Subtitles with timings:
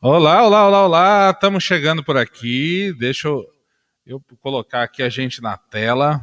[0.00, 1.30] Olá, olá, olá, olá.
[1.34, 2.94] Estamos chegando por aqui.
[3.00, 3.44] Deixa eu,
[4.06, 6.20] eu colocar aqui a gente na tela.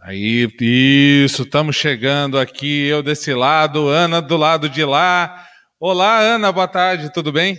[0.00, 2.88] Aí, isso, estamos chegando aqui.
[2.88, 5.46] Eu desse lado, Ana do lado de lá.
[5.78, 7.56] Olá, Ana, boa tarde, tudo bem?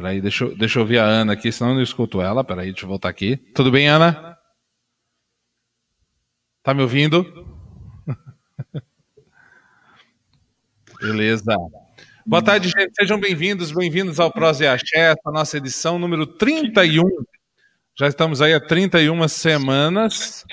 [0.00, 2.42] Peraí, deixa, eu, deixa eu ver a Ana aqui, senão eu não escuto ela.
[2.42, 3.36] Peraí, deixa eu voltar aqui.
[3.36, 4.34] Tudo bem, Ana?
[6.62, 7.22] Tá me ouvindo?
[11.02, 11.54] Beleza.
[12.24, 12.94] Boa tarde, gente.
[12.98, 17.04] Sejam bem-vindos, bem-vindos ao Prose e Axé, a nossa edição número 31.
[17.94, 20.46] Já estamos aí há 31 semanas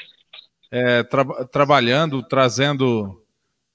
[0.70, 3.26] é, tra trabalhando, trazendo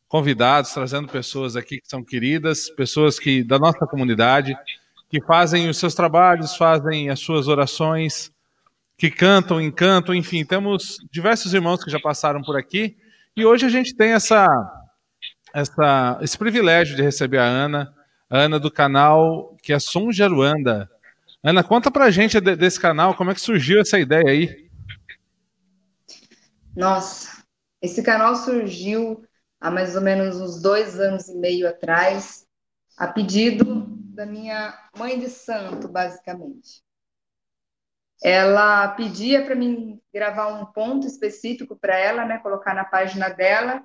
[0.06, 4.54] convidados, trazendo pessoas aqui que são queridas, pessoas que da nossa comunidade
[5.12, 8.32] que fazem os seus trabalhos, fazem as suas orações,
[8.96, 12.96] que cantam, encantam, enfim, temos diversos irmãos que já passaram por aqui
[13.36, 14.46] e hoje a gente tem essa,
[15.52, 17.94] essa, esse privilégio de receber a Ana,
[18.30, 20.90] a Ana do canal que é Som Jaruanda.
[21.44, 24.70] Ana, conta pra gente desse canal, como é que surgiu essa ideia aí?
[26.74, 27.44] Nossa,
[27.82, 29.22] esse canal surgiu
[29.60, 32.46] há mais ou menos uns dois anos e meio atrás,
[32.96, 36.82] a pedido da minha mãe de santo, basicamente.
[38.22, 43.84] Ela pedia para mim gravar um ponto específico para ela, né, colocar na página dela.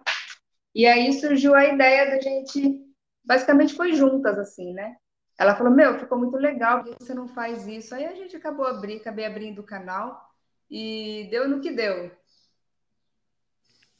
[0.75, 2.79] E aí surgiu a ideia da gente,
[3.23, 4.95] basicamente foi juntas assim, né?
[5.39, 7.95] Ela falou: "Meu, ficou muito legal, por que você não faz isso?".
[7.95, 10.29] Aí a gente acabou abrir, acabei abrindo o canal
[10.69, 12.11] e deu no que deu.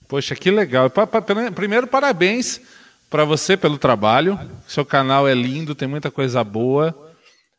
[0.08, 0.90] Poxa, que legal.
[1.56, 2.62] Primeiro, parabéns
[3.10, 4.40] para você pelo trabalho.
[4.68, 6.96] Seu canal é lindo, tem muita coisa boa.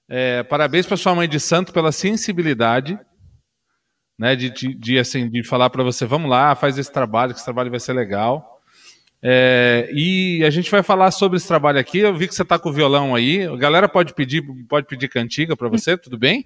[0.08, 2.98] É, parabéns para sua mãe de santo pela sensibilidade,
[4.19, 7.38] né, de, de, de assim, de falar para você, vamos lá, faz esse trabalho, que
[7.38, 8.58] esse trabalho vai ser legal.
[9.22, 11.98] É, e a gente vai falar sobre esse trabalho aqui.
[11.98, 13.44] Eu vi que você está com o violão aí.
[13.44, 16.44] A galera pode pedir, pode pedir cantiga para você, tudo bem?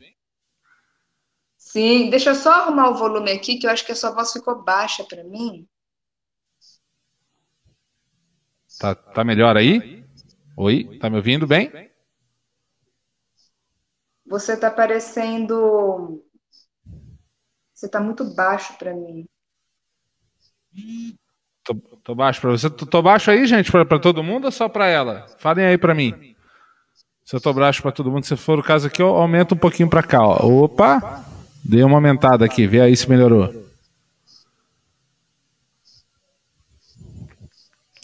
[1.59, 4.33] Sim, deixa eu só arrumar o volume aqui, que eu acho que a sua voz
[4.33, 5.67] ficou baixa para mim.
[8.83, 10.05] Tá, tá melhor aí?
[10.57, 11.71] Oi, tá me ouvindo bem?
[14.27, 16.21] Você tá parecendo.
[17.73, 19.25] Você tá muito baixo para mim.
[21.63, 22.69] Tô, tô baixo para você.
[22.69, 25.29] Tô, tô, baixo aí, gente, para todo mundo ou só para ela?
[25.39, 26.35] Falem aí para mim.
[27.25, 29.59] Se eu tô baixo para todo mundo, se for o caso aqui, eu aumento um
[29.59, 30.21] pouquinho para cá.
[30.21, 30.65] Ó.
[30.65, 31.25] Opa!
[31.65, 33.72] Dei uma aumentada aqui, vê aí se melhorou.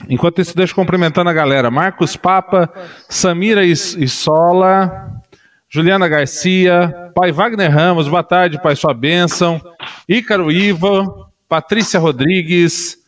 [0.07, 1.71] Enquanto isso, deixa eu cumprimentando a galera.
[1.71, 2.73] Marcos Papa,
[3.09, 5.23] Samira Issola,
[5.69, 9.61] Juliana Garcia, Pai Wagner Ramos, boa tarde, Pai, sua bênção.
[10.09, 12.99] Ícaro Iva, Patrícia Rodrigues,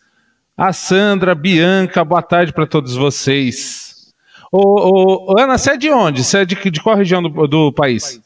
[0.56, 4.12] a Sandra, Bianca, boa tarde para todos vocês.
[4.50, 6.24] Ô, ô, Ana, você é de onde?
[6.24, 8.20] Você é de, de qual região do, do país?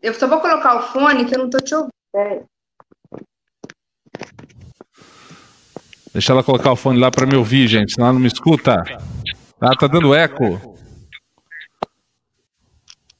[0.00, 2.48] Eu só vou colocar o fone que eu não estou te ouvindo.
[6.18, 8.82] Deixa ela colocar o fone lá para me ouvir, gente, senão ela não me escuta.
[9.60, 10.60] Ah, tá dando eco.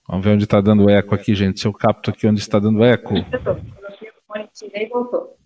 [0.09, 1.61] Vamos ver onde está dando eco aqui, gente.
[1.61, 3.11] Se eu capto aqui onde está dando eco.
[3.11, 5.39] Coloquei o fone, tirei e voltou.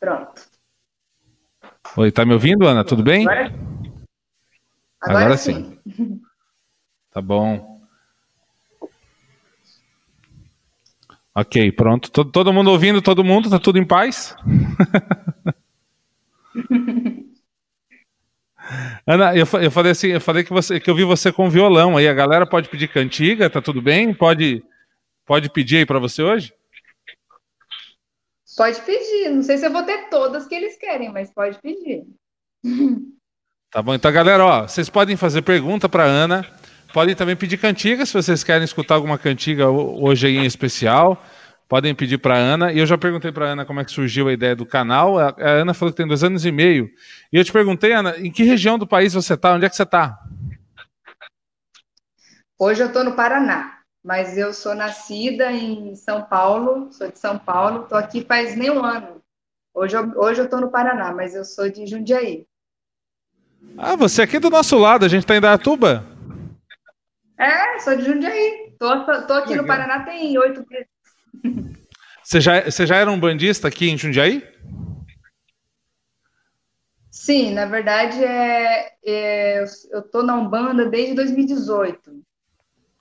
[0.00, 0.40] Pronto.
[1.98, 2.82] Oi, tá me ouvindo, Ana?
[2.82, 3.28] Tudo bem?
[3.28, 3.52] Agora,
[5.02, 5.78] Agora, Agora sim.
[5.94, 6.22] sim.
[7.12, 7.78] Tá bom.
[11.34, 12.10] Ok, pronto.
[12.10, 13.50] Todo, todo mundo ouvindo, todo mundo?
[13.50, 14.34] Tá tudo em paz?
[19.06, 21.96] Ana, eu, eu falei assim, eu falei que você que eu vi você com violão
[21.96, 22.06] aí.
[22.06, 24.14] A galera pode pedir cantiga, tá tudo bem?
[24.14, 24.62] Pode
[25.26, 26.52] pode pedir aí para você hoje?
[28.56, 29.30] Pode pedir.
[29.30, 32.04] Não sei se eu vou ter todas que eles querem, mas pode pedir.
[33.72, 36.44] Tá bom, então galera, ó, vocês podem fazer pergunta para Ana,
[36.92, 41.24] podem também pedir cantiga se vocês querem escutar alguma cantiga hoje aí em especial.
[41.70, 42.72] Podem pedir para a Ana.
[42.72, 45.20] E eu já perguntei para a Ana como é que surgiu a ideia do canal.
[45.20, 46.90] A, a, Ana falou que tem dois anos e meio.
[47.32, 49.54] E eu te perguntei, Ana, em que região do país você está?
[49.54, 50.18] Onde é que você está?
[52.58, 57.38] Hoje eu estou no Paraná, mas eu sou nascida em São Paulo, sou de São
[57.38, 59.22] Paulo, estou aqui faz nem um ano.
[59.72, 62.44] Hoje eu, hoje eu estou no Paraná, mas eu sou de Jundiaí.
[63.78, 66.04] Ah, você é aqui do nosso lado, a gente está em Datuba?
[67.38, 68.72] É, sou de Jundiaí.
[68.72, 70.89] Estou aqui no Paraná tem oito meses.
[72.22, 74.46] Você já, você já era um bandista aqui em Jundiaí?
[77.10, 82.22] Sim, na verdade é, é eu estou na Umbanda desde 2018.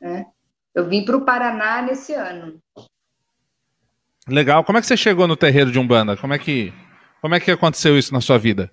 [0.02, 0.26] Né?
[0.74, 2.60] Eu vim para o Paraná nesse ano.
[4.28, 4.64] Legal.
[4.64, 6.18] Como é que você chegou no terreiro de Umbanda?
[6.18, 6.74] Como é que,
[7.22, 8.72] como é que aconteceu isso na sua vida?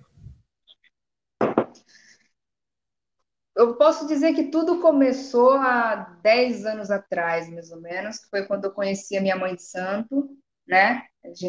[3.57, 8.45] Eu posso dizer que tudo começou há 10 anos atrás, mais ou menos, que foi
[8.45, 10.29] quando eu conheci a minha mãe de santo,
[10.67, 11.03] né?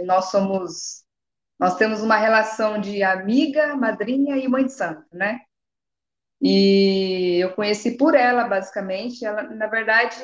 [0.06, 1.04] Nós somos,
[1.60, 5.38] nós temos uma relação de amiga, madrinha e mãe de santo, né?
[6.40, 9.26] E eu conheci por ela, basicamente.
[9.26, 10.16] Ela, na verdade,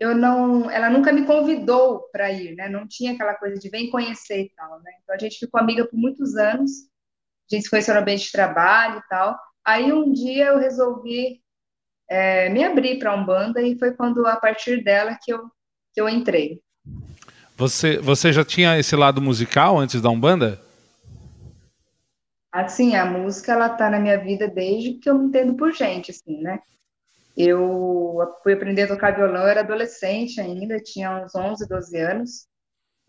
[0.00, 2.66] eu não, ela nunca me convidou para ir, né?
[2.70, 4.92] Não tinha aquela coisa de vem conhecer e tal, né?
[5.02, 6.70] Então a gente ficou amiga por muitos anos.
[7.50, 9.38] A gente se conheceu no ambiente de trabalho e tal.
[9.64, 11.40] Aí um dia eu resolvi
[12.08, 15.50] é, me abrir para a Umbanda e foi quando, a partir dela, que eu,
[15.92, 16.60] que eu entrei.
[17.56, 20.60] Você, você já tinha esse lado musical antes da Umbanda?
[22.52, 26.10] Assim, a música, ela tá na minha vida desde que eu me entendo por gente,
[26.10, 26.60] assim, né?
[27.36, 32.46] Eu fui aprender a tocar violão, eu era adolescente ainda, tinha uns 11, 12 anos,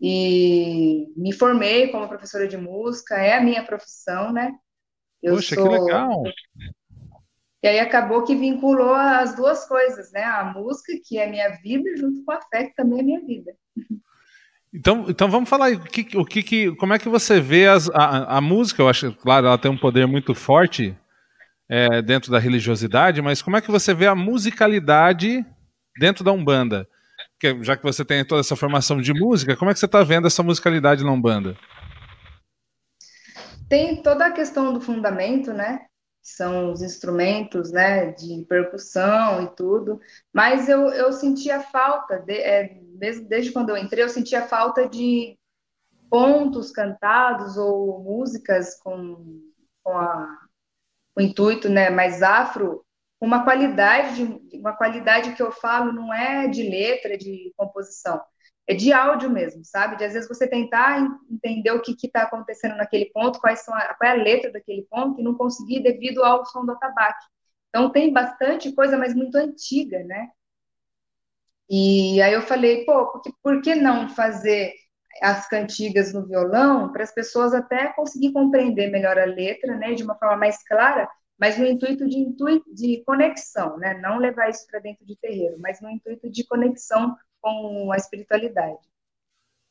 [0.00, 4.52] e me formei como professora de música, é a minha profissão, né?
[5.26, 5.68] Eu Poxa, sou...
[5.68, 6.22] que legal!
[7.60, 10.22] E aí acabou que vinculou as duas coisas, né?
[10.22, 13.52] A música, que é minha vida, junto com a fé, que também é minha vida.
[14.72, 18.36] Então, então vamos falar o que, o que, como é que você vê as, a,
[18.36, 18.80] a música?
[18.80, 20.96] Eu acho, claro, ela tem um poder muito forte
[21.68, 25.44] é, dentro da religiosidade, mas como é que você vê a musicalidade
[25.98, 26.86] dentro da Umbanda?
[27.32, 30.04] Porque, já que você tem toda essa formação de música, como é que você está
[30.04, 31.56] vendo essa musicalidade na Umbanda?
[33.68, 35.86] Tem toda a questão do fundamento, né?
[36.22, 38.12] São os instrumentos, né?
[38.12, 40.00] De percussão e tudo.
[40.32, 44.88] Mas eu, eu sentia falta, de, é, desde, desde quando eu entrei, eu sentia falta
[44.88, 45.38] de
[46.08, 49.42] pontos cantados ou músicas com,
[49.82, 50.46] com a
[51.16, 52.84] o intuito né, mais afro,
[53.18, 54.22] uma qualidade,
[54.52, 58.20] uma qualidade que eu falo não é de letra, de composição,
[58.66, 59.96] é de áudio mesmo, sabe?
[59.96, 63.94] De às vezes você tentar entender o que está acontecendo naquele ponto, quais são a,
[63.94, 67.24] qual é a letra daquele ponto, e não conseguir devido ao som do atabaque.
[67.68, 70.28] Então tem bastante coisa, mas muito antiga, né?
[71.68, 74.72] E aí eu falei, pô, por que, por que não fazer
[75.22, 80.02] as cantigas no violão para as pessoas até conseguir compreender melhor a letra, né, de
[80.02, 81.08] uma forma mais clara,
[81.38, 85.56] mas no intuito de, intuito de conexão, né, não levar isso para dentro de terreiro,
[85.58, 87.16] mas no intuito de conexão
[87.46, 88.78] com a espiritualidade.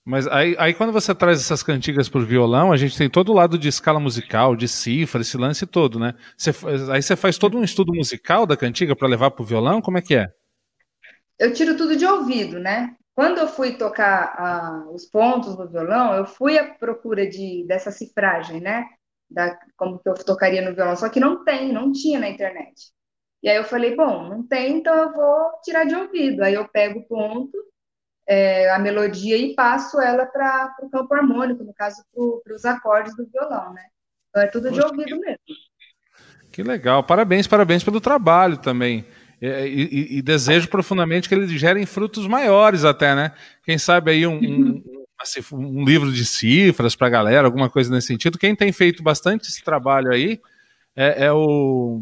[0.06, 3.32] Mas aí, aí quando você traz essas cantigas para o violão, a gente tem todo
[3.32, 6.14] o lado de escala musical, de cifra, esse lance todo, né?
[6.38, 6.52] Você,
[6.92, 9.82] aí você faz todo um estudo musical da cantiga para levar para o violão?
[9.82, 10.32] Como é que é?
[11.40, 12.96] Eu tiro tudo de ouvido, né?
[13.16, 17.90] Quando eu fui tocar ah, os pontos no violão, eu fui à procura de, dessa
[17.90, 18.86] cifragem, né?
[19.30, 22.94] Da, como que eu tocaria no violão, só que não tem, não tinha na internet.
[23.46, 26.44] E aí eu falei, bom, não tem, então eu vou tirar de ouvido.
[26.44, 27.56] Aí eu pego o ponto,
[28.28, 32.04] é, a melodia e passo ela para o campo harmônico, no caso,
[32.44, 33.84] para os acordes do violão, né?
[34.30, 35.26] Então é tudo Poxa, de ouvido que...
[35.28, 35.40] mesmo.
[36.52, 39.06] Que legal, parabéns, parabéns pelo trabalho também.
[39.40, 43.32] É, e, e, desejo profundamente que eles gerem frutos maiores até, né?
[43.64, 44.84] Quem sabe aí um, um,
[45.52, 48.40] um livro de cifras para a galera, alguma coisa nesse sentido.
[48.40, 50.42] Quem tem feito bastante esse trabalho aí
[50.96, 52.02] é, é o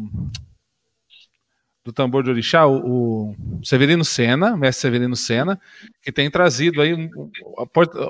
[1.84, 5.60] do tambor de orixá, o, o, Severino Sena, mestre Severino Sena,
[6.02, 6.94] que tem trazido aí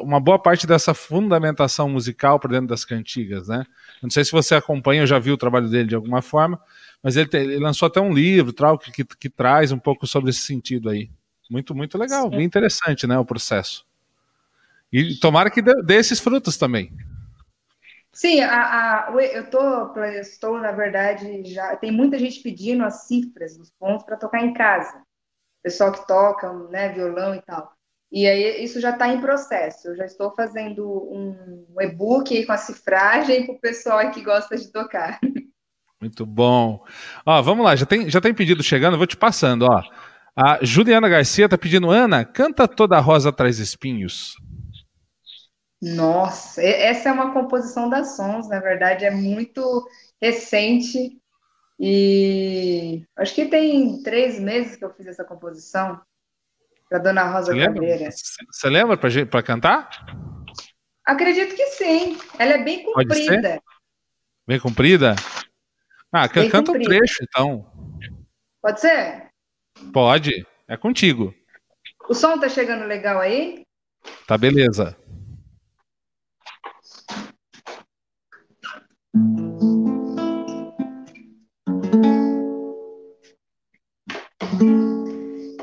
[0.01, 3.67] uma boa parte dessa fundamentação musical para dentro das cantigas, né?
[4.01, 6.61] Não sei se você acompanha ou já viu o trabalho dele de alguma forma,
[7.03, 10.31] mas ele, ele lançou até um livro tal, que, que, que, traz um pouco sobre
[10.31, 11.11] esse sentido aí.
[11.51, 12.37] Muito, muito legal, Sim.
[12.37, 13.85] bem interessante, né, o processo.
[14.93, 16.93] E tomara que dê, dê esses frutos também.
[18.15, 23.59] Sim, a, a, eu, tô, estou, na verdade, já tem muita gente pedindo as cifras
[23.59, 25.03] dos pontos para tocar em casa.
[25.63, 27.73] Pessoal que toca, né, violão e tal.
[28.13, 29.89] E aí isso já está em processo.
[29.89, 34.71] Eu já estou fazendo um e-book com a cifragem para o pessoal que gosta de
[34.71, 35.19] tocar.
[36.01, 36.85] Muito bom.
[37.27, 39.83] Ó, vamos lá, já tem, já tem pedido chegando, vou te passando, ó.
[40.37, 44.37] A Juliana Garcia tá pedindo, Ana, canta toda a rosa traz espinhos.
[45.85, 49.87] Nossa, essa é uma composição da Sons, na verdade, é muito
[50.21, 51.21] recente
[51.79, 56.01] e acho que tem três meses que eu fiz essa composição
[56.89, 58.47] para Dona Rosa Você.
[58.51, 59.91] Você lembra para cantar?
[61.05, 62.19] Acredito que sim.
[62.39, 63.61] Ela é bem comprida.
[64.47, 65.17] Bem comprida?
[66.11, 67.71] Ah, Bem canta um trecho, então.
[68.63, 69.29] Pode ser?
[69.93, 70.47] Pode.
[70.67, 71.35] É contigo.
[72.09, 73.67] O som tá chegando legal aí?
[74.27, 74.97] Tá beleza.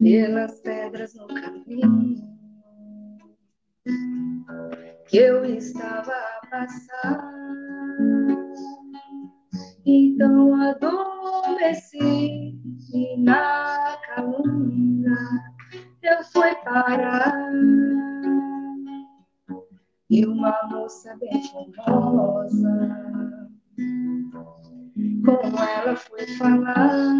[0.00, 2.16] pelas pedras no caminho
[5.06, 7.32] que eu estava a passar.
[9.86, 11.19] Então adormeci
[16.72, 17.34] parar.
[20.08, 21.42] E uma moça bem
[21.74, 22.68] famosa,
[25.24, 27.19] com ela fui falar.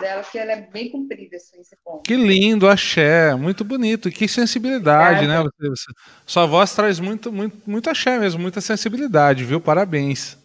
[0.00, 2.02] Dela, que ela é bem comprida, assim, esse ponto.
[2.02, 5.42] Que lindo, axé, muito bonito, que sensibilidade, né?
[5.42, 5.92] Você, você,
[6.26, 9.60] sua voz traz muito, muito, muito axé mesmo, muita sensibilidade, viu?
[9.60, 10.36] Parabéns.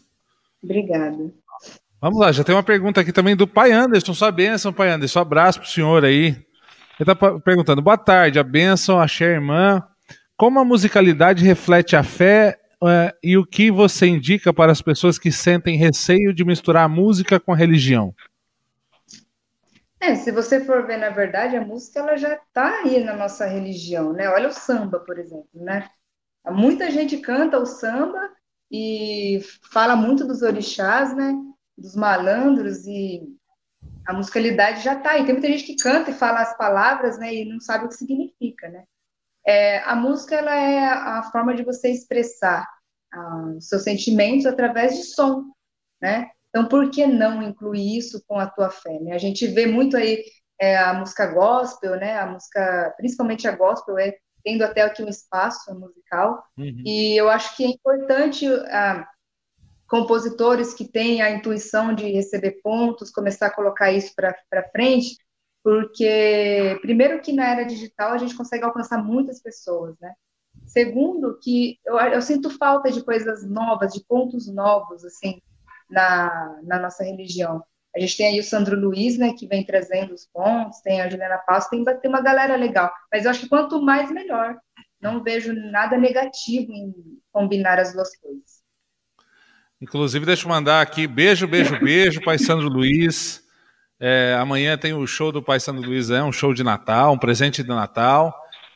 [0.62, 1.32] Obrigada.
[2.02, 4.14] Vamos lá, já tem uma pergunta aqui também do pai Anderson.
[4.14, 5.20] Sua bênção, pai Anderson.
[5.20, 6.28] Um abraço pro senhor aí.
[6.28, 9.82] Ele está perguntando: boa tarde, a bênção, axé, irmã.
[10.38, 15.18] Como a musicalidade reflete a fé é, e o que você indica para as pessoas
[15.18, 18.14] que sentem receio de misturar a música com a religião?
[20.00, 23.46] É, se você for ver, na verdade, a música ela já está aí na nossa
[23.46, 24.30] religião, né?
[24.30, 25.90] Olha o samba, por exemplo, né?
[26.48, 28.20] Muita gente canta o samba
[28.72, 29.40] e
[29.72, 31.34] fala muito dos orixás, né?
[31.78, 33.22] dos malandros e
[34.06, 35.26] a musicalidade já está aí.
[35.26, 37.96] Tem muita gente que canta e fala as palavras, né, e não sabe o que
[37.96, 38.84] significa, né?
[39.46, 42.68] É, a música ela é a forma de você expressar
[43.14, 45.44] ah, os seus sentimentos através de som,
[46.02, 46.30] né?
[46.56, 48.98] Então, por que não incluir isso com a tua fé?
[49.02, 49.12] Né?
[49.12, 50.24] A gente vê muito aí
[50.58, 52.18] é, a música gospel, né?
[52.18, 56.42] A música, principalmente a gospel, é tendo até aqui um espaço musical.
[56.58, 56.82] Uhum.
[56.86, 59.06] E eu acho que é importante ah,
[59.86, 65.18] compositores que têm a intuição de receber pontos, começar a colocar isso para frente,
[65.62, 70.14] porque, primeiro, que na era digital a gente consegue alcançar muitas pessoas, né?
[70.66, 75.42] Segundo, que eu, eu sinto falta de coisas novas, de pontos novos, assim,
[75.90, 77.64] na, na nossa religião.
[77.96, 81.10] A gente tem aí o Sandro Luiz, né, que vem trazendo os pontos, tem a
[81.10, 82.92] Juliana Passo, tem, tem uma galera legal.
[83.12, 84.58] Mas eu acho que quanto mais, melhor.
[85.02, 86.94] Não vejo nada negativo em
[87.32, 88.66] combinar as duas coisas.
[89.80, 93.44] Inclusive, deixa eu mandar aqui beijo, beijo, beijo, Pai Sandro Luiz.
[94.00, 97.20] É, amanhã tem o show do Pai Sandro Luiz, é um show de Natal, um
[97.20, 98.34] presente de Natal.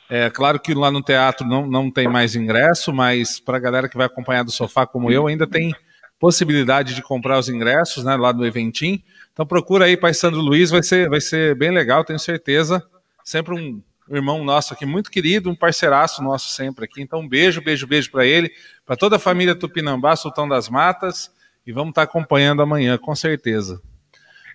[0.10, 3.90] É claro que lá no teatro não, não tem mais ingresso, mas para a galera
[3.90, 5.76] que vai acompanhar do sofá como eu, ainda tem
[6.20, 9.02] possibilidade de comprar os ingressos né, lá no Eventim.
[9.32, 12.84] Então procura aí, Pai Sandro Luiz, vai ser, vai ser bem legal, tenho certeza.
[13.24, 17.02] Sempre um, um irmão nosso aqui, muito querido, um parceiraço nosso sempre aqui.
[17.02, 18.52] Então, um beijo, beijo, beijo para ele,
[18.86, 21.32] para toda a família Tupinambá, Sultão das Matas,
[21.66, 23.82] e vamos estar tá acompanhando amanhã, com certeza.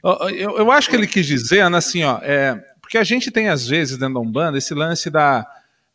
[0.02, 3.48] Eu, eu acho que ele quis dizer, Ana, assim, ó, é, porque a gente tem,
[3.48, 5.46] às vezes, dentro da Umbanda, esse lance da,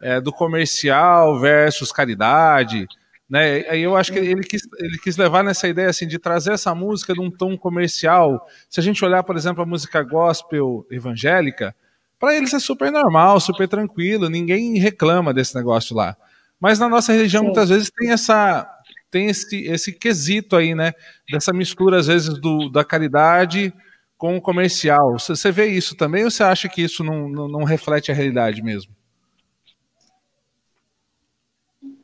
[0.02, 2.88] é, do comercial versus caridade,
[3.30, 3.64] né?
[3.70, 6.74] Aí eu acho que ele quis, ele quis levar nessa ideia assim de trazer essa
[6.74, 8.48] música num tom comercial.
[8.70, 11.76] Se a gente olhar, por exemplo, a música gospel evangélica,
[12.20, 16.18] para eles é super normal, super tranquilo, ninguém reclama desse negócio lá.
[16.60, 17.48] Mas na nossa religião, Sim.
[17.48, 18.68] muitas vezes, tem essa
[19.12, 20.94] tem esse, esse quesito aí, né?
[21.32, 23.74] Dessa mistura, às vezes, do, da caridade
[24.18, 25.18] com o comercial.
[25.18, 28.62] Você vê isso também ou você acha que isso não, não, não reflete a realidade
[28.62, 28.94] mesmo?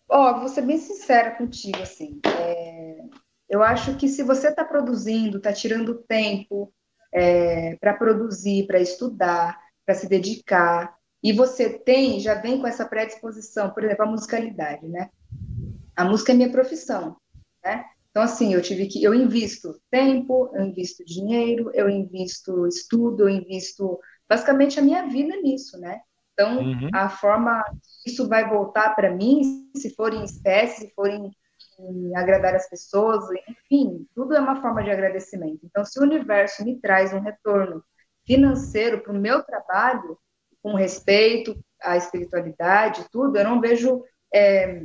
[0.07, 2.19] Ó, vou ser bem sincera contigo, assim.
[2.25, 2.97] É,
[3.49, 6.73] eu acho que se você está produzindo, está tirando tempo
[7.11, 12.85] é, para produzir, para estudar, para se dedicar, e você tem, já vem com essa
[12.85, 15.09] predisposição, por exemplo, a musicalidade, né?
[15.95, 17.17] A música é minha profissão,
[17.63, 17.85] né?
[18.11, 23.29] Então, assim, eu tive que, eu invisto tempo, eu invisto dinheiro, eu invisto estudo, eu
[23.29, 25.99] invisto basicamente a minha vida nisso, né?
[26.35, 26.89] Então, uhum.
[26.93, 27.63] a forma
[28.05, 31.31] isso vai voltar para mim, se for em espécie, se for em,
[31.79, 35.61] em agradar as pessoas, enfim, tudo é uma forma de agradecimento.
[35.63, 37.81] Então, se o universo me traz um retorno
[38.27, 40.17] financeiro para o meu trabalho,
[40.61, 44.83] com respeito à espiritualidade, tudo, eu não vejo é,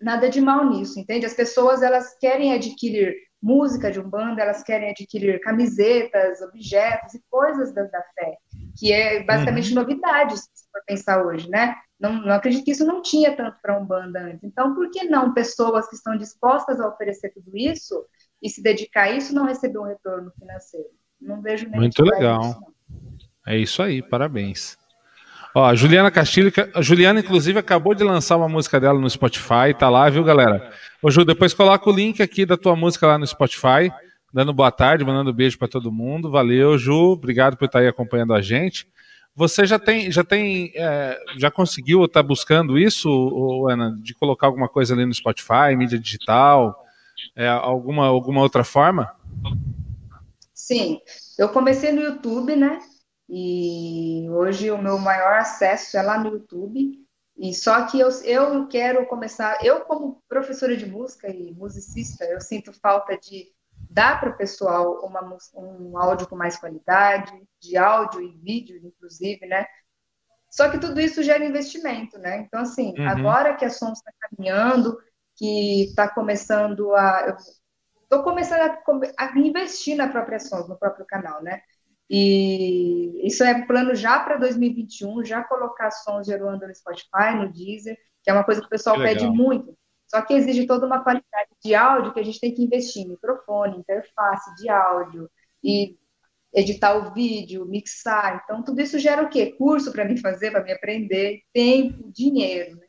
[0.00, 1.24] nada de mal nisso, entende?
[1.24, 7.72] As pessoas elas querem adquirir música de umbanda, elas querem adquirir camisetas, objetos e coisas
[7.72, 8.36] da, da fé,
[8.78, 9.80] que é basicamente uhum.
[9.80, 11.74] novidade, se for pensar hoje, né?
[12.00, 14.42] Não, não acredito que isso não tinha tanto para umbanda antes.
[14.42, 18.04] Então, por que não pessoas que estão dispostas a oferecer tudo isso
[18.42, 20.88] e se dedicar a isso não receber um retorno financeiro?
[21.20, 22.72] Não vejo nem Muito legal.
[23.46, 24.76] é isso aí, parabéns.
[25.54, 29.74] Ó, a Juliana Castilho, a Juliana, inclusive, acabou de lançar uma música dela no Spotify,
[29.78, 30.72] tá lá, viu, galera?
[31.02, 33.92] Ô, Ju, depois coloca o link aqui da tua música lá no Spotify,
[34.32, 36.30] dando boa tarde, mandando beijo para todo mundo.
[36.30, 38.88] Valeu, Ju, obrigado por estar aí acompanhando a gente.
[39.34, 44.46] Você já tem, já tem, é, já conseguiu ou está buscando isso, Ana, de colocar
[44.46, 46.84] alguma coisa ali no Spotify, mídia digital,
[47.34, 49.14] é, alguma, alguma outra forma?
[50.52, 51.00] Sim,
[51.38, 52.78] eu comecei no YouTube, né?
[53.28, 57.00] E hoje o meu maior acesso é lá no YouTube.
[57.38, 62.40] E só que eu, eu quero começar, eu como professora de música e musicista, eu
[62.40, 63.46] sinto falta de
[63.92, 69.46] dar para o pessoal uma, um áudio com mais qualidade, de áudio e vídeo, inclusive,
[69.46, 69.66] né?
[70.50, 72.38] Só que tudo isso gera investimento, né?
[72.38, 73.08] Então, assim, uhum.
[73.08, 74.98] agora que a Sons está caminhando,
[75.36, 77.36] que está começando a.
[78.02, 78.78] Estou começando a,
[79.18, 81.62] a, investir na própria Sons, no próprio canal, né?
[82.14, 87.50] E isso é plano já para 2021, já colocar sons de Aruanda no Spotify, no
[87.50, 89.74] Deezer, que é uma coisa que o pessoal que pede muito.
[90.12, 93.08] Só que exige toda uma qualidade de áudio que a gente tem que investir em
[93.08, 95.26] microfone, interface de áudio
[95.64, 95.96] e
[96.52, 98.42] editar o vídeo, mixar.
[98.44, 99.54] Então, tudo isso gera o quê?
[99.56, 102.76] Curso para me fazer, para me aprender, tempo, dinheiro.
[102.76, 102.82] Né?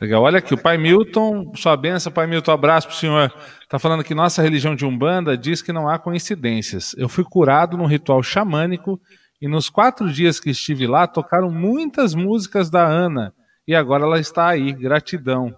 [0.00, 0.24] Legal.
[0.24, 3.32] Olha aqui, o Pai Milton, sua benção, Pai Milton, abraço para o senhor.
[3.62, 6.92] Está falando que nossa religião de Umbanda diz que não há coincidências.
[6.98, 9.00] Eu fui curado num ritual xamânico
[9.40, 13.32] e nos quatro dias que estive lá tocaram muitas músicas da Ana
[13.66, 14.72] e agora ela está aí.
[14.72, 15.56] Gratidão.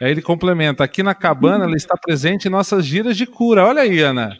[0.00, 3.64] Aí ele complementa: aqui na cabana ela está presente em nossas giras de cura.
[3.64, 4.36] Olha aí, Ana.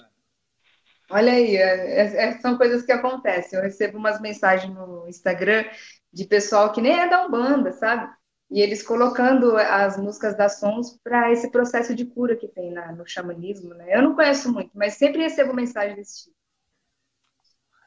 [1.09, 3.59] Olha aí, é, é, é são coisas que acontecem.
[3.59, 5.65] Eu recebo umas mensagens no Instagram
[6.13, 8.11] de pessoal que nem é da Umbanda, sabe?
[8.51, 12.93] e eles colocando as músicas das sons para esse processo de cura que tem na,
[12.93, 13.87] no xamanismo, né?
[13.89, 16.37] Eu não conheço muito, mas sempre recebo mensagem desse tipo.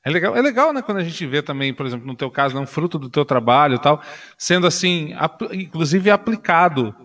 [0.04, 2.56] É legal, é legal, né, quando a gente vê também, por exemplo, no teu caso,
[2.56, 4.02] né, um fruto do teu trabalho tal,
[4.38, 5.14] sendo assim,
[5.52, 6.96] inclusive aplicado,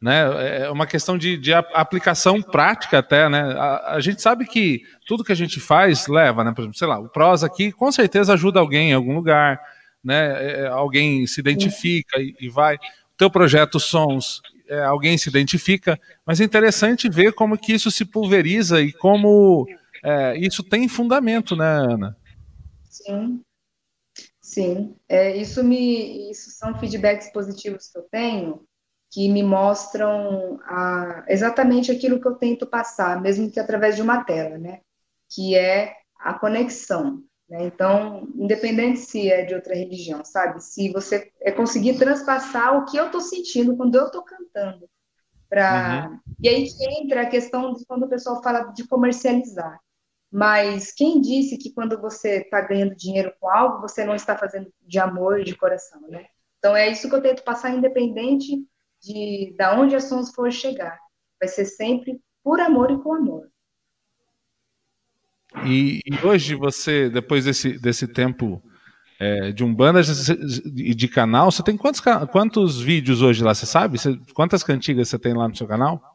[0.00, 0.62] né?
[0.64, 3.54] É uma questão de, de aplicação prática até, né?
[3.56, 6.52] A, a, gente sabe que tudo que a gente faz leva, né?
[6.52, 9.60] Por exemplo, sei lá, o prosa aqui com certeza ajuda alguém em algum lugar
[10.04, 10.44] né?
[10.44, 12.76] É, é, alguém se identifica e, e vai.
[12.76, 12.78] O
[13.16, 18.04] teu projeto Sons, é, alguém se identifica, mas é interessante ver como que isso se
[18.04, 19.66] pulveriza e como
[20.02, 22.16] é, isso tem fundamento, né, Ana?
[23.04, 23.44] Sim,
[24.40, 24.96] sim.
[25.08, 28.66] É, isso me, isso são feedbacks positivos que eu tenho
[29.12, 34.24] que me mostram a, exatamente aquilo que eu tento passar, mesmo que através de uma
[34.24, 34.80] tela, né?
[35.28, 37.22] Que é a conexão.
[37.46, 37.64] Né?
[37.64, 40.64] Então, independente se é de outra religião, sabe?
[40.64, 44.88] Se você é conseguir transpassar o que eu estou sentindo quando eu estou cantando.
[45.46, 46.08] Pra...
[46.10, 46.20] Uhum.
[46.40, 49.78] E aí que entra a questão de quando o pessoal fala de comercializar.
[50.32, 54.72] Mas quem disse que quando você está ganhando dinheiro com algo, você não está fazendo
[54.80, 56.24] de amor e de coração, né?
[56.58, 58.64] Então é isso que eu tento passar, independente
[59.02, 60.98] de da onde as sons for chegar.
[61.38, 63.48] Vai ser sempre por amor e com amor.
[65.66, 68.62] E, e, hoje você, depois desse, desse tempo
[69.20, 70.00] é, de Umbanda
[70.76, 73.98] e de canal, você tem quantos, quantos vídeos hoje lá, você sabe?
[73.98, 76.11] Você, quantas cantigas você tem lá no seu canal?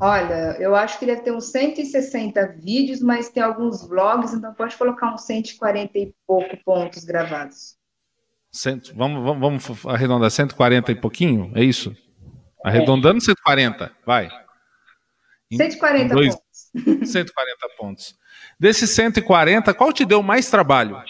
[0.00, 4.76] Olha, eu acho que deve ter uns 160 vídeos, mas tem alguns vlogs, então pode
[4.76, 7.76] colocar uns 140 e pouco pontos gravados.
[8.52, 11.94] Cento, vamos, vamos, vamos arredondar 140 e pouquinho, é isso?
[12.64, 14.28] Arredondando 140, vai.
[15.52, 17.10] 140 dois, pontos.
[17.10, 18.18] 140 pontos.
[18.58, 21.02] Desses 140, qual te deu mais trabalho?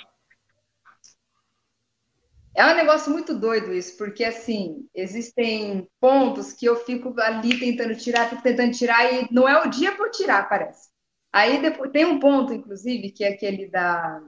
[2.59, 7.95] É um negócio muito doido isso, porque assim, existem pontos que eu fico ali tentando
[7.97, 10.89] tirar, fico tentando tirar, e não é o dia por tirar, parece.
[11.33, 14.21] Aí depois, tem um ponto, inclusive, que é aquele da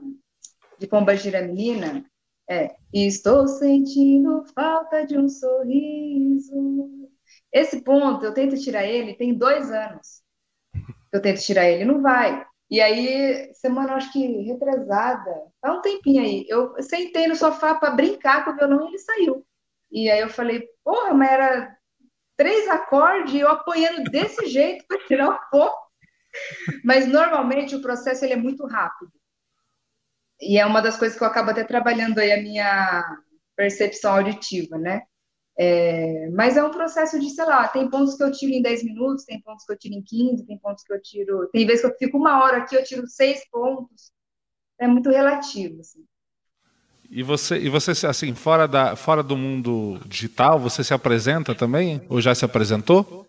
[0.79, 2.05] de Pomba Gira Menina,
[2.49, 7.09] é Estou sentindo falta de um sorriso.
[7.51, 10.21] Esse ponto, eu tento tirar ele tem dois anos
[11.11, 12.45] eu tento tirar ele, não vai.
[12.71, 15.29] E aí, semana, acho que retrasada,
[15.61, 18.97] há um tempinho aí, eu sentei no sofá para brincar com o violão e ele
[18.97, 19.45] saiu.
[19.91, 21.77] E aí eu falei, porra, mas era
[22.37, 25.75] três acordes, eu apanhando desse jeito para tirar o pó.
[26.81, 29.11] Mas normalmente o processo ele é muito rápido.
[30.39, 33.17] E é uma das coisas que eu acabo até trabalhando aí a minha
[33.53, 35.03] percepção auditiva, né?
[35.57, 38.83] É, mas é um processo de, sei lá, tem pontos que eu tiro em 10
[38.83, 41.47] minutos, tem pontos que eu tiro em 15, tem pontos que eu tiro.
[41.51, 44.11] Tem vezes que eu fico uma hora aqui, eu tiro seis pontos.
[44.79, 46.03] É muito relativo, assim.
[47.09, 52.01] E você, e você assim, fora, da, fora do mundo digital, você se apresenta também?
[52.07, 53.27] Ou já se apresentou?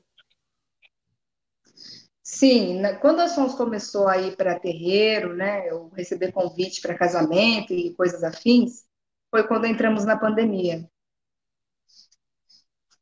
[2.23, 7.73] Sim, quando a Sons começou a ir para terreiro, né, eu receber convite para casamento
[7.73, 8.85] e coisas afins,
[9.31, 10.89] foi quando entramos na pandemia.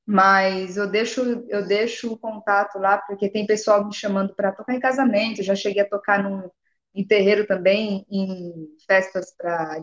[0.06, 4.74] Mas eu deixo, eu deixo o contato lá, porque tem pessoal me chamando para tocar
[4.74, 6.50] em casamento, já cheguei a tocar num,
[6.94, 8.52] em terreiro também, em
[8.86, 9.82] festas para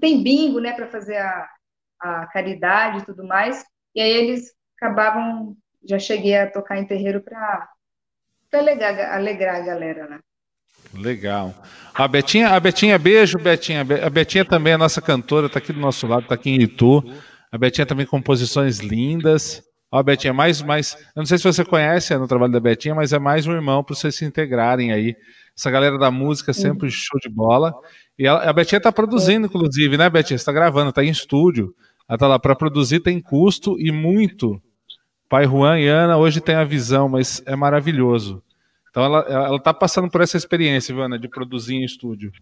[0.00, 1.48] tem bingo, né, para fazer a,
[2.00, 3.64] a caridade e tudo mais.
[3.94, 7.68] E aí eles acabavam, já cheguei a tocar em terreiro para
[8.52, 10.20] alegrar, alegrar a galera, né?
[10.92, 11.54] Legal.
[11.94, 13.80] A Betinha, a Betinha, beijo, Betinha.
[13.80, 17.02] A Betinha também é nossa cantora, está aqui do nosso lado, está aqui em Itu.
[17.54, 19.62] A Betinha também com composições lindas.
[19.88, 20.94] Ó, Betinha, mais, mais.
[21.14, 23.84] Eu não sei se você conhece no trabalho da Betinha, mas é mais um irmão
[23.84, 25.14] para vocês se integrarem aí.
[25.56, 27.72] Essa galera da música sempre show de bola.
[28.18, 30.36] E a, a Betinha está produzindo, inclusive, né, Betinha?
[30.36, 31.72] Você está gravando, está em estúdio.
[32.08, 34.60] Ela está lá para produzir, tem custo e muito.
[35.28, 38.42] Pai Juan e Ana hoje tem a visão, mas é maravilhoso.
[38.90, 42.32] Então ela está passando por essa experiência, Ivana, de produzir em estúdio.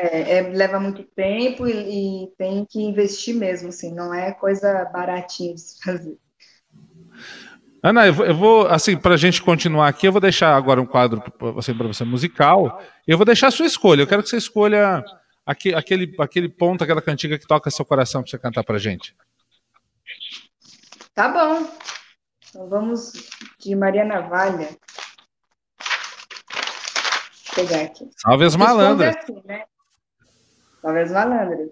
[0.00, 4.84] É, é, leva muito tempo e, e, tem que investir mesmo, assim, não é coisa
[4.92, 6.16] baratinha de se fazer.
[7.82, 10.80] Ana, eu vou, eu vou assim, para a gente continuar aqui, eu vou deixar agora
[10.80, 11.22] um quadro
[11.56, 12.82] assim, para você musical.
[13.06, 14.02] Eu vou deixar a sua escolha.
[14.02, 15.04] Eu quero que você escolha
[15.46, 19.16] aquele, aquele, aquele ponto, aquela cantiga que toca seu coração para você cantar para gente.
[21.14, 21.68] Tá bom.
[22.48, 23.12] Então vamos
[23.60, 24.68] de Maria Navalha.
[27.46, 28.08] Vou pegar aqui.
[28.16, 29.16] Salve as malandras.
[29.16, 29.64] Assim, né?
[30.80, 31.70] Salve as malandras.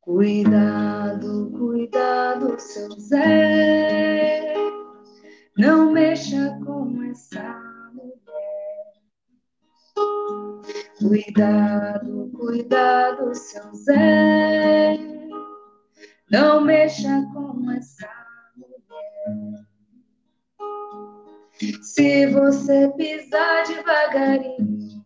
[0.00, 4.54] Cuidado, cuidado, seu Zé,
[5.56, 6.97] não mexa com
[11.08, 14.98] Cuidado, cuidado, seu Zé,
[16.30, 18.08] não mexa com essa
[18.56, 19.64] mulher.
[21.82, 25.04] Se você pisar devagarinho,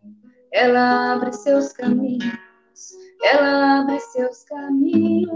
[0.51, 2.43] ela abre seus caminhos
[3.23, 5.31] ela abre seus caminhos.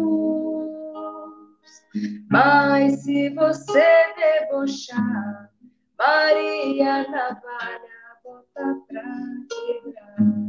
[2.30, 5.50] Mas se você debochar,
[5.98, 9.04] Maria Navalha volta pra
[9.50, 10.47] quebrar.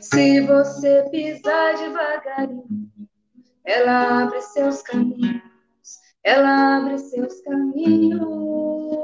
[0.00, 2.90] Se você pisar devagarinho,
[3.64, 5.42] ela abre seus caminhos,
[6.24, 8.98] ela abre seus caminhos.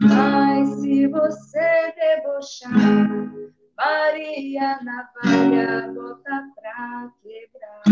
[0.00, 3.30] Mas se você debochar,
[3.76, 7.82] Maria navalha bota pra quebrar.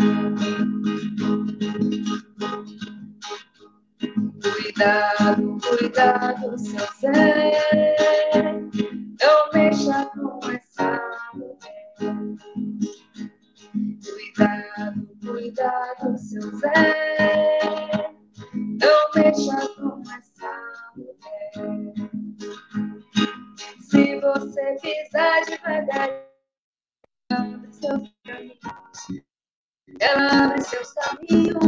[4.42, 7.52] Cuidado, cuidado, seu Zé,
[9.20, 10.07] não mexa
[14.78, 18.12] Cuidado, cuidado, seu Zé,
[18.54, 20.52] não mexa com essa
[20.94, 21.52] mulher.
[23.80, 26.08] Se você pisar devagar,
[27.28, 28.58] ela abre seus caminhos.
[29.98, 31.58] Ela abre seus caminhos.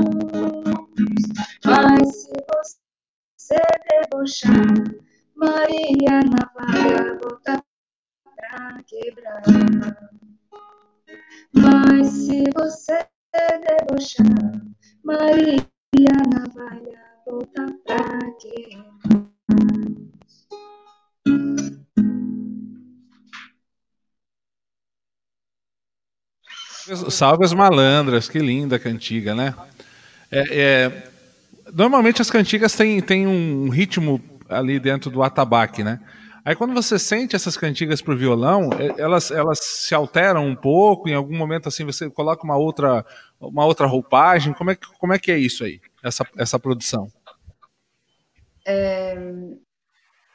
[1.65, 3.59] Mas se você
[3.91, 4.55] debochar,
[5.35, 7.61] Maria Navalha volta
[8.37, 9.43] pra quebrar.
[11.63, 14.27] Mas se você debochar,
[15.05, 15.67] Maria
[16.33, 17.99] Navalha volta pra
[18.39, 18.91] quebrar.
[27.11, 29.55] Salve as malandras, que linda cantiga, né?
[30.31, 31.11] É, é,
[31.73, 36.01] normalmente as cantigas têm, têm um ritmo ali dentro do atabaque, né?
[36.45, 40.57] Aí quando você sente essas cantigas para o violão, é, elas, elas se alteram um
[40.57, 43.05] pouco, em algum momento assim você coloca uma outra,
[43.41, 44.55] uma outra roupagem.
[44.55, 47.09] Como é, que, como é que é isso aí, essa, essa produção?
[48.67, 49.17] É,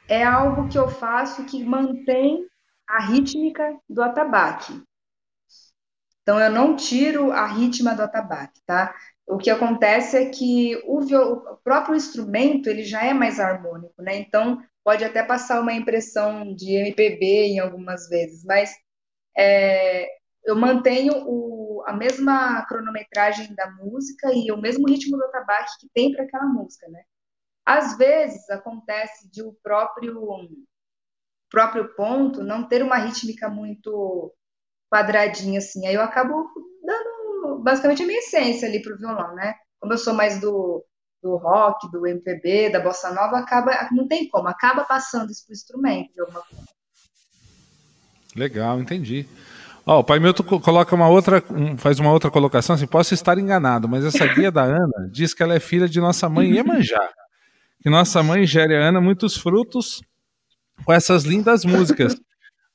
[0.08, 2.46] é algo que eu faço que mantém
[2.88, 4.80] a rítmica do atabaque.
[6.22, 8.94] Então, eu não tiro a ritma do atabaque, tá?
[9.26, 14.16] O que acontece é que o, o, próprio instrumento ele já é mais harmônico, né?
[14.16, 18.72] Então pode até passar uma impressão de MPB em algumas vezes, mas
[19.36, 20.06] é,
[20.44, 25.88] eu mantenho o, a mesma cronometragem da música e o mesmo ritmo do atabaque que
[25.92, 27.02] tem para aquela música, né?
[27.66, 30.48] Às vezes acontece de o próprio
[31.50, 34.32] próprio ponto não ter uma rítmica muito
[34.88, 36.48] quadradinha assim, aí eu acabo
[36.84, 39.52] dando basicamente a minha essência ali pro violão, né?
[39.80, 40.86] Como eu sou mais do,
[41.26, 45.52] do rock, do MPB, da bossa nova, acaba, não tem como, acaba passando isso pro
[45.52, 46.64] instrumento de alguma forma.
[48.36, 49.26] Legal, entendi.
[49.84, 51.42] Oh, o Pai Milton coloca uma outra,
[51.78, 55.42] faz uma outra colocação assim, posso estar enganado, mas essa guia da Ana diz que
[55.42, 57.08] ela é filha de nossa mãe Iemanjá,
[57.82, 60.02] que nossa mãe gere a Ana muitos frutos
[60.84, 62.16] com essas lindas músicas.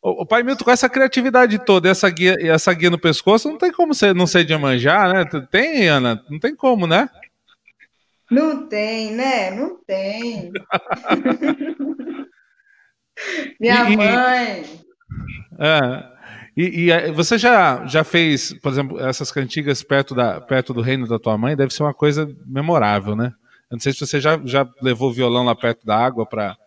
[0.02, 3.72] O, pai Milton, com essa criatividade toda, essa guia, essa guia no pescoço, não tem
[3.72, 5.26] como você não ser de manjar, né?
[5.52, 6.24] Tem, Ana?
[6.28, 7.08] Não tem como, né?
[8.32, 9.52] Não tem, né?
[9.52, 10.52] Não tem.
[13.60, 14.63] Minha e, mãe.
[15.60, 16.04] É,
[16.56, 21.06] e, e, você já, já fez, por exemplo, essas cantigas perto, da, perto do reino
[21.08, 21.58] da tua mãe?
[21.58, 23.34] Deve ser uma coisa memorável, né?
[23.70, 26.58] Eu não sei se você já, já levou o violão lá perto da água para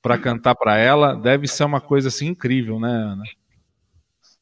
[0.00, 3.22] para cantar para ela, deve ser uma coisa assim incrível, né, Ana?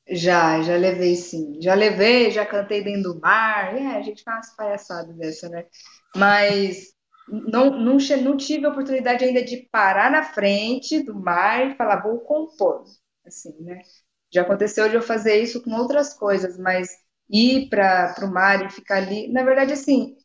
[0.08, 1.58] Já, já levei sim.
[1.60, 3.74] Já levei, já cantei dentro do mar.
[3.76, 5.64] É, a gente faz umas palhaçadas dessa, né?
[6.16, 6.92] Mas
[7.28, 12.02] não, não, não tive a oportunidade ainda de parar na frente do mar e falar,
[12.02, 12.84] vou compor.
[13.26, 13.80] Assim, né?
[14.32, 16.88] Já aconteceu de eu fazer isso com outras coisas, mas
[17.30, 19.28] ir para o mar e ficar ali.
[19.32, 20.16] Na verdade, assim,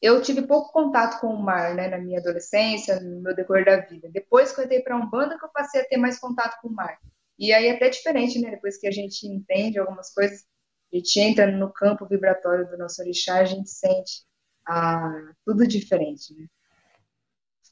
[0.00, 3.76] eu tive pouco contato com o mar, né, na minha adolescência, no meu decorrer da
[3.80, 4.08] vida.
[4.12, 6.72] Depois que eu entrei para Umbanda, que eu passei a ter mais contato com o
[6.72, 6.98] mar.
[7.38, 10.44] E aí é até diferente, né, depois que a gente entende algumas coisas,
[10.92, 14.24] a gente entra no campo vibratório do nosso orixá, a gente sente
[14.66, 15.12] ah,
[15.44, 16.46] tudo diferente, né?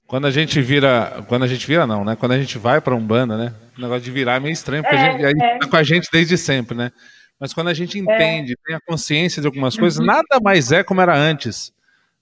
[0.06, 2.16] Quando a gente vira, quando a gente vira não, né?
[2.16, 3.54] Quando a gente vai para Umbanda, né?
[3.78, 5.58] O negócio de virar é meio estranho, porque é, a gente, a gente é.
[5.58, 6.92] tá com a gente desde sempre, né?
[7.40, 8.00] Mas quando a gente é.
[8.00, 8.56] entende, é.
[8.66, 10.04] tem a consciência de algumas coisas, uhum.
[10.06, 11.72] nada mais é como era antes.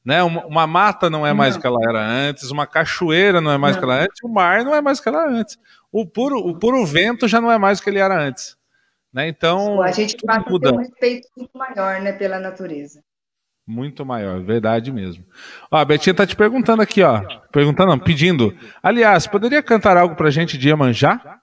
[0.05, 0.23] Né?
[0.23, 3.59] Uma, uma, mata não é mais o que ela era antes, uma cachoeira não é
[3.59, 5.31] mais o que ela era antes, o mar não é mais o que ela era
[5.33, 5.59] antes.
[5.93, 8.57] O puro, o puro vento já não é mais o que ele era antes.
[9.13, 9.29] Né?
[9.29, 9.83] Então.
[9.83, 13.03] A gente passa a ter um respeito muito maior né, pela natureza.
[13.67, 15.25] Muito maior, verdade mesmo.
[15.71, 17.23] Ó, a Betinha tá te perguntando aqui, ó.
[17.53, 18.57] Perguntando, não, pedindo.
[18.83, 21.41] Aliás, poderia cantar algo pra gente de Iemanjá?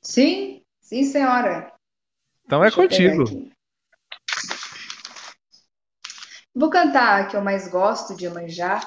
[0.00, 1.72] Sim, sim, senhora.
[2.46, 3.50] Então é Deixa é contigo.
[6.54, 8.80] Vou cantar a que eu mais gosto de Iemanjá,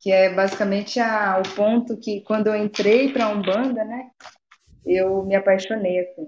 [0.00, 4.10] que é basicamente a, o ponto que quando eu entrei para a Umbanda, né,
[4.84, 6.00] eu me apaixonei.
[6.00, 6.26] Assim.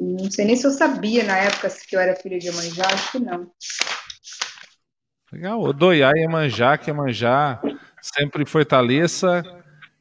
[0.00, 3.12] Não sei nem se eu sabia na época que eu era filha de Iemanjá, acho
[3.12, 3.50] que não.
[5.32, 7.60] Legal, Odoiá e Iemanjá, que Iemanjá
[8.02, 9.42] sempre fortaleça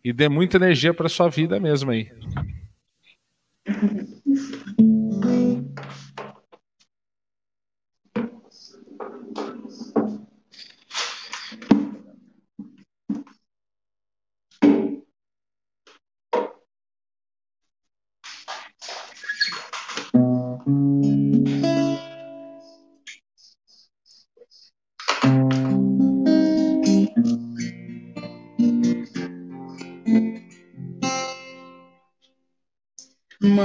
[0.03, 2.11] e dê muita energia para sua vida mesmo aí.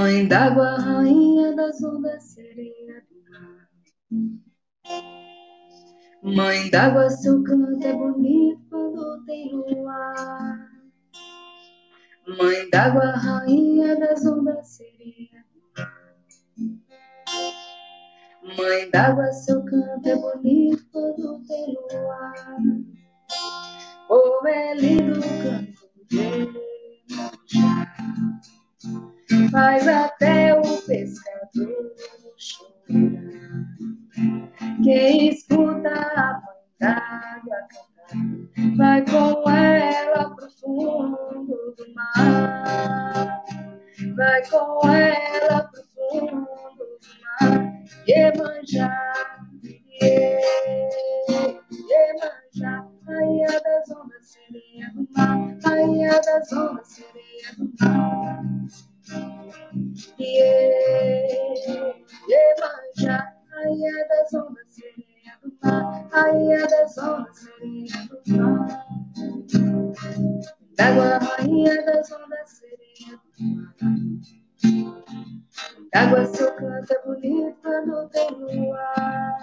[0.05, 3.67] Mãe d'água, rainha das ondas, sereia do mar.
[6.21, 10.69] Mãe d'água, seu canto é bonito quando tem luar.
[12.37, 16.15] Mãe d'água, rainha das ondas, sereia do mar.
[18.55, 22.57] Mãe d'água, seu canto é bonito quando tem luar.
[24.11, 26.17] Oh, é lindo o canto de
[27.09, 27.95] Iemanjá
[29.51, 31.95] faz até o pescador
[32.37, 32.75] chorar.
[34.83, 37.41] Quem escuta a mãe cantar,
[38.77, 43.43] vai com ela pro fundo do mar.
[44.15, 46.37] Vai com ela pro fundo
[46.77, 47.73] do mar.
[48.07, 48.91] Iemanjá,
[51.89, 55.57] Iemanjá, rainha das ondas, sereia do mar.
[55.63, 58.43] Rainha das ondas, sereia do mar.
[62.27, 68.87] Iemanjá, rainha das ondas, sereia do mar, rainha das ondas, sereia do mar.
[70.75, 71.19] D'água,
[71.85, 73.75] das ondas, sereia do mar.
[75.93, 79.37] D'água seu canto é bonito quando tem luar.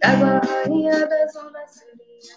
[0.00, 2.36] D'água rainha das ondas sereia.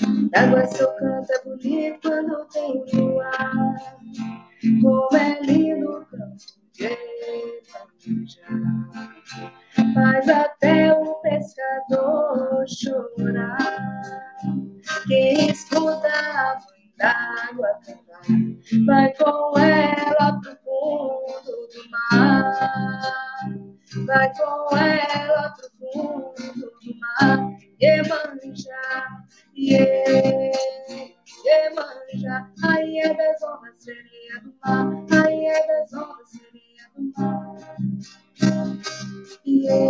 [0.00, 3.74] D'água seu canto é bonito quando tem luar.
[4.80, 8.88] Como é lindo o canto de Evangelho.
[9.94, 14.00] Faz até o pescador chorar.
[15.08, 18.22] Quem escuta a mãe d'água cantar,
[18.86, 22.52] vai com ela pro fundo do mar.
[24.06, 27.50] Vai com ela pro fundo do mar.
[27.80, 29.27] Iemanjá, Ie,
[31.44, 37.56] Iemanjá, rainha das ondas, sereia do mar, rainha das ondas, sereia do mar.
[39.44, 39.80] Ie,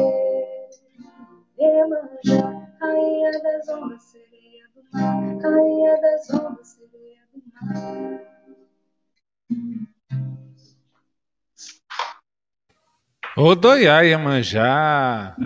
[1.60, 2.42] Iemanjá,
[2.80, 7.74] rainha das ondas, sereia do mar, rainha das ondas, sereia do mar.
[13.36, 15.36] Odoiá, Iemanjá.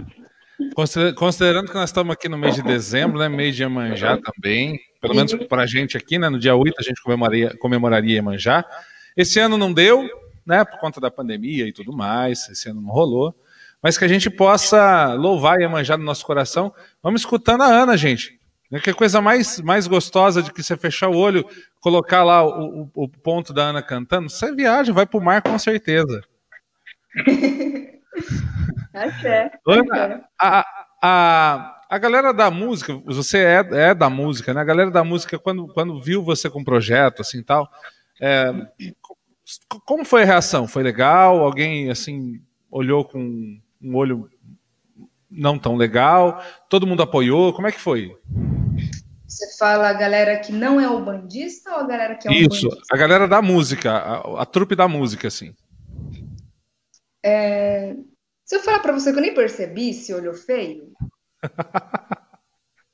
[0.74, 5.14] Considerando que nós estamos aqui no mês de dezembro, né, mês de Iemanjá também, pelo
[5.14, 8.64] menos para a gente aqui, né, no dia 8 a gente comemoraria, comemoraria Iemanjá.
[9.16, 10.08] Esse ano não deu,
[10.46, 13.34] né, por conta da pandemia e tudo mais, esse ano não rolou,
[13.82, 16.72] mas que a gente possa louvar Iemanjá no nosso coração.
[17.02, 18.40] Vamos escutando a Ana, gente.
[18.82, 21.46] Que coisa mais, mais gostosa de que você fechar o olho,
[21.78, 25.42] colocar lá o, o, o ponto da Ana cantando, você viaja, vai para o mar
[25.42, 26.22] com certeza.
[29.66, 30.66] Ana, a,
[31.02, 34.60] a, a galera da música, você é, é da música, né?
[34.60, 37.68] A galera da música, quando, quando viu você com projeto, assim, tal,
[38.20, 38.52] é,
[39.84, 40.68] como foi a reação?
[40.68, 41.40] Foi legal?
[41.40, 44.28] Alguém, assim, olhou com um olho
[45.30, 46.42] não tão legal?
[46.68, 47.52] Todo mundo apoiou?
[47.52, 48.14] Como é que foi?
[49.26, 52.34] Você fala a galera que não é o bandista ou a galera que é o
[52.34, 52.82] Isso, bandista?
[52.92, 55.54] a galera da música, a, a trupe da música, assim.
[57.24, 57.94] É,
[58.44, 60.92] se eu falar para você que eu nem percebi se olhou feio,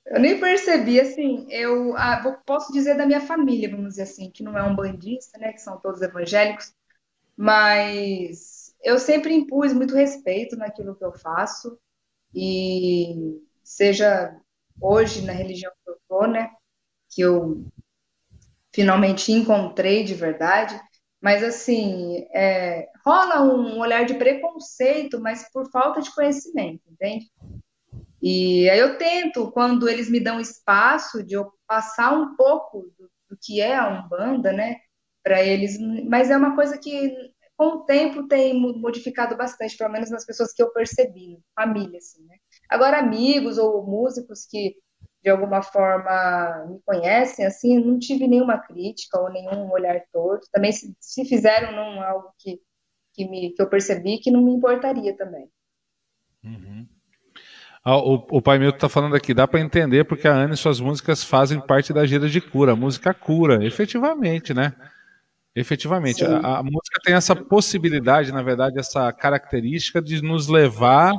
[0.06, 4.42] eu nem percebi, assim, eu ah, posso dizer da minha família, vamos dizer assim, que
[4.42, 6.72] não é um bandista, né, que são todos evangélicos,
[7.36, 11.78] mas eu sempre impus muito respeito naquilo que eu faço,
[12.34, 14.38] e seja
[14.80, 16.50] hoje na religião que eu tô, né,
[17.10, 17.64] que eu
[18.72, 20.80] finalmente encontrei de verdade,
[21.20, 27.26] mas, assim, é, rola um olhar de preconceito, mas por falta de conhecimento, entende?
[28.22, 33.10] E aí eu tento, quando eles me dão espaço, de eu passar um pouco do,
[33.30, 34.76] do que é a Umbanda, né,
[35.22, 35.78] para eles,
[36.08, 37.12] mas é uma coisa que,
[37.56, 42.24] com o tempo, tem modificado bastante, pelo menos nas pessoas que eu percebi, família, assim,
[42.24, 42.36] né?
[42.68, 44.76] Agora, amigos ou músicos que
[45.22, 50.46] de alguma forma me conhecem, assim, não tive nenhuma crítica ou nenhum olhar torto.
[50.52, 52.60] Também se, se fizeram não algo que,
[53.12, 55.48] que, me, que eu percebi que não me importaria também.
[56.44, 56.86] Uhum.
[57.84, 60.56] Ah, o, o pai meu está falando aqui, dá para entender porque a Ana e
[60.56, 62.72] suas músicas fazem parte da gira de cura.
[62.72, 64.74] A música cura, efetivamente, né?
[65.54, 66.24] Efetivamente.
[66.24, 71.12] A, a, música tem essa possibilidade, na verdade, essa característica de nos levar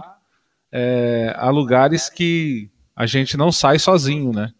[0.71, 4.51] é, a lugares que a gente não sai sozinho, né?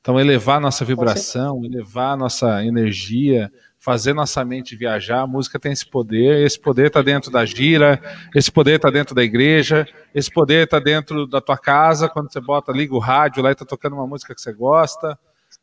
[0.00, 5.86] Então, elevar nossa vibração, elevar nossa energia, fazer nossa mente viajar, a música tem esse
[5.86, 8.02] poder, esse poder está dentro da gira,
[8.34, 12.40] esse poder está dentro da igreja, esse poder está dentro da tua casa, quando você
[12.40, 15.16] bota, liga o rádio lá e está tocando uma música que você gosta,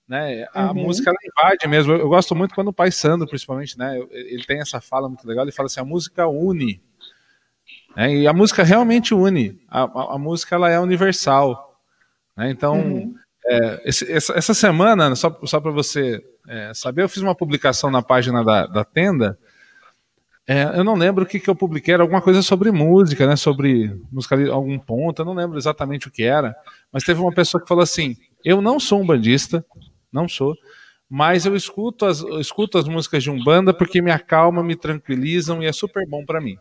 [0.07, 0.45] né?
[0.53, 0.85] A uhum.
[0.85, 1.91] música ela invade mesmo.
[1.91, 3.99] Eu gosto muito quando o Pai Sandro, principalmente, né?
[4.09, 5.43] Ele tem essa fala muito legal.
[5.43, 6.81] Ele fala assim: a música une,
[7.93, 8.15] né?
[8.15, 9.61] e a música realmente une.
[9.67, 11.70] A, a, a música ela é universal.
[12.35, 12.49] Né?
[12.51, 13.13] Então, uhum.
[13.45, 17.89] é, esse, essa, essa, semana, só, só para você é, saber, eu fiz uma publicação
[17.91, 19.37] na página da, da tenda.
[20.47, 23.35] É, eu não lembro o que, que eu publiquei, era alguma coisa sobre música, né?
[23.35, 26.55] Sobre música, algum ponto, eu não lembro exatamente o que era,
[26.91, 29.63] mas teve uma pessoa que falou assim: Eu não sou um bandista,
[30.11, 30.55] não sou,
[31.07, 35.61] mas eu escuto as, eu escuto as músicas de Umbanda porque me acalmam, me tranquilizam
[35.61, 36.57] e é super bom para mim.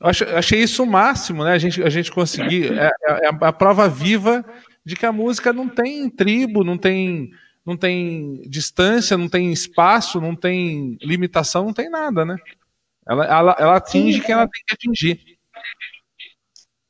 [0.00, 1.52] Eu achei isso o máximo, né?
[1.52, 2.72] A gente, a gente conseguir.
[2.72, 4.44] É, é, é a prova viva
[4.84, 7.30] de que a música não tem tribo, não tem,
[7.66, 12.36] não tem distância, não tem espaço, não tem limitação, não tem nada, né?
[13.06, 15.38] Ela, ela, ela atinge Sim, quem ela tem que atingir.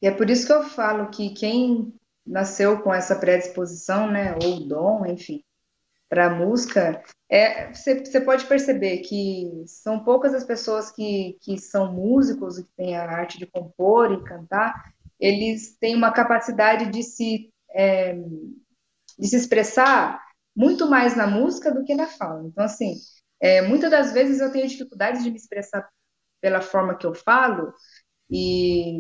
[0.03, 1.95] E é por isso que eu falo que quem
[2.27, 5.43] nasceu com essa predisposição, né, ou dom, enfim,
[6.09, 11.93] para a música, é, você, pode perceber que são poucas as pessoas que, que são
[11.93, 14.75] músicos que têm a arte de compor e cantar,
[15.21, 18.15] eles têm uma capacidade de se, é,
[19.19, 20.23] de se expressar
[20.55, 22.45] muito mais na música do que na fala.
[22.47, 22.95] Então, assim,
[23.41, 25.89] É, muitas das vezes eu tenho dificuldade de me expressar
[26.41, 27.73] pela forma que eu falo
[28.31, 28.99] e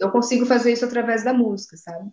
[0.00, 2.10] eu consigo fazer isso através da música, sabe?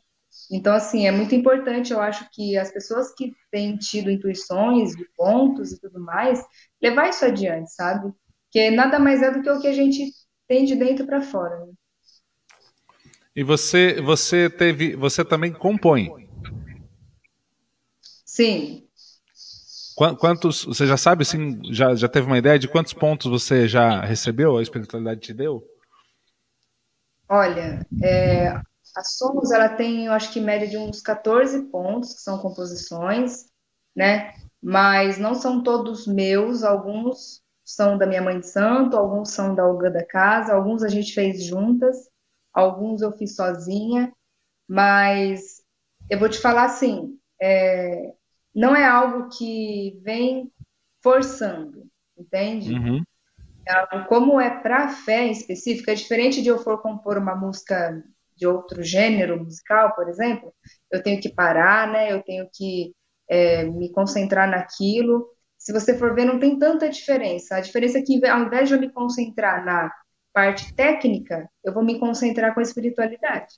[0.51, 5.05] Então, assim, é muito importante, eu acho que as pessoas que têm tido intuições de
[5.15, 6.41] pontos e tudo mais,
[6.81, 8.13] levar isso adiante, sabe?
[8.49, 10.11] Que nada mais é do que o que a gente
[10.47, 11.65] tem de dentro para fora.
[11.65, 11.73] Né?
[13.35, 16.27] E você, você teve, você também compõe?
[18.25, 18.87] Sim.
[20.19, 24.01] Quantos, você já sabe, assim, já, já teve uma ideia de quantos pontos você já
[24.01, 25.63] recebeu, a espiritualidade te deu?
[27.27, 28.61] Olha, é,
[28.97, 33.45] a Somos, ela tem, eu acho que média de uns 14 pontos, que são composições,
[33.95, 34.33] né?
[34.61, 39.63] Mas não são todos meus, alguns são da minha mãe de santo, alguns são da
[39.67, 42.09] Olga da Casa, alguns a gente fez juntas,
[42.51, 44.11] alguns eu fiz sozinha,
[44.67, 45.61] mas
[46.09, 48.15] eu vou te falar assim, é,
[48.55, 50.51] não é algo que vem
[51.03, 51.85] forçando,
[52.17, 52.73] entende?
[52.73, 53.03] Uhum.
[53.67, 58.03] É como é para fé específica, é diferente de eu for compor uma música
[58.37, 60.53] de outro gênero musical, por exemplo,
[60.91, 62.11] eu tenho que parar, né?
[62.11, 62.93] Eu tenho que
[63.29, 65.27] é, me concentrar naquilo.
[65.57, 67.55] Se você for ver, não tem tanta diferença.
[67.55, 69.91] A diferença é que, ao invés de eu me concentrar na
[70.33, 73.55] parte técnica, eu vou me concentrar com a espiritualidade.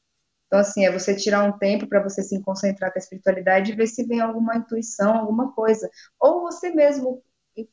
[0.47, 3.75] Então, assim, é você tirar um tempo para você se concentrar com a espiritualidade e
[3.75, 5.87] ver se vem alguma intuição, alguma coisa.
[6.19, 7.21] Ou você mesmo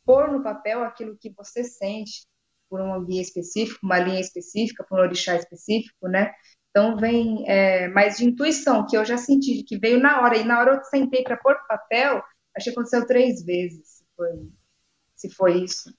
[0.05, 2.27] pôr no papel aquilo que você sente
[2.69, 6.33] por um guia específico, uma linha específica, por um orixá específico, né?
[6.77, 10.37] Então, vem é, mais de intuição, que eu já senti, que veio na hora.
[10.37, 12.23] E na hora eu sentei para pôr papel,
[12.55, 14.51] acho que aconteceu três vezes, se foi,
[15.15, 15.91] se foi isso.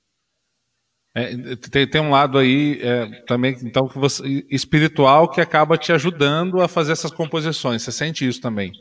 [1.15, 5.91] É, tem, tem, um lado aí é, também então que você, espiritual que acaba te
[5.91, 7.81] ajudando a fazer essas composições.
[7.81, 8.71] Você sente isso também?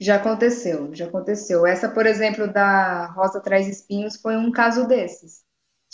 [0.00, 1.64] Já aconteceu, já aconteceu.
[1.64, 5.43] Essa, por exemplo, da Rosa Traz Espinhos foi um caso desses.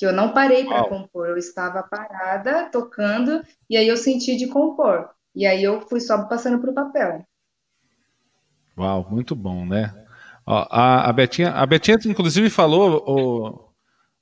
[0.01, 4.47] Que eu não parei para compor, eu estava parada, tocando, e aí eu senti de
[4.47, 5.11] compor.
[5.37, 7.23] E aí eu fui só passando para o papel.
[8.79, 9.95] Uau, muito bom, né?
[10.47, 13.71] Ó, a, a, Betinha, a Betinha, inclusive, falou, o,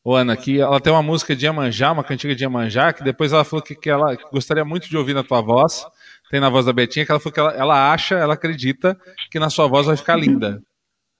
[0.02, 3.32] Ô, Ana, que ela tem uma música de Iemanjá, uma cantiga de Iemanjá, que depois
[3.32, 5.86] ela falou que, que ela gostaria muito de ouvir na tua voz.
[6.28, 8.98] Tem na voz da Betinha, que ela falou que ela, ela acha, ela acredita
[9.30, 10.60] que na sua voz vai ficar linda.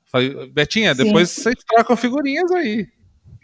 [0.07, 1.05] Falei, Betinha, Sim.
[1.05, 2.89] depois vocês trocam figurinhas aí.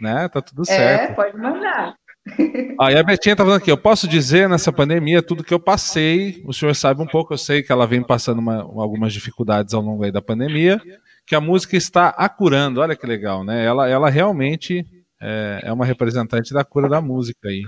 [0.00, 0.28] Né?
[0.28, 1.10] Tá tudo é, certo.
[1.10, 1.94] É, pode mandar.
[2.80, 6.42] Aí a Betinha tá falando aqui, eu posso dizer nessa pandemia tudo que eu passei,
[6.46, 9.82] o senhor sabe um pouco, eu sei que ela vem passando uma, algumas dificuldades ao
[9.82, 10.80] longo da pandemia,
[11.26, 13.64] que a música está a curando, olha que legal, né?
[13.64, 14.86] Ela, ela realmente
[15.20, 17.62] é, é uma representante da cura da música aí.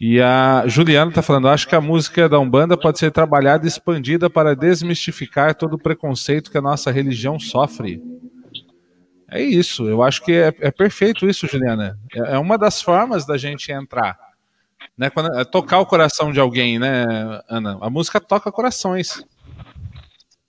[0.00, 3.68] E a Juliana está falando, acho que a música da Umbanda pode ser trabalhada e
[3.68, 8.02] expandida para desmistificar todo o preconceito que a nossa religião sofre.
[9.30, 11.96] É isso, eu acho que é, é perfeito isso, Juliana.
[12.12, 14.18] É, é, uma das formas da gente entrar.
[14.98, 17.04] Né, quando, é tocar o coração de alguém, né,
[17.48, 17.78] Ana?
[17.80, 19.24] A música toca corações.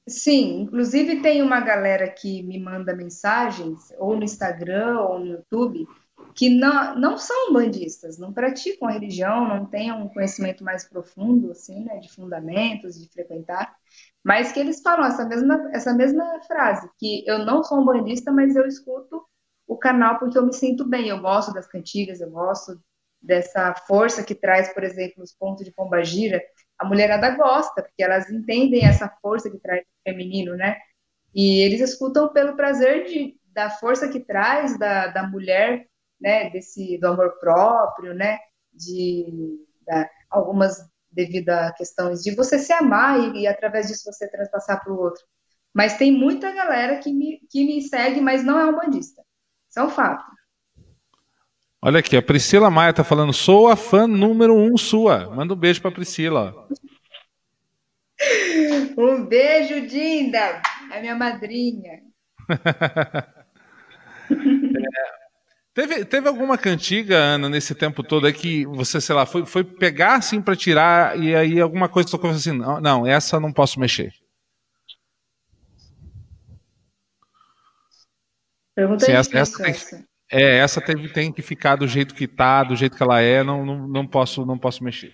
[0.07, 5.87] Sim, inclusive tem uma galera que me manda mensagens, ou no Instagram, ou no YouTube,
[6.33, 11.51] que não, não são bandistas, não praticam a religião, não têm um conhecimento mais profundo,
[11.51, 13.75] assim, né, de fundamentos, de frequentar,
[14.23, 18.31] mas que eles falam essa mesma, essa mesma frase, que eu não sou um bandista,
[18.31, 19.23] mas eu escuto
[19.67, 22.79] o canal porque eu me sinto bem, eu gosto das cantigas, eu gosto
[23.21, 26.41] dessa força que traz, por exemplo, os pontos de pombagira,
[26.77, 30.77] a mulherada gosta, porque elas entendem essa força que traz o feminino, né?
[31.33, 35.87] E eles escutam pelo prazer de, da força que traz da, da mulher,
[36.19, 36.49] né?
[36.49, 38.39] Desse, do amor próprio, né?
[38.73, 44.29] De da, algumas devido a questões de você se amar e, e através disso você
[44.29, 45.23] transpassar para o outro.
[45.73, 49.21] Mas tem muita galera que me, que me segue, mas não é um bandista.
[49.69, 50.23] Isso é um fato.
[51.81, 55.29] Olha aqui, a Priscila Maia tá falando, sou a fã número um sua.
[55.29, 56.67] Manda um beijo pra Priscila.
[58.95, 62.03] Um beijo, Dinda, a minha madrinha.
[65.73, 69.63] teve, teve alguma cantiga, Ana, nesse tempo todo aí que você, sei lá, foi, foi
[69.63, 73.79] pegar assim para tirar e aí alguma coisa tocou assim, não, não, essa não posso
[73.79, 74.13] mexer.
[78.75, 80.05] Pergunta Sim, essa, essa, essa.
[80.31, 83.43] É, essa teve, tem que ficar do jeito que tá, do jeito que ela é,
[83.43, 85.13] não, não, não, posso, não posso mexer.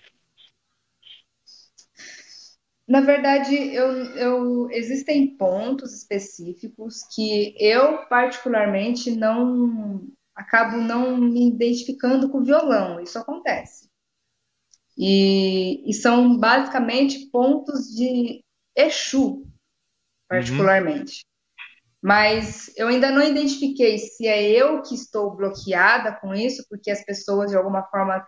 [2.86, 10.08] Na verdade, eu, eu, existem pontos específicos que eu, particularmente, não
[10.38, 13.00] acabo não me identificando com o violão.
[13.00, 13.90] Isso acontece.
[14.96, 18.44] E, e são basicamente pontos de
[18.76, 19.44] Exu,
[20.28, 21.24] particularmente.
[22.00, 27.04] Mas eu ainda não identifiquei se é eu que estou bloqueada com isso, porque as
[27.04, 28.24] pessoas de alguma forma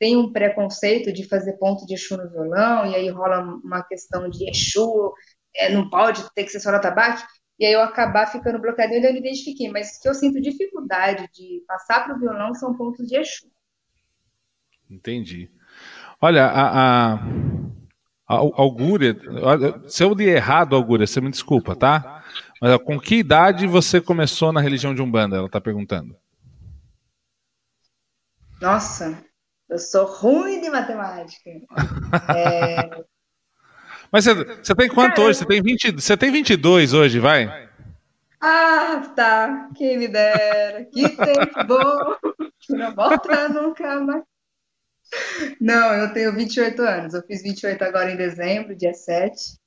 [0.00, 4.28] têm um preconceito de fazer ponto de Exu no violão, e aí rola uma questão
[4.28, 5.12] de Exu,
[5.54, 7.22] é, não pode ter que ser só no tabaco,
[7.58, 8.92] e aí eu acabar ficando bloqueada.
[8.92, 12.54] Eu ainda não identifiquei, mas o que eu sinto dificuldade de passar para o violão
[12.54, 13.46] são pontos de Exu.
[14.90, 15.50] Entendi.
[16.20, 17.14] Olha, a, a,
[18.26, 22.24] a se eu li errado, Augúria, você me desculpa, tá?
[22.60, 25.36] Mas com que idade você começou na religião de Umbanda?
[25.36, 26.16] Ela está perguntando.
[28.60, 29.22] Nossa,
[29.68, 31.50] eu sou ruim de matemática.
[32.34, 33.04] É...
[34.14, 35.28] Mas você, você tem quanto Caramba.
[35.28, 35.38] hoje?
[35.40, 37.68] Você tem, 20, você tem 22 hoje, vai?
[38.40, 39.68] Ah, tá.
[39.74, 40.84] Quem me dera.
[40.84, 42.38] Que tempo bom.
[42.70, 44.22] Não volta nunca mais.
[45.60, 47.14] Não, eu tenho 28 anos.
[47.14, 49.58] Eu fiz 28 agora em dezembro, dia 7.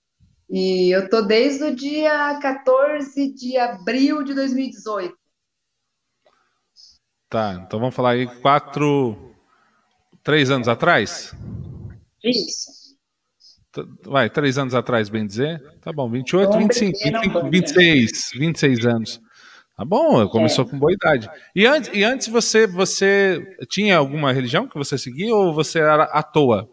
[0.50, 5.14] E eu tô desde o dia 14 de abril de 2018.
[7.28, 9.36] Tá, então vamos falar aí quatro,
[10.24, 11.36] três anos atrás?
[12.24, 12.77] Isso.
[14.04, 15.62] Vai, três anos atrás, bem dizer?
[15.82, 19.22] Tá bom, 28, 25, 25 26, 26 anos.
[19.76, 20.70] Tá bom, começou é.
[20.70, 21.30] com boa idade.
[21.56, 26.04] E antes, e antes você, você tinha alguma religião que você seguia ou você era
[26.06, 26.68] à toa?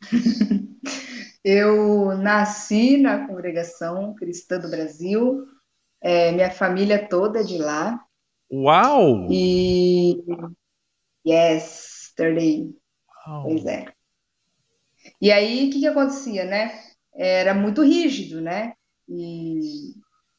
[1.44, 5.46] Eu nasci na congregação cristã do Brasil,
[6.00, 8.04] é, minha família toda é de lá.
[8.52, 9.28] Uau!
[9.30, 10.16] E.
[11.26, 12.74] Yesterday.
[13.26, 13.44] Uau.
[13.44, 13.86] Pois é.
[15.20, 16.80] E aí, o que, que acontecia, né?
[17.14, 18.74] Era muito rígido, né?
[19.08, 19.94] E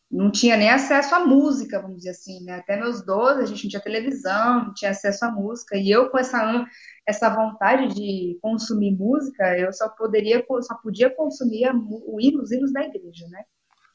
[0.10, 2.56] não tinha nem acesso à música, vamos dizer assim, né?
[2.56, 5.78] Até meus 12, a gente não tinha televisão, não tinha acesso à música.
[5.78, 6.66] E eu, com essa,
[7.06, 12.84] essa vontade de consumir música, eu só poderia, só podia consumir a, os hinos da
[12.84, 13.44] igreja, né?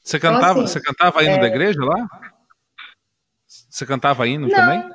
[0.03, 1.41] Você cantava, então, assim, você cantava hino é...
[1.41, 2.07] da igreja lá?
[3.47, 4.55] Você cantava hino não.
[4.55, 4.91] também?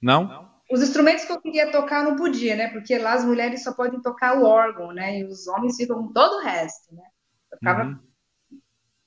[0.00, 0.51] Não?
[0.72, 2.68] Os instrumentos que eu queria tocar não podia, né?
[2.68, 5.18] Porque lá as mulheres só podem tocar o órgão, né?
[5.18, 7.02] E os homens ficam com todo o resto, né?
[7.50, 8.12] Eu ficava uhum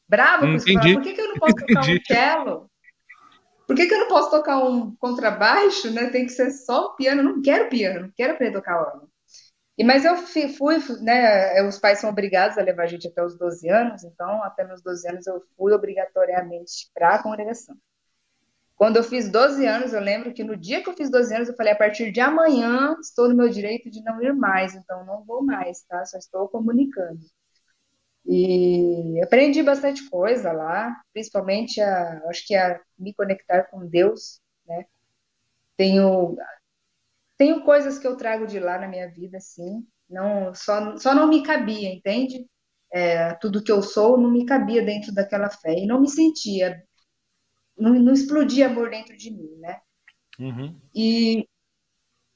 [0.08, 0.66] brava com isso.
[0.66, 2.72] Por que, que eu não posso tocar um cello?
[3.68, 6.10] Por que, que eu não posso tocar um contrabaixo, né?
[6.10, 7.22] Tem que ser só o piano.
[7.22, 9.10] Eu não quero piano, não quero aprender a tocar órgão.
[9.78, 11.62] E, mas eu fui, né?
[11.64, 14.82] Os pais são obrigados a levar a gente até os 12 anos, então até meus
[14.82, 17.76] 12 anos eu fui obrigatoriamente para a congregação.
[18.86, 21.50] Quando eu fiz 12 anos, eu lembro que no dia que eu fiz 12 anos,
[21.50, 25.04] eu falei: a partir de amanhã estou no meu direito de não ir mais, então
[25.08, 26.06] não vou mais, tá?
[26.06, 27.20] Só estou comunicando.
[28.28, 34.86] E aprendi bastante coisa lá, principalmente a, acho que a me conectar com Deus, né?
[35.76, 36.38] Tenho
[37.38, 39.84] tenho coisas que eu trago de lá na minha vida, sim.
[40.08, 42.46] Não só só não me cabia, entende?
[42.94, 46.84] É, tudo que eu sou não me cabia dentro daquela fé e não me sentia,
[47.78, 49.80] não, não explodia amor dentro de mim, né?
[50.40, 50.80] Uhum.
[50.94, 51.48] E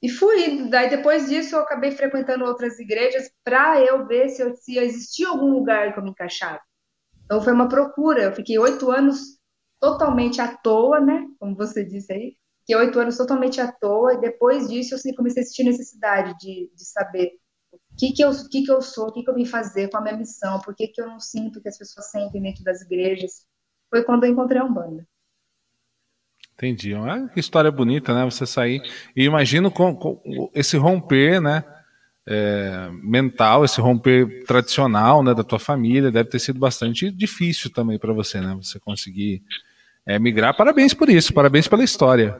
[0.02, 0.68] e fui.
[0.68, 5.28] Daí depois disso eu acabei frequentando outras igrejas para eu ver se, eu, se existia
[5.28, 6.60] algum lugar que eu me encaixava.
[7.24, 8.22] Então foi uma procura.
[8.24, 9.38] Eu fiquei oito anos
[9.78, 11.26] totalmente à toa, né?
[11.38, 12.36] Como você disse aí.
[12.60, 14.14] Fiquei oito anos totalmente à toa.
[14.14, 17.32] E depois disso eu comecei a sentir necessidade de, de saber
[17.72, 20.00] o que, que, eu, que, que eu sou, o que, que eu vim fazer, qual
[20.00, 22.80] a minha missão, por que, que eu não sinto que as pessoas sentem dentro das
[22.80, 23.46] igrejas.
[23.90, 25.06] Foi quando eu encontrei a Umbanda.
[26.60, 26.94] Entendi.
[26.94, 28.22] Ah, que história bonita, né?
[28.26, 28.82] Você sair.
[29.16, 30.20] E imagino com, com
[30.54, 31.64] esse romper, né?
[32.28, 37.98] É, mental, esse romper tradicional, né, da tua família, deve ter sido bastante difícil também
[37.98, 38.54] para você, né?
[38.60, 39.42] Você conseguir
[40.04, 40.54] é, migrar.
[40.54, 42.38] Parabéns por isso, parabéns pela história.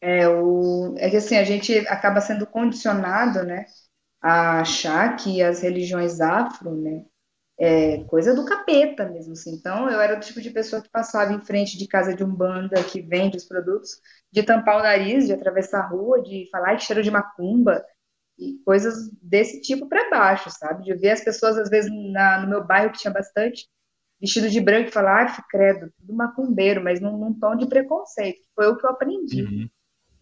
[0.00, 3.66] É, o, é que assim, a gente acaba sendo condicionado, né,
[4.22, 7.04] a achar que as religiões afro, né,
[7.60, 9.52] é, coisa do capeta mesmo, assim.
[9.54, 12.34] Então, eu era do tipo de pessoa que passava em frente de casa de um
[12.34, 14.00] banda que vende os produtos,
[14.32, 17.84] de tampar o nariz, de atravessar a rua, de falar que cheiro de macumba,
[18.38, 20.84] e coisas desse tipo para baixo, sabe?
[20.84, 23.68] De ver as pessoas, às vezes, na, no meu bairro, que tinha bastante,
[24.18, 28.40] vestido de branco, e falar, ah, credo, tudo macumbeiro, mas num, num tom de preconceito,
[28.54, 29.42] foi o que eu aprendi.
[29.42, 29.68] Uhum.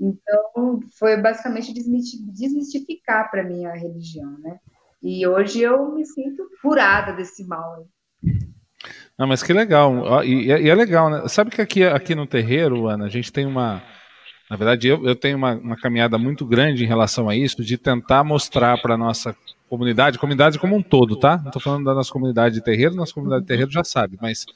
[0.01, 4.59] Então, foi basicamente desmistificar para mim a religião, né?
[5.03, 7.87] E hoje eu me sinto curada desse mal.
[9.19, 10.23] Não, mas que legal.
[10.25, 11.29] E, e é legal, né?
[11.29, 13.83] Sabe que aqui, aqui no terreiro, Ana, a gente tem uma.
[14.49, 17.77] Na verdade, eu, eu tenho uma, uma caminhada muito grande em relação a isso, de
[17.77, 19.37] tentar mostrar para a nossa
[19.69, 21.37] comunidade, comunidade como um todo, tá?
[21.37, 24.47] Não estou falando da nossa comunidade de terreiro, nossa comunidade de terreiro já sabe, mas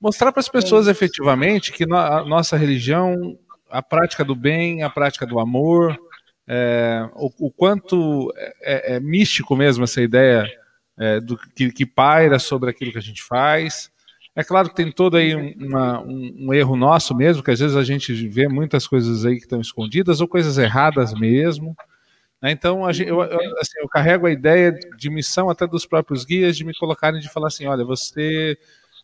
[0.00, 3.38] mostrar para as pessoas efetivamente que a nossa religião,
[3.70, 5.98] a prática do bem, a prática do amor,
[6.46, 10.46] é, o, o, quanto é, é, místico mesmo essa ideia
[10.98, 13.90] é, do que, que, paira sobre aquilo que a gente faz.
[14.36, 17.60] É claro que tem todo aí um, uma, um, um, erro nosso mesmo, que às
[17.60, 21.74] vezes a gente vê muitas coisas aí que estão escondidas ou coisas erradas mesmo.
[22.42, 22.50] Né?
[22.50, 26.56] Então, gente, eu, eu, assim, eu, carrego a ideia de missão até dos próprios guias
[26.56, 28.58] de me colocarem de falar assim, olha, você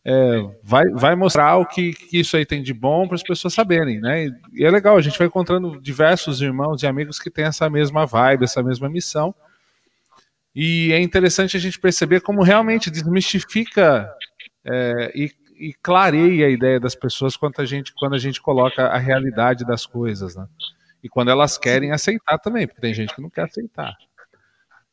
[0.04, 3.52] é, vai, vai mostrar o que, que, isso aí tem de bom para as pessoas
[3.52, 4.26] saberem, né?
[4.26, 7.68] E, e é legal, a gente vai encontrando diversos irmãos e amigos que têm essa
[7.68, 9.34] mesma vibe, essa mesma missão.
[10.54, 14.10] E é interessante a gente perceber como realmente desmistifica
[14.64, 18.86] é, e, e, clareia a ideia das pessoas quando a gente, quando a gente coloca
[18.86, 20.46] a realidade das coisas, né?
[21.02, 23.96] E quando elas querem aceitar também, porque tem gente que não quer aceitar.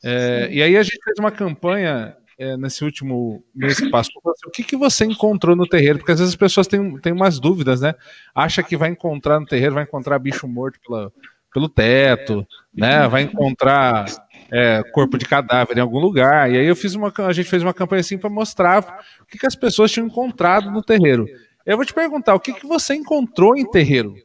[0.04, 4.48] É, e aí a gente fez uma campanha é, nesse último mês que passou, assim,
[4.48, 5.98] o que, que você encontrou no terreiro?
[5.98, 7.96] Porque às vezes as pessoas têm, têm umas dúvidas, né?
[8.34, 11.12] Acha que vai encontrar no terreiro, vai encontrar bicho morto pela,
[11.52, 13.08] pelo teto, né?
[13.08, 14.06] Vai encontrar
[14.52, 16.52] é, corpo de cadáver em algum lugar.
[16.52, 19.40] E aí eu fiz uma, a gente fez uma campanha assim para mostrar o que,
[19.40, 21.26] que as pessoas tinham encontrado no terreiro.
[21.66, 24.16] Eu vou te perguntar, o que, que você encontrou em terreiro?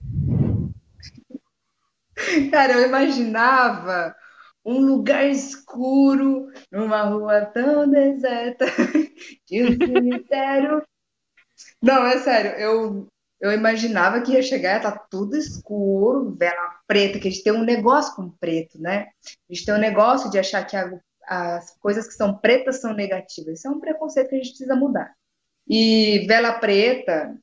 [2.51, 4.15] Cara, eu imaginava
[4.65, 8.67] um lugar escuro, numa rua tão deserta,
[9.47, 10.83] de um cemitério.
[11.81, 13.09] Não, é sério, eu,
[13.41, 17.65] eu imaginava que ia chegar, tá tudo escuro, vela preta, que a gente tem um
[17.65, 19.09] negócio com preto, né?
[19.51, 20.91] A gente tem um negócio de achar que a,
[21.27, 23.59] as coisas que são pretas são negativas.
[23.59, 25.13] Isso é um preconceito que a gente precisa mudar.
[25.69, 27.37] E vela preta,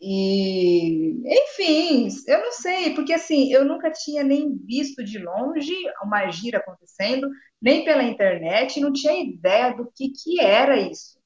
[0.00, 6.30] e, enfim, eu não sei, porque assim, eu nunca tinha nem visto de longe uma
[6.30, 7.28] gira acontecendo,
[7.60, 11.20] nem pela internet, não tinha ideia do que, que era isso.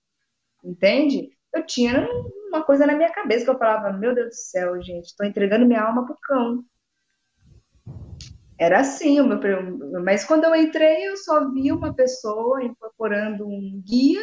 [0.64, 1.30] Entende?
[1.54, 2.08] Eu tinha
[2.48, 5.66] uma coisa na minha cabeça que eu falava, meu Deus do céu, gente, estou entregando
[5.66, 6.64] minha alma pro cão.
[8.58, 9.38] Era assim, o meu,
[10.02, 14.20] mas quando eu entrei, eu só vi uma pessoa incorporando um guia,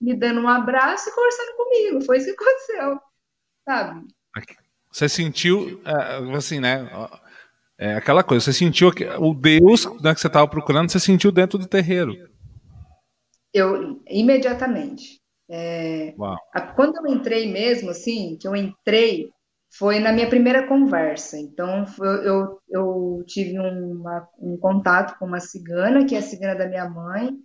[0.00, 2.04] me dando um abraço e conversando comigo.
[2.04, 3.11] Foi isso que aconteceu
[3.64, 4.06] sabe?
[4.90, 6.88] Você sentiu, é, assim, né?
[7.78, 11.58] É aquela coisa, você sentiu o Deus né, que você estava procurando, você sentiu dentro
[11.58, 12.14] do terreiro.
[13.52, 15.20] Eu, imediatamente.
[15.50, 16.14] É,
[16.54, 19.30] a, quando eu entrei mesmo, assim, que eu entrei,
[19.76, 21.38] foi na minha primeira conversa.
[21.38, 26.54] Então, foi, eu, eu tive uma, um contato com uma cigana, que é a cigana
[26.54, 27.36] da minha mãe,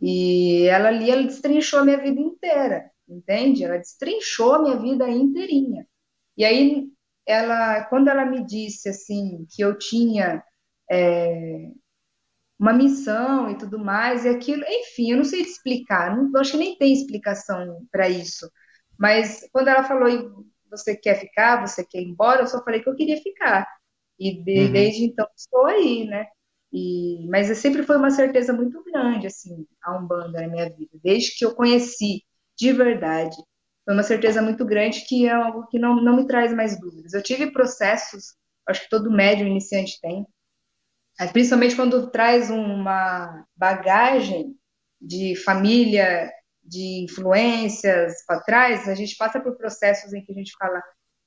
[0.00, 3.64] e ela ali, ela destrinchou a minha vida inteira entende?
[3.64, 5.86] Ela destrinchou a minha vida inteirinha.
[6.36, 6.88] E aí,
[7.26, 10.42] ela, quando ela me disse assim que eu tinha
[10.90, 11.70] é,
[12.58, 16.58] uma missão e tudo mais, e aquilo, enfim, eu não sei explicar, não, acho que
[16.58, 18.50] nem tem explicação para isso.
[18.98, 22.88] Mas quando ela falou, você quer ficar, você quer ir embora, eu só falei que
[22.88, 23.66] eu queria ficar.
[24.18, 24.72] E de, uhum.
[24.72, 26.26] desde então estou aí, né?
[26.72, 30.90] E, mas sempre foi uma certeza muito grande, assim, a Umbanda na minha vida.
[31.02, 32.22] Desde que eu conheci
[32.58, 33.36] de verdade.
[33.84, 37.12] Foi uma certeza muito grande que é algo que não, não me traz mais dúvidas.
[37.12, 38.34] Eu tive processos,
[38.68, 40.26] acho que todo médium iniciante tem,
[41.32, 44.54] principalmente quando traz uma bagagem
[45.00, 46.30] de família,
[46.62, 50.82] de influências para trás, a gente passa por processos em que a gente fala,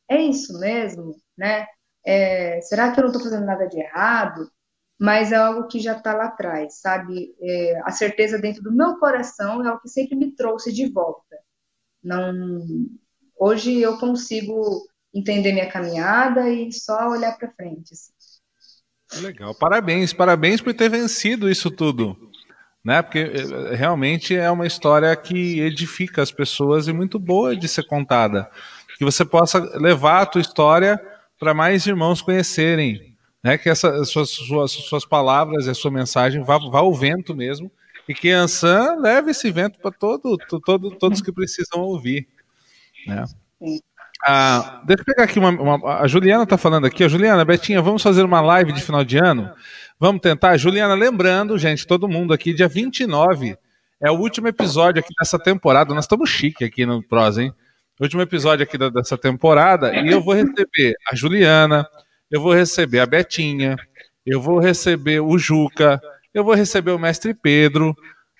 [0.09, 1.65] é isso mesmo, né?
[2.05, 4.51] É, será que eu não estou fazendo nada de errado?
[5.00, 7.34] Mas é algo que já está lá atrás, sabe?
[7.39, 11.38] É, a certeza dentro do meu coração é o que sempre me trouxe de volta.
[12.04, 12.34] Não,
[13.39, 17.93] hoje eu consigo entender minha caminhada e só olhar para frente.
[17.93, 19.24] Assim.
[19.24, 22.30] Legal, parabéns, parabéns por ter vencido isso tudo,
[22.84, 23.02] né?
[23.02, 27.84] Porque é, realmente é uma história que edifica as pessoas e muito boa de ser
[27.84, 28.50] contada,
[28.97, 31.02] que você possa levar a tua história
[31.39, 33.09] para mais irmãos conhecerem,
[33.43, 37.35] né, que essas suas, suas, suas palavras e a sua mensagem vá, vá ao vento
[37.35, 37.71] mesmo,
[38.07, 42.27] e que Ansan leve esse vento para todo, todo, todos que precisam ouvir.
[43.05, 43.23] Né?
[44.25, 47.03] Ah, deixa eu pegar aqui uma, uma A Juliana está falando aqui.
[47.03, 49.53] A Juliana, Betinha, vamos fazer uma live de final de ano?
[49.99, 50.57] Vamos tentar?
[50.57, 53.57] Juliana, lembrando, gente, todo mundo aqui, dia 29
[54.01, 55.93] é o último episódio aqui dessa temporada.
[55.93, 57.53] Nós estamos chique aqui no Pros, hein?
[57.99, 59.93] último episódio aqui dessa temporada.
[59.93, 61.85] E eu vou receber a Juliana,
[62.32, 63.75] eu vou receber a Betinha,
[64.25, 65.99] eu vou receber o Juca,
[66.34, 67.95] eu vou receber o Mestre Pedro,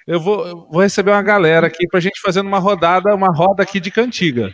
[0.05, 3.63] eu vou, eu vou receber uma galera aqui pra gente fazendo uma rodada, uma roda
[3.63, 4.53] aqui de cantiga.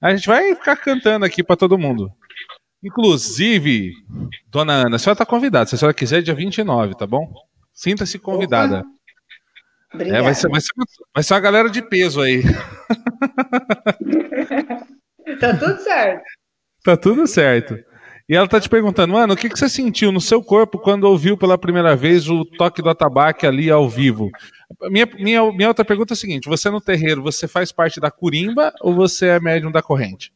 [0.00, 2.10] A gente vai ficar cantando aqui para todo mundo.
[2.82, 3.92] Inclusive,
[4.48, 5.66] dona Ana, a senhora está convidada.
[5.66, 7.32] Se a senhora quiser, dia 29, tá bom?
[7.72, 8.84] Sinta-se convidada.
[9.94, 10.68] É, vai, ser, vai, ser,
[11.14, 12.42] vai ser uma galera de peso aí.
[15.40, 16.22] tá tudo certo.
[16.84, 17.76] Tá tudo certo.
[18.28, 21.04] E ela tá te perguntando, mano, o que, que você sentiu no seu corpo quando
[21.04, 24.32] ouviu pela primeira vez o toque do atabaque ali ao vivo?
[24.90, 28.10] Minha, minha, minha outra pergunta é a seguinte: você no terreiro, você faz parte da
[28.10, 30.34] curimba ou você é médium da corrente?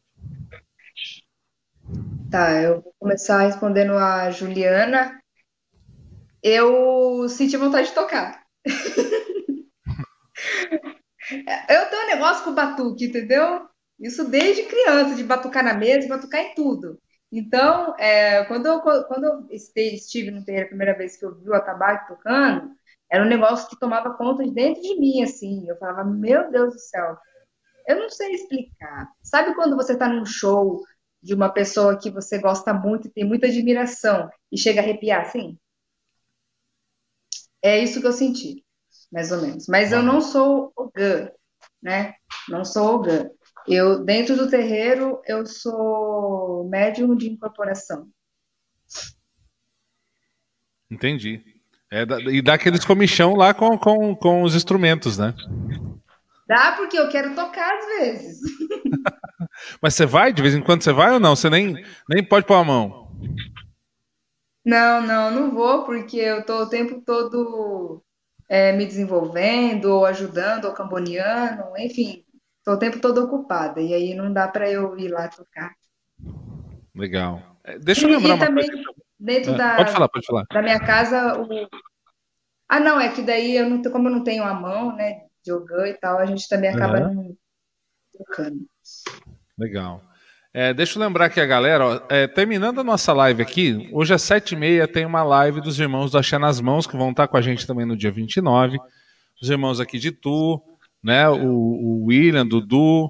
[2.31, 5.21] Tá, eu vou começar respondendo a Juliana.
[6.41, 8.45] Eu senti vontade de tocar.
[8.65, 8.73] eu
[11.91, 13.63] tenho um negócio com batuque, entendeu?
[13.99, 16.97] Isso desde criança, de batucar na mesa, de batucar em tudo.
[17.33, 21.49] Então, é, quando, eu, quando eu estive no terreiro a primeira vez que eu vi
[21.49, 22.73] o atabaque tocando,
[23.11, 25.69] era um negócio que tomava conta de dentro de mim, assim.
[25.69, 27.17] Eu falava, meu Deus do céu,
[27.87, 29.09] eu não sei explicar.
[29.23, 30.83] Sabe quando você está num show
[31.23, 35.23] de uma pessoa que você gosta muito e tem muita admiração e chega a arrepiar
[35.23, 35.59] assim?
[37.63, 38.65] É isso que eu senti,
[39.13, 39.67] mais ou menos.
[39.69, 41.29] Mas eu não sou o Gun,
[41.83, 42.15] né?
[42.49, 43.31] Não sou o Gun.
[43.67, 48.09] Eu, dentro do terreiro, eu sou médium de incorporação.
[50.91, 51.43] Entendi.
[51.91, 55.35] É, e dá aqueles comichão lá com, com, com os instrumentos, né?
[56.47, 58.41] Dá porque eu quero tocar às vezes.
[59.81, 60.33] Mas você vai?
[60.33, 61.37] De vez em quando você vai ou não?
[61.37, 63.09] Você nem, nem pode pôr a mão?
[64.65, 68.03] Não, não, não vou, porque eu tô o tempo todo
[68.49, 72.25] é, me desenvolvendo, ou ajudando, ou camboneando, enfim,
[72.65, 75.75] tô o tempo todo ocupada, e aí não dá para eu ir lá tocar.
[76.95, 77.43] Legal.
[77.65, 78.83] É, deixa eu lembrar e, uma também, coisa.
[79.19, 80.47] Dentro é, da, pode falar, pode falar.
[80.51, 81.69] da minha casa, o...
[82.69, 85.87] Ah, não, é que daí, eu não, como eu não tenho a mão, né, jogando
[85.87, 87.15] e tal, a gente também acaba uhum.
[87.15, 87.37] não
[88.17, 88.61] tocando.
[89.59, 90.03] Legal.
[90.53, 94.13] É, deixa eu lembrar aqui a galera, ó, é, terminando a nossa live aqui, hoje
[94.13, 97.11] às sete e meia tem uma live dos irmãos do Axé nas Mãos, que vão
[97.11, 98.79] estar com a gente também no dia 29.
[99.41, 100.61] Os irmãos aqui de Tu,
[101.03, 103.09] né, o, o William, Dudu,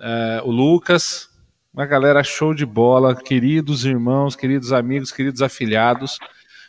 [0.00, 1.28] é, o Lucas,
[1.72, 6.18] uma galera show de bola, queridos irmãos, queridos amigos, queridos afiliados.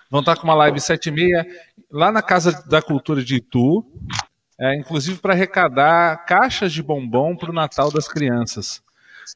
[0.10, 1.46] Vão estar com uma live sete e meia
[1.92, 3.86] lá na Casa da Cultura de Itu,
[4.60, 8.82] é, inclusive para arrecadar caixas de bombom para o Natal das crianças.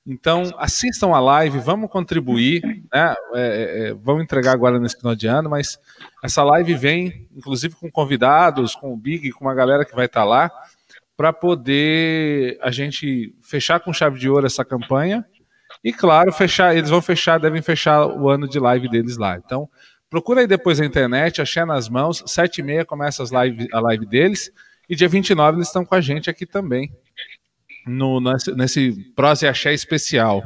[0.06, 2.62] Então, assistam a live, vamos contribuir,
[2.92, 3.14] né?
[3.34, 5.80] É, é, é, vamos entregar agora nesse final de ano, mas
[6.24, 10.24] essa live vem, inclusive, com convidados, com o Big, com uma galera que vai estar
[10.24, 10.52] lá,
[11.16, 15.26] para poder a gente fechar com chave de ouro essa campanha.
[15.84, 19.38] E, claro, fechar, eles vão fechar, devem fechar o ano de live deles lá.
[19.38, 19.70] Então,
[20.10, 23.80] procura aí depois na internet, achei nas mãos, sete e meia começa as live, a
[23.80, 24.52] live deles,
[24.90, 26.92] e dia 29 eles estão com a gente aqui também
[27.86, 30.42] no, nesse, nesse Prosa e Axé especial.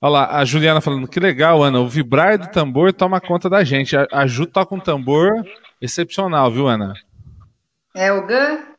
[0.00, 3.64] Olha lá, a Juliana falando, que legal, Ana, o vibrar do tambor toma conta da
[3.64, 3.96] gente.
[3.96, 5.30] A, a Ju toca um tambor
[5.80, 6.94] excepcional, viu, Ana?
[7.94, 8.73] É o Gun?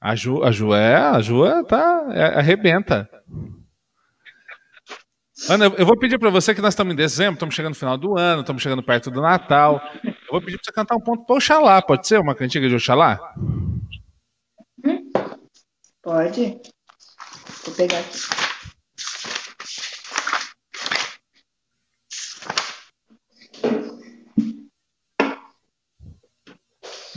[0.00, 3.08] A Ju, a Ju é, a Ju é, tá, é, arrebenta.
[5.48, 7.96] Ana, eu vou pedir para você que nós estamos em dezembro, estamos chegando no final
[7.96, 9.80] do ano, estamos chegando perto do Natal.
[10.04, 12.20] Eu vou pedir para você cantar um ponto para Oxalá, pode ser?
[12.20, 13.18] Uma cantiga de Oxalá?
[14.84, 15.10] Hum,
[16.02, 16.60] pode.
[17.64, 18.18] Vou pegar aqui.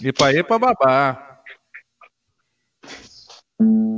[0.03, 1.30] Epa, epa, babá.
[3.61, 3.90] Mm-hmm.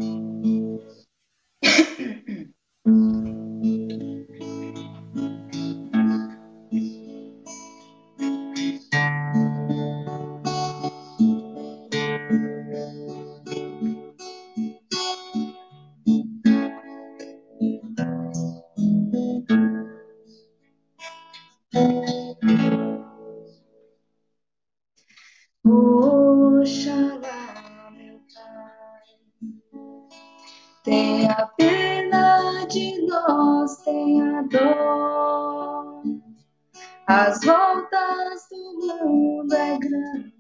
[37.15, 40.33] As voltas do mundo é grande,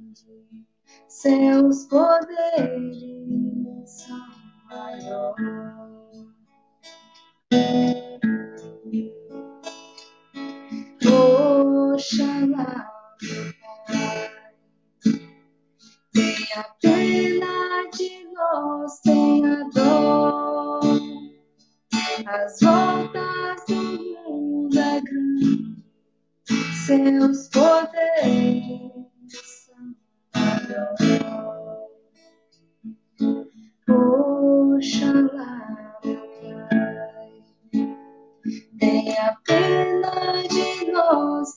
[1.07, 2.31] seus poderes
[3.85, 4.17] são
[4.65, 5.43] maiores.
[11.93, 12.89] Oxalá,
[16.11, 20.79] tenha pena de nós, tenha dó.
[22.25, 22.82] As voltas
[26.85, 28.91] seus poderes.
[33.87, 35.53] Oxalá,
[36.03, 37.31] meu Pai,
[38.79, 41.55] tenha pena de nós,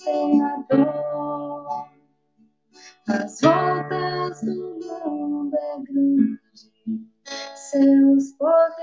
[0.70, 1.88] dó.
[3.08, 6.38] As voltas do mundo é grande,
[7.54, 8.76] seus poderes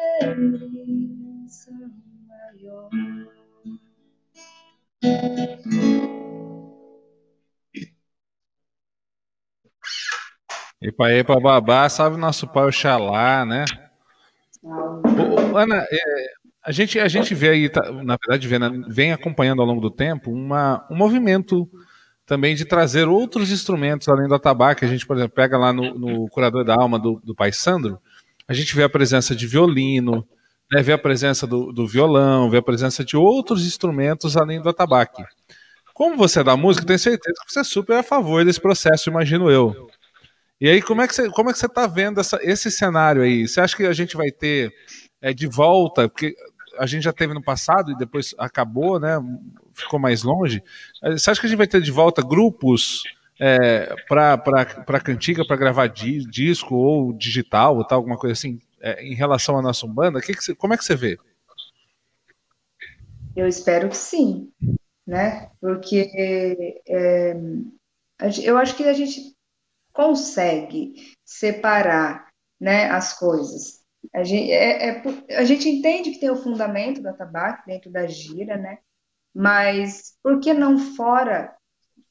[1.48, 1.91] são
[2.28, 3.34] maiores.
[10.84, 13.64] E para babá, salve nosso pai Oxalá, né?
[14.62, 15.98] Ô, Ana, é,
[16.62, 19.80] a, gente, a gente vê aí, tá, na verdade, vê, né, vem acompanhando ao longo
[19.80, 21.70] do tempo uma, um movimento
[22.26, 24.84] também de trazer outros instrumentos além do atabaque.
[24.84, 27.98] A gente, por exemplo, pega lá no, no Curador da Alma do, do Pai Sandro,
[28.46, 30.28] a gente vê a presença de violino,
[30.70, 34.68] né, vê a presença do, do, violão, vê a presença de outros instrumentos além do
[34.68, 35.24] atabaque.
[35.94, 39.10] Como você é da música, tenho certeza que você é super a favor desse processo,
[39.10, 39.90] imagino eu.
[40.64, 43.22] E aí, como é que você, como é que você está vendo essa, esse cenário
[43.22, 43.45] aí?
[43.45, 44.74] Você acha que a gente vai ter
[45.22, 46.34] é, de volta, porque
[46.78, 49.20] a gente já teve no passado e depois acabou, né?
[49.74, 50.64] Ficou mais longe.
[51.01, 53.03] Você acha que a gente vai ter de volta grupos
[53.38, 59.05] é, para cantiga, para gravar di, disco ou digital ou tal, alguma coisa assim, é,
[59.05, 60.22] em relação à nossa Umbanda?
[60.22, 61.20] Que que como é que você vê?
[63.36, 64.49] Eu espero que sim,
[65.05, 65.49] né?
[65.59, 66.09] Porque
[66.88, 67.36] é,
[68.41, 69.34] eu acho que a gente
[69.94, 72.28] consegue separar
[72.60, 73.84] né, as coisas.
[74.14, 78.06] A gente, é, é, a gente entende que tem o fundamento da tabaco dentro da
[78.08, 78.80] gira, né?
[79.34, 81.56] Mas por que não fora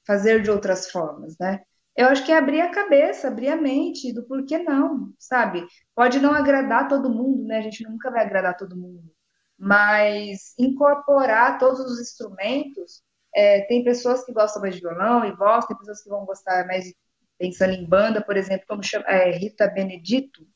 [0.07, 1.63] fazer de outras formas, né?
[1.97, 5.67] Eu acho que é abrir a cabeça, abrir a mente do porquê não, sabe?
[5.95, 7.59] Pode não agradar todo mundo, né?
[7.59, 9.13] A gente nunca vai agradar todo mundo,
[9.59, 13.03] mas incorporar todos os instrumentos.
[13.35, 16.67] É, tem pessoas que gostam mais de violão e voz, tem pessoas que vão gostar
[16.67, 16.97] mais de,
[17.43, 20.47] pensando em banda, por exemplo, como chama, é, Rita Benedito.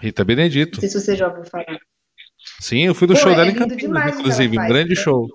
[0.00, 0.76] Rita Benedito.
[0.76, 1.78] Não sei se você já ouviu falar.
[2.58, 4.96] Sim, eu fui do Pô, show é dela em Campinas, inclusive, um grande né?
[4.96, 5.28] show.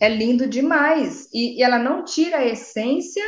[0.00, 1.28] É lindo demais.
[1.32, 3.22] E, e, ela não tira a essência,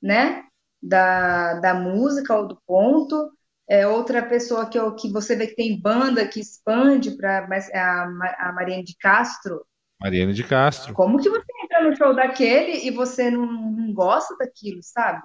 [0.00, 0.44] né,
[0.80, 3.28] da, da música ou do ponto.
[3.68, 8.52] É outra pessoa que, que você vê que tem banda que expande para a, a
[8.52, 9.66] Mariane de Castro.
[10.00, 10.94] Mariane de Castro.
[10.94, 15.22] Como que você entra no show daquele e você não, não gosta daquilo, sabe?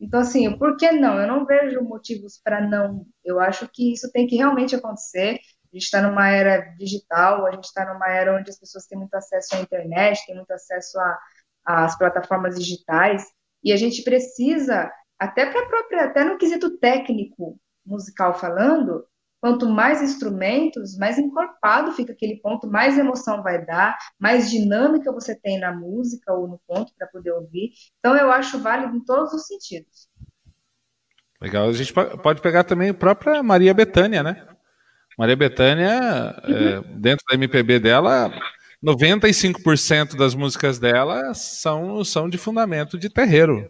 [0.00, 1.20] Então, assim, por que não?
[1.20, 3.06] Eu não vejo motivos para não.
[3.22, 5.38] Eu acho que isso tem que realmente acontecer.
[5.72, 8.98] A gente está numa era digital, a gente está numa era onde as pessoas têm
[8.98, 10.98] muito acesso à internet, têm muito acesso
[11.64, 13.24] às plataformas digitais,
[13.62, 19.06] e a gente precisa, até para própria, até no quesito técnico musical falando,
[19.40, 25.34] quanto mais instrumentos, mais encorpado fica aquele ponto, mais emoção vai dar, mais dinâmica você
[25.34, 27.72] tem na música ou no ponto para poder ouvir.
[27.98, 30.08] Então eu acho válido em todos os sentidos.
[31.40, 31.68] Legal.
[31.68, 34.46] A gente pode pegar também a própria Maria Bethânia, né?
[35.18, 36.54] Maria Bethânia, uhum.
[36.54, 38.30] é, dentro da MPB dela,
[38.84, 43.68] 95% das músicas dela são, são de fundamento de terreiro.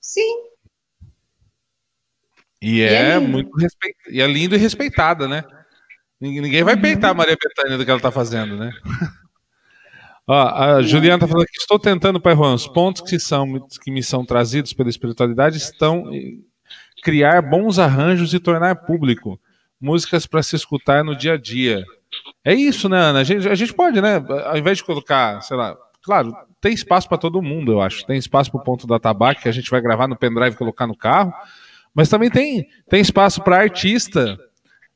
[0.00, 0.49] Sim.
[2.62, 3.96] E, é, é muito respeit...
[4.10, 5.44] e é lindo e respeitada, né?
[6.20, 6.82] Ninguém vai uhum.
[6.82, 8.70] peitar a Maria Bethânia do que ela está fazendo, né?
[10.26, 10.82] Ó, a uhum.
[10.82, 14.24] Juliana está falando que estou tentando, Pai Juan, os pontos que, são, que me são
[14.24, 16.10] trazidos pela espiritualidade estão
[17.02, 19.40] criar bons arranjos e tornar público
[19.80, 21.84] músicas para se escutar no dia a dia.
[22.44, 23.20] É isso, né, Ana?
[23.20, 24.22] A gente, a gente pode, né?
[24.44, 28.04] Ao invés de colocar, sei lá, claro, tem espaço para todo mundo, eu acho.
[28.04, 30.58] Tem espaço para o ponto da tabaco que a gente vai gravar no pendrive e
[30.58, 31.32] colocar no carro,
[31.94, 34.38] mas também tem, tem espaço para artista.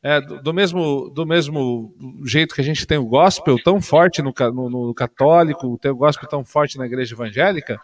[0.02, 1.94] É, do, mesmo, do mesmo
[2.26, 5.96] jeito que a gente tem o gospel tão forte no, no, no católico, tem o
[5.96, 7.80] gospel tão forte na igreja evangélica,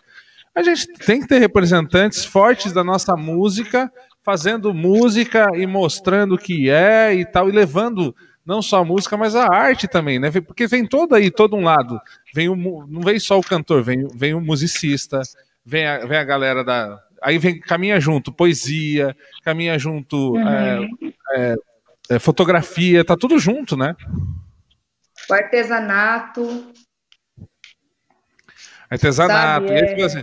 [0.54, 3.90] a gente tem que ter representantes fortes da nossa música
[4.22, 9.16] fazendo música e mostrando o que é e tal, e levando não só a música,
[9.16, 10.30] mas a arte também, né?
[10.30, 12.00] Porque vem todo aí, todo um lado.
[12.34, 15.20] Vem o, não vem só o cantor, vem, vem o musicista,
[15.64, 17.00] vem a, vem a galera da.
[17.22, 20.48] Aí vem, caminha junto poesia, caminha junto uhum.
[21.34, 21.54] é,
[22.10, 23.94] é, fotografia, tá tudo junto, né?
[25.28, 26.72] O artesanato.
[28.90, 29.68] Artesanato.
[29.68, 30.04] Sabe, é...
[30.04, 30.22] assim,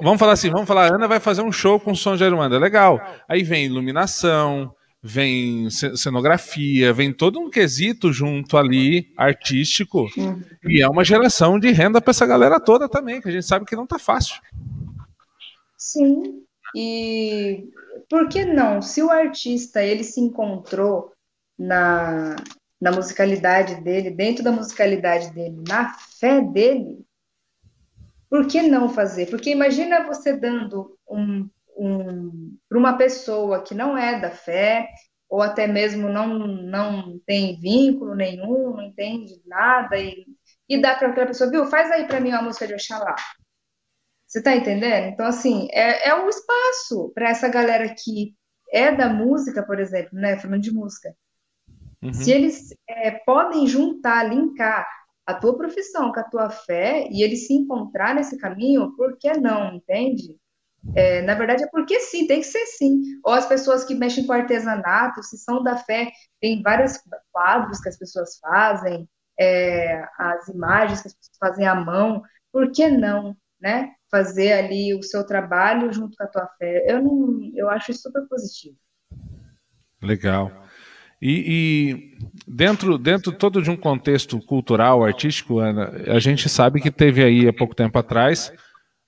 [0.00, 2.98] Vamos falar assim, vamos falar, Ana vai fazer um show com som de Aruanda, legal.
[3.28, 10.42] Aí vem iluminação, vem cenografia, vem todo um quesito junto ali, artístico, uhum.
[10.64, 13.66] e é uma geração de renda para essa galera toda também, que a gente sabe
[13.66, 14.40] que não tá fácil.
[15.84, 16.42] Sim,
[16.74, 17.68] e
[18.08, 18.80] por que não?
[18.80, 21.12] Se o artista ele se encontrou
[21.58, 22.36] na,
[22.80, 27.04] na musicalidade dele, dentro da musicalidade dele, na fé dele,
[28.30, 29.26] por que não fazer?
[29.28, 34.88] Porque imagina você dando um, um para uma pessoa que não é da fé,
[35.28, 40.24] ou até mesmo não, não tem vínculo nenhum, não entende nada, e,
[40.66, 43.14] e dá para aquela pessoa, viu, faz aí para mim uma música de Oxalá.
[44.34, 45.12] Você está entendendo?
[45.12, 48.34] Então, assim, é, é um espaço para essa galera que
[48.72, 50.36] é da música, por exemplo, né?
[50.36, 51.14] Falando de música.
[52.02, 52.12] Uhum.
[52.12, 54.84] Se eles é, podem juntar, linkar
[55.24, 59.32] a tua profissão com a tua fé e ele se encontrar nesse caminho, por que
[59.34, 60.36] não, entende?
[60.96, 63.02] É, na verdade, é porque sim, tem que ser sim.
[63.24, 66.10] Ou as pessoas que mexem com artesanato, se são da fé,
[66.40, 66.98] tem vários
[67.30, 69.08] quadros que as pessoas fazem,
[69.38, 72.20] é, as imagens que as pessoas fazem à mão,
[72.52, 73.92] por que não, né?
[74.10, 76.84] Fazer ali o seu trabalho junto com a tua fé.
[76.86, 78.76] Eu não, eu acho isso super positivo.
[80.02, 80.52] Legal.
[81.20, 86.90] E, e, dentro, dentro todo de um contexto cultural, artístico, Ana, a gente sabe que
[86.90, 88.52] teve aí há pouco tempo atrás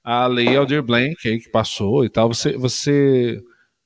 [0.03, 2.29] a lei Aldir Blanc aí que passou e tal.
[2.29, 3.39] Você, você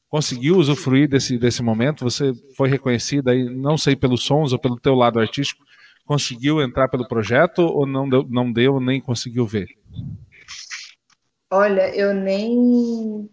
[0.09, 2.05] conseguiu usufruir desse, desse momento?
[2.05, 5.65] Você foi reconhecida aí, não sei pelos sons ou pelo teu lado artístico,
[6.05, 9.67] conseguiu entrar pelo projeto ou não deu, não deu nem conseguiu ver?
[11.51, 13.29] Olha, eu nem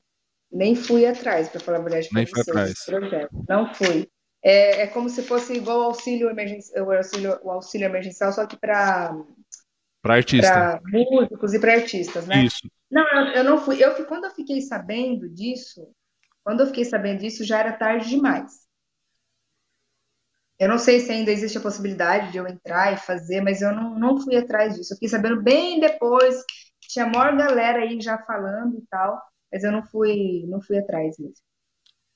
[0.52, 2.10] nem fui atrás, para falar a verdade.
[2.12, 2.74] Nem fui atrás.
[2.86, 3.46] Projeto.
[3.48, 4.10] Não fui.
[4.44, 8.46] É, é como se fosse igual o auxílio, emergencial, o auxílio, o auxílio emergencial, só
[8.46, 9.14] que para
[10.02, 10.52] para artista.
[10.52, 12.46] Para músicos e para artistas, né?
[12.46, 12.70] Isso.
[12.90, 13.84] Não, eu, eu não fui.
[13.84, 15.88] Eu quando eu fiquei sabendo disso,
[16.44, 18.68] quando eu fiquei sabendo disso, já era tarde demais.
[20.60, 23.72] Eu não sei se ainda existe a possibilidade de eu entrar e fazer, mas eu
[23.76, 24.94] não, não fui atrás disso.
[24.94, 26.44] Eu fiquei sabendo bem depois,
[26.88, 29.22] tinha a maior galera aí já falando e tal,
[29.52, 31.36] mas eu não fui, não fui atrás mesmo.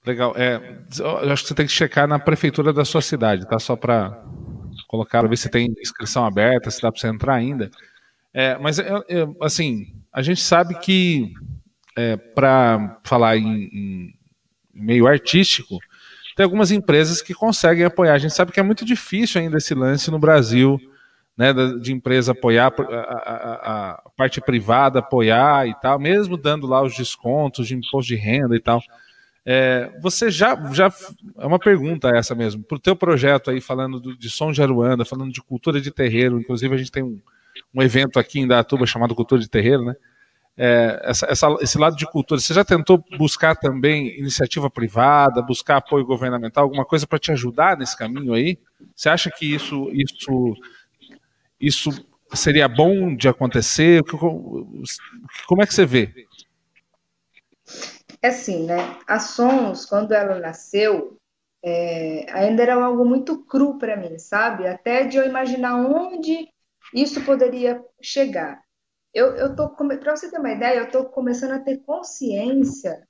[0.06, 0.34] Legal.
[0.36, 3.60] É, eu acho que você tem que checar na prefeitura da sua cidade, tá?
[3.60, 4.24] Só para
[4.88, 7.70] colocar, ver se tem inscrição aberta, se dá para você entrar ainda.
[8.34, 11.32] É, mas, é, é, assim, a gente sabe que,
[11.96, 14.20] é, para falar em, em
[14.74, 15.78] meio artístico,
[16.36, 18.14] tem algumas empresas que conseguem apoiar.
[18.14, 20.80] A gente sabe que é muito difícil ainda esse lance no Brasil,
[21.38, 26.82] né, de empresa apoiar, a, a, a, parte privada apoiar e tal, mesmo dando lá
[26.82, 28.82] os descontos de imposto de renda e tal.
[29.44, 30.94] É, você já, já,
[31.40, 34.62] é uma pergunta essa mesmo, para o teu projeto aí, falando do, de som de
[34.62, 37.20] Aruanda, falando de cultura de terreiro, inclusive a gente tem um,
[37.74, 39.96] um evento aqui em Datuba chamado Cultura de Terreiro, né?
[40.58, 45.78] é, essa, essa, esse lado de cultura, você já tentou buscar também iniciativa privada, buscar
[45.78, 48.60] apoio governamental, alguma coisa para te ajudar nesse caminho aí?
[48.96, 50.54] Você acha que isso, isso,
[51.62, 51.90] isso
[52.34, 54.02] seria bom de acontecer?
[55.48, 56.28] Como é que você vê?
[58.22, 58.78] É assim, né?
[59.08, 61.18] A Sons, quando ela nasceu,
[61.64, 64.68] é, ainda era algo muito cru para mim, sabe?
[64.68, 66.48] Até de eu imaginar onde
[66.94, 68.62] isso poderia chegar
[69.14, 73.06] eu, eu tô, para você ter uma ideia, eu estou começando a ter consciência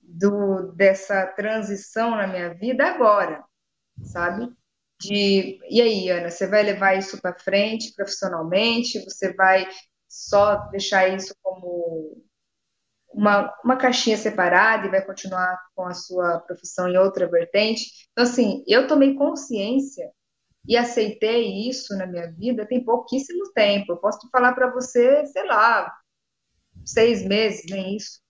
[0.00, 3.42] do, dessa transição na minha vida agora,
[4.02, 4.52] sabe?
[5.00, 9.02] De, e aí, Ana, você vai levar isso para frente profissionalmente?
[9.04, 9.66] Você vai
[10.08, 12.22] só deixar isso como
[13.12, 17.84] uma, uma caixinha separada e vai continuar com a sua profissão em outra vertente?
[18.12, 20.10] Então, assim, eu tomei consciência
[20.68, 23.92] e aceitei isso na minha vida tem pouquíssimo tempo.
[23.92, 25.92] Eu posso falar para você, sei lá,
[26.84, 28.20] seis meses, nem isso.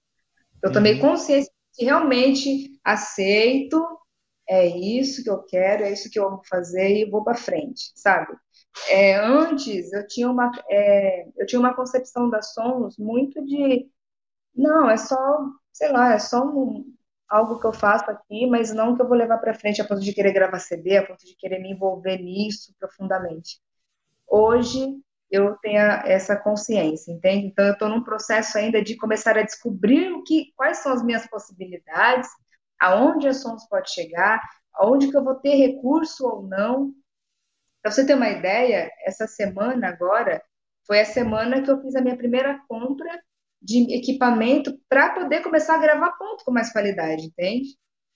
[0.63, 1.01] Eu tomei uhum.
[1.01, 3.83] consciência que realmente aceito,
[4.51, 7.93] é isso que eu quero, é isso que eu vou fazer e vou para frente,
[7.95, 8.37] sabe?
[8.89, 13.89] É, antes eu tinha uma é, eu tinha uma concepção da Somos muito de
[14.55, 15.17] não é só
[15.73, 16.95] sei lá é só um,
[17.29, 20.01] algo que eu faço aqui, mas não que eu vou levar para frente a ponto
[20.01, 23.61] de querer gravar CD, a ponto de querer me envolver nisso profundamente.
[24.29, 24.81] Hoje
[25.31, 27.47] eu tenho essa consciência, entende?
[27.47, 31.05] Então eu estou num processo ainda de começar a descobrir o que, quais são as
[31.05, 32.29] minhas possibilidades,
[32.81, 34.41] aonde a Sons pode chegar,
[34.75, 36.93] aonde que eu vou ter recurso ou não.
[37.83, 40.43] Para você ter uma ideia, essa semana agora
[40.87, 43.11] foi a semana que eu fiz a minha primeira compra
[43.63, 47.69] de equipamento para poder começar a gravar ponto com mais qualidade, entende?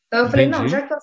[0.07, 0.99] Então eu falei, não, já que eu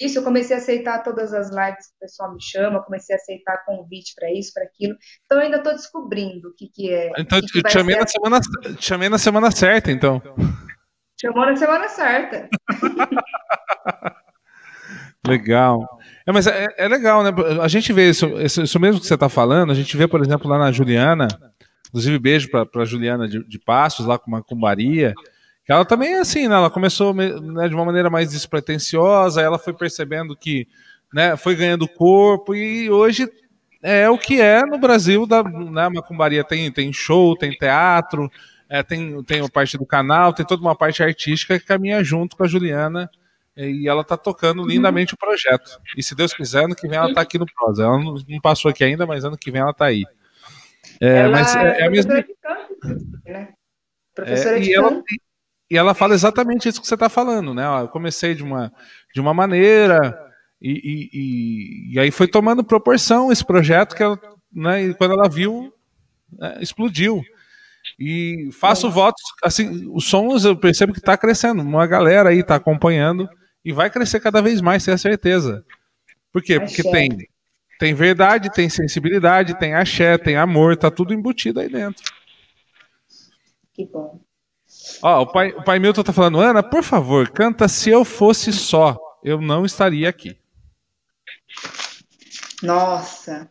[0.00, 3.18] isso, eu comecei a aceitar todas as lives que o pessoal me chama, comecei a
[3.18, 4.96] aceitar convite para isso, para aquilo.
[5.24, 7.10] Então eu ainda estou descobrindo o que, que é.
[7.18, 10.22] Então que que te, chamei na semana, te chamei na semana certa, então.
[11.20, 12.48] Chamou na semana certa.
[15.26, 15.98] legal.
[16.26, 17.30] É, mas é, é, legal, né?
[17.62, 20.48] A gente vê isso, isso mesmo que você está falando, a gente vê, por exemplo,
[20.48, 21.28] lá na Juliana,
[21.88, 25.14] Inclusive, beijo para Juliana de, de, Passos, lá com uma cumbaria.
[25.64, 26.54] Que ela também é assim, né?
[26.54, 30.68] Ela começou né, de uma maneira mais despretensiosa, ela foi percebendo que
[31.12, 33.26] né, foi ganhando corpo e hoje
[33.82, 36.44] é o que é no Brasil da né, macumbaria.
[36.44, 38.30] Tem, tem show, tem teatro,
[38.68, 42.36] é, tem, tem a parte do canal, tem toda uma parte artística que caminha junto
[42.36, 43.10] com a Juliana
[43.56, 45.80] e ela tá tocando lindamente o projeto.
[45.96, 47.84] E se Deus quiser, ano que vem ela tá aqui no Prosa.
[47.84, 50.04] Ela não, não passou aqui ainda, mas ano que vem ela tá aí.
[51.00, 52.14] É, ela mas é, é a mesma.
[53.24, 53.48] Né?
[54.14, 55.02] Professora é, de e, ela,
[55.70, 57.64] e ela fala exatamente isso que você está falando, né?
[57.80, 58.72] Eu comecei de uma,
[59.14, 60.18] de uma maneira
[60.60, 64.18] e, e, e, e aí foi tomando proporção esse projeto que ela,
[64.52, 65.72] né, e quando ela viu,
[66.32, 67.22] né, explodiu.
[67.98, 72.56] E faço votos, assim, os sons eu percebo que está crescendo, uma galera aí está
[72.56, 73.28] acompanhando
[73.64, 75.64] e vai crescer cada vez mais, tenho certeza.
[76.30, 76.60] Por quê?
[76.60, 77.26] Porque tem,
[77.78, 82.04] tem verdade, tem sensibilidade, tem axé, tem amor, tá tudo embutido aí dentro.
[83.72, 84.20] Que bom.
[85.02, 88.52] Ó, o pai, o pai Milton tá falando, Ana, por favor, canta Se Eu Fosse
[88.52, 90.38] Só, eu não estaria aqui.
[92.62, 93.48] Nossa,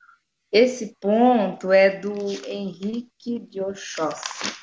[0.56, 2.14] esse ponto é do
[2.48, 4.56] Henrique de Oxóssi.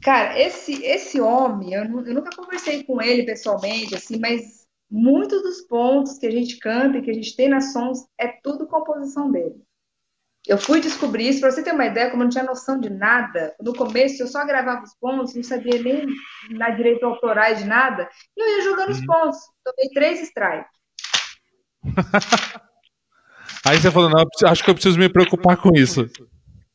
[0.00, 5.62] Cara, esse, esse homem, eu, eu, nunca conversei com ele pessoalmente, assim, mas muitos dos
[5.62, 9.28] pontos que a gente canta e que a gente tem nas sons é tudo composição
[9.28, 9.60] dele.
[10.46, 12.90] Eu fui descobrir isso, para você ter uma ideia, como eu não tinha noção de
[12.90, 16.06] nada, no começo eu só gravava os pontos, não sabia nem
[16.50, 19.06] na direito autorais de nada, e eu ia jogando os uhum.
[19.06, 19.40] pontos.
[19.64, 20.70] Tomei três strikes.
[23.66, 26.08] Aí você falou, não, acho que eu preciso me preocupar com isso.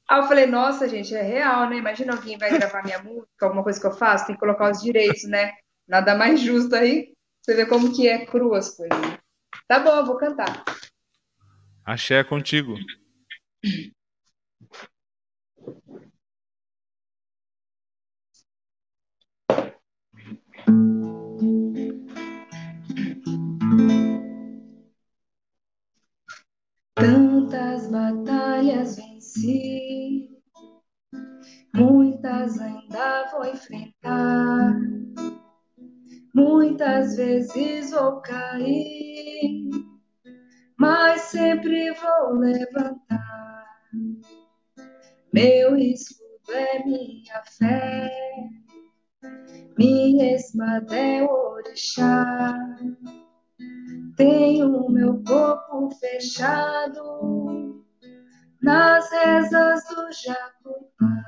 [0.07, 1.77] Aí eu falei, nossa, gente, é real, né?
[1.77, 4.81] Imagina alguém vai gravar minha música, alguma coisa que eu faço, tem que colocar os
[4.81, 5.53] direitos, né?
[5.87, 7.13] Nada mais justo aí.
[7.41, 8.97] Você vê como que é cru as coisas.
[9.67, 10.63] Tá bom, eu vou cantar.
[11.83, 12.75] Axé é contigo.
[27.55, 30.29] Tantas batalhas venci,
[31.73, 34.75] muitas ainda vou enfrentar.
[36.33, 39.69] Muitas vezes vou cair,
[40.77, 43.65] mas sempre vou levantar.
[45.33, 48.11] Meu escudo é minha fé,
[49.77, 52.53] minha espada é o orixá.
[54.17, 57.83] Tenho meu corpo fechado
[58.61, 61.25] nas rezas do Jacobá.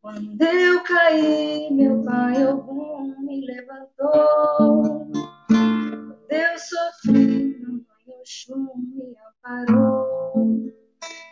[0.00, 5.10] Quando eu caí, meu pai algum me levantou.
[5.48, 10.72] Quando eu sofri, mamãe Oxum me amparou.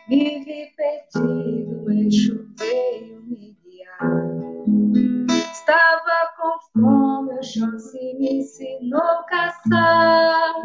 [0.07, 5.20] Vivi perdido, Exu veio me guiar.
[5.61, 10.55] Estava com fome, o Xóssi me ensinou a caçar.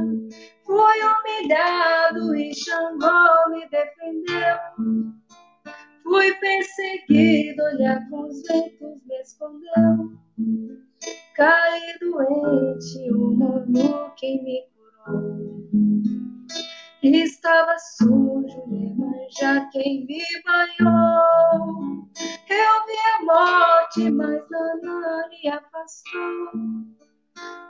[0.65, 4.57] Fui humilhado e Xangô me defendeu.
[6.03, 10.17] Fui perseguido, olhar com os ventos me escondeu.
[11.35, 14.65] Caí doente, o Monu quem me
[15.05, 15.61] curou.
[17.03, 18.67] Estava sujo,
[19.27, 22.09] Iemanjá quem me banhou.
[22.49, 26.53] Eu vi a morte, mas Nanani afastou.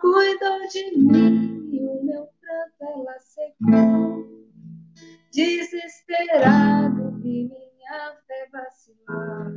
[0.00, 4.26] Cuidou de mim e o meu pranto ela secou.
[5.32, 9.52] Desesperado, vi minha fé vacilar.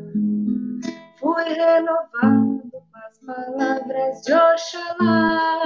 [1.17, 5.61] Fui renovado com as palavras de Oxalá.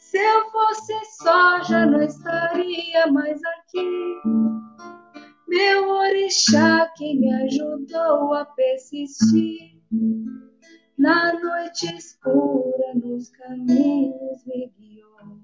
[0.00, 0.92] Se eu fosse
[1.22, 4.20] só, já não estaria mais aqui.
[5.46, 9.80] Meu orixá que me ajudou a persistir.
[10.98, 15.38] Na noite escura, nos caminhos me guiou.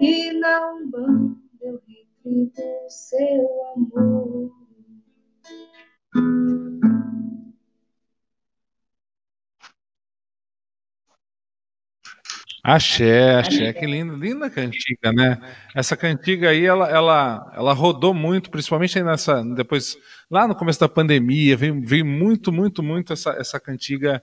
[0.00, 4.50] E na Umbanda eu retribuo seu amor.
[12.68, 15.38] Axé, axé, que linda, linda cantiga, né?
[15.72, 19.96] Essa cantiga aí, ela, ela, ela rodou muito, principalmente nessa, depois,
[20.28, 24.20] lá no começo da pandemia, veio, veio muito, muito, muito essa, essa cantiga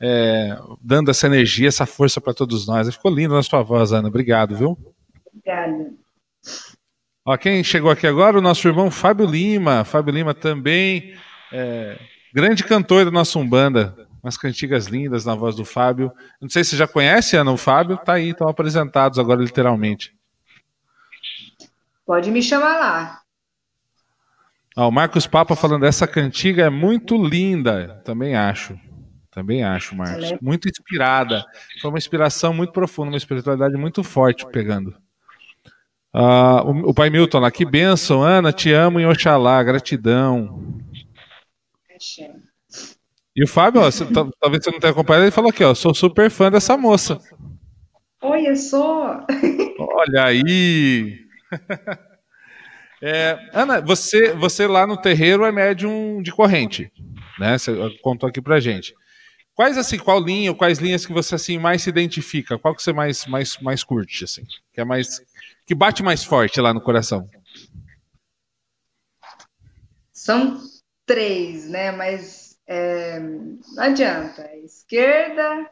[0.00, 2.88] é, dando essa energia, essa força para todos nós.
[2.94, 4.08] Ficou linda na sua voz, Ana.
[4.08, 4.78] Obrigado, viu?
[5.26, 5.92] Obrigada.
[7.26, 9.84] Ó, quem chegou aqui agora, o nosso irmão Fábio Lima.
[9.84, 11.12] Fábio Lima também,
[11.52, 11.98] é,
[12.32, 16.12] grande cantor da nossa Umbanda umas cantigas lindas na voz do Fábio.
[16.40, 20.14] Não sei se você já conhece, Ana, o Fábio, tá aí, estão apresentados agora literalmente.
[22.06, 23.22] Pode me chamar lá.
[24.76, 28.00] Ah, o Marcos Papa falando, essa cantiga é muito linda.
[28.04, 28.78] Também acho.
[29.30, 30.34] Também acho, Marcos.
[30.40, 31.44] Muito inspirada.
[31.80, 34.94] Foi uma inspiração muito profunda, uma espiritualidade muito forte pegando.
[36.12, 40.62] Ah, o, o, pai Milton lá, que bênção, Ana, te amo em Oxalá, gratidão.
[41.94, 42.30] Axé.
[43.34, 44.04] E o Fábio, ó, você,
[44.38, 47.18] talvez você não tenha acompanhado, ele falou aqui, ó, sou super fã dessa moça.
[48.22, 49.06] Oi, eu sou.
[49.78, 51.18] Olha aí.
[53.04, 56.88] É, Ana, você, você lá no terreiro é médium de corrente,
[57.36, 57.58] né?
[57.58, 58.94] Você contou aqui pra gente.
[59.56, 62.56] Quais assim, qual linha, quais linhas que você assim mais se identifica?
[62.56, 64.44] Qual que você mais mais mais curte assim?
[64.72, 65.20] Que é mais
[65.66, 67.28] que bate mais forte lá no coração?
[70.12, 70.60] São
[71.04, 71.90] três, né?
[71.90, 72.41] Mas
[72.72, 74.42] é, não adianta.
[74.42, 75.70] É esquerda,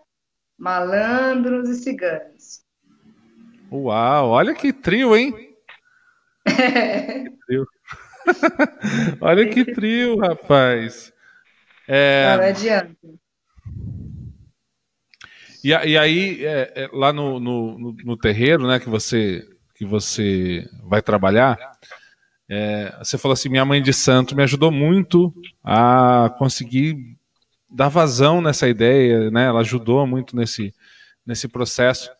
[0.58, 2.60] malandros e ciganos.
[3.72, 5.32] Uau, olha que trio, hein?
[6.44, 6.44] que
[7.46, 7.66] trio.
[9.20, 11.10] olha que trio, rapaz.
[11.88, 12.32] É...
[12.32, 12.96] Não, não adianta.
[15.64, 20.68] E, e aí, é, é, lá no, no, no, terreiro, né, que você, que você
[20.84, 21.58] vai trabalhar,
[22.50, 25.32] é, você falou assim: minha mãe de santo me ajudou muito
[25.62, 27.16] a conseguir
[27.70, 29.46] dar vazão nessa ideia, né?
[29.46, 30.74] Ela ajudou muito nesse,
[31.24, 32.10] nesse processo.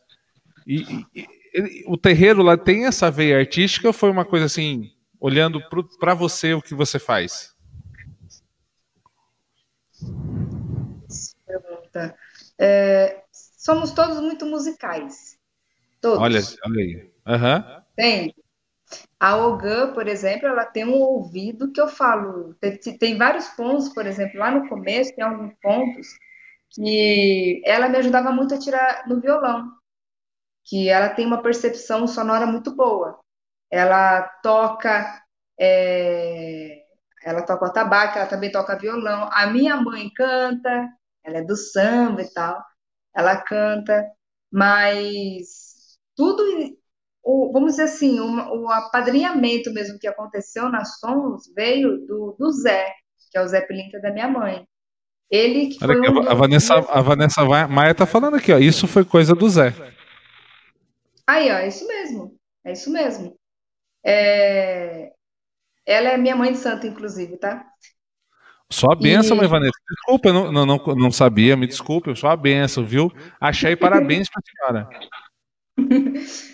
[0.64, 4.92] E, e, e o terreiro lá tem essa veia artística ou foi uma coisa assim,
[5.18, 5.60] olhando
[5.98, 7.52] para você o que você faz?
[11.44, 12.16] Pergunta.
[12.56, 15.36] É, somos todos muito musicais.
[16.00, 16.20] Todos.
[16.20, 17.10] Olha, olha aí.
[17.26, 17.82] Uhum.
[17.96, 18.34] Tem.
[19.20, 22.54] A Ogan, por exemplo, ela tem um ouvido que eu falo.
[22.60, 26.08] Tem, tem vários pontos, por exemplo, lá no começo tem alguns pontos
[26.70, 29.70] que ela me ajudava muito a tirar no violão,
[30.64, 33.18] que ela tem uma percepção sonora muito boa.
[33.70, 35.22] Ela toca,
[35.58, 36.82] é,
[37.24, 39.28] ela toca o tabaco, ela também toca violão.
[39.32, 40.88] A minha mãe canta,
[41.24, 42.64] ela é do samba e tal
[43.14, 44.10] ela canta,
[44.52, 46.42] mas tudo,
[47.30, 52.50] o, vamos dizer assim, o, o, apadrinhamento mesmo que aconteceu nas Sons veio do, do
[52.50, 52.92] Zé,
[53.30, 54.66] que é o Zé Pilinta da minha mãe.
[55.30, 58.88] Ele que foi aqui, um a, Vanessa, a Vanessa Maia tá falando aqui, ó, isso
[58.88, 59.72] foi coisa do Zé.
[61.24, 62.34] Aí, ó, é isso mesmo,
[62.64, 63.36] é isso mesmo.
[64.04, 65.12] É...
[65.86, 67.64] Ela é minha mãe de santo, inclusive, tá?
[68.68, 69.46] Só a benção, e...
[69.46, 69.78] Vanessa.
[69.88, 73.12] Desculpa, eu não, não, não, não sabia, me desculpe, só a benção, viu?
[73.40, 74.88] Achei parabéns para a senhora.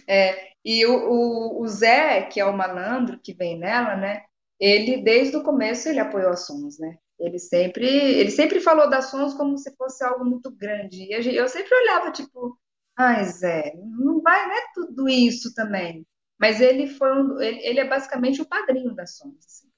[0.06, 4.24] É, e o, o, o, Zé, que é o malandro que vem nela, né?
[4.58, 6.98] Ele, desde o começo, ele apoiou a Sons, né?
[7.20, 11.04] Ele sempre, ele sempre falou das Sons como se fosse algo muito grande.
[11.04, 12.58] E eu sempre olhava, tipo,
[12.98, 16.04] ai, Zé, não vai, não é tudo isso também.
[16.36, 19.36] Mas ele foi um, ele, ele é basicamente o padrinho das Sons.
[19.46, 19.68] Assim.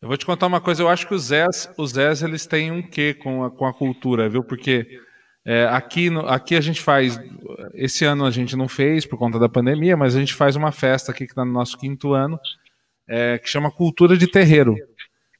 [0.00, 2.72] Eu vou te contar uma coisa, eu acho que os Zés, os Zés eles têm
[2.72, 4.42] um quê com a, com a cultura, viu?
[4.42, 5.02] Porque
[5.44, 7.18] é, aqui, no, aqui a gente faz,
[7.74, 10.70] esse ano a gente não fez por conta da pandemia, mas a gente faz uma
[10.70, 12.38] festa aqui que está no nosso quinto ano,
[13.08, 14.76] é, que chama Cultura de Terreiro.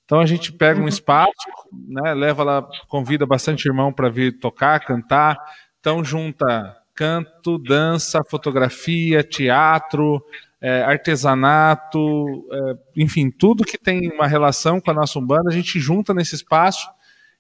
[0.05, 1.31] Então a gente pega um espaço,
[1.73, 5.39] né, leva lá, convida bastante irmão para vir tocar, cantar,
[5.79, 10.23] então junta canto, dança, fotografia, teatro,
[10.61, 15.81] é, artesanato, é, enfim, tudo que tem uma relação com a nossa Umbanda, a gente
[15.81, 16.87] junta nesse espaço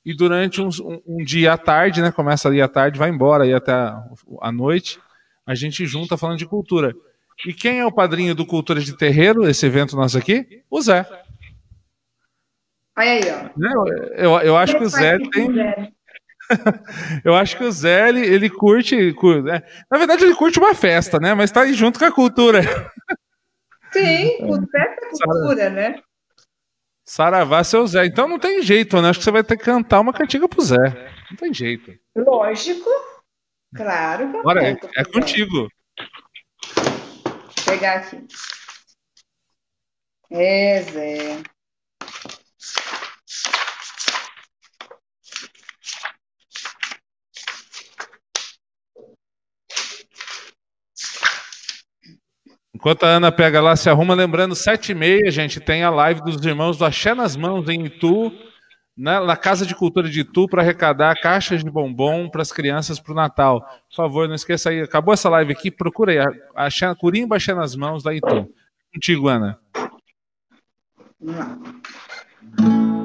[0.04, 0.68] e durante um,
[1.06, 4.98] um, dia à tarde, né, começa ali à tarde, vai embora aí até a, noite,
[5.46, 6.94] a gente junta falando de cultura.
[7.46, 10.62] E quem é o padrinho do Cultura de Terreiro, esse evento nosso aqui?
[10.70, 11.06] O Zé.
[12.98, 13.50] Olha aí, ó.
[13.58, 15.48] Eu, eu, eu acho que o Zé tem.
[17.24, 19.62] eu acho que o Zé, ele, ele curte, curte né?
[19.90, 21.32] Na verdade, ele curte uma festa, né?
[21.32, 22.62] Mas tá aí junto com a cultura.
[23.92, 24.38] Sim,
[24.70, 26.02] festa é cultura, né?
[27.10, 28.06] Saravá, seu Zé.
[28.06, 29.08] Então não tem jeito, né?
[29.08, 30.76] Acho que você vai ter que cantar uma cantiga pro Zé.
[31.28, 31.92] Não tem jeito.
[32.14, 32.88] Lógico.
[33.74, 34.28] Claro.
[34.44, 35.68] Bora, é, é contigo.
[36.76, 38.24] Vou pegar aqui.
[40.30, 41.42] É, Zé.
[52.80, 56.22] Enquanto a Ana pega lá, se arruma, lembrando, sete e meia, gente, tem a live
[56.22, 58.32] dos irmãos do Axé nas Mãos em Itu,
[58.96, 62.98] né, na Casa de Cultura de Itu, para arrecadar caixas de bombom para as crianças
[62.98, 63.60] para o Natal.
[63.60, 64.80] Por favor, não esqueça aí.
[64.80, 66.40] Acabou essa live aqui, procura aí.
[66.56, 68.48] Axé, Curimba Axé nas Mãos da Itu.
[68.94, 69.58] Contigo, Ana.
[71.20, 72.99] De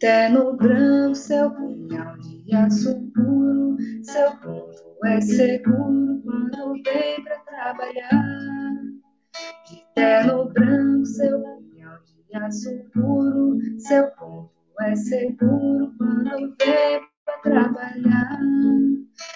[0.00, 8.80] terno branco, seu punhal de aço puro, seu ponto é seguro quando vem pra trabalhar.
[9.68, 14.50] De terno branco, seu punhal de aço puro, seu ponto
[14.80, 18.40] é seguro quando vem pra trabalhar.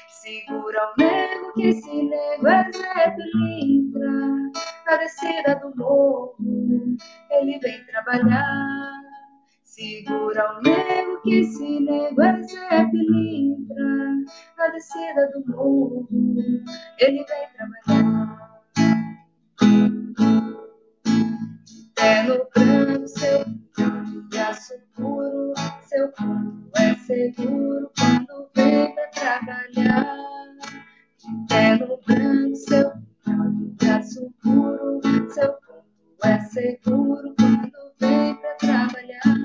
[0.08, 4.10] Segura o nego que esse nego é Zé Pilintra,
[4.86, 6.36] na descida do morro
[7.30, 9.03] ele vem trabalhar.
[9.74, 14.24] Segura o nego que esse nego é Zé Pilintra
[14.56, 16.09] Na descida do morro
[17.01, 18.62] ele vem trabalhar
[21.66, 23.44] De terno branco, seu
[24.30, 25.55] de aço puro
[25.88, 30.16] Seu corpo é seguro quando vem pra trabalhar.
[31.48, 32.92] De no branco, seu
[33.82, 35.84] braço puro, seu corpo
[36.24, 39.43] é seguro quando vem pra trabalhar.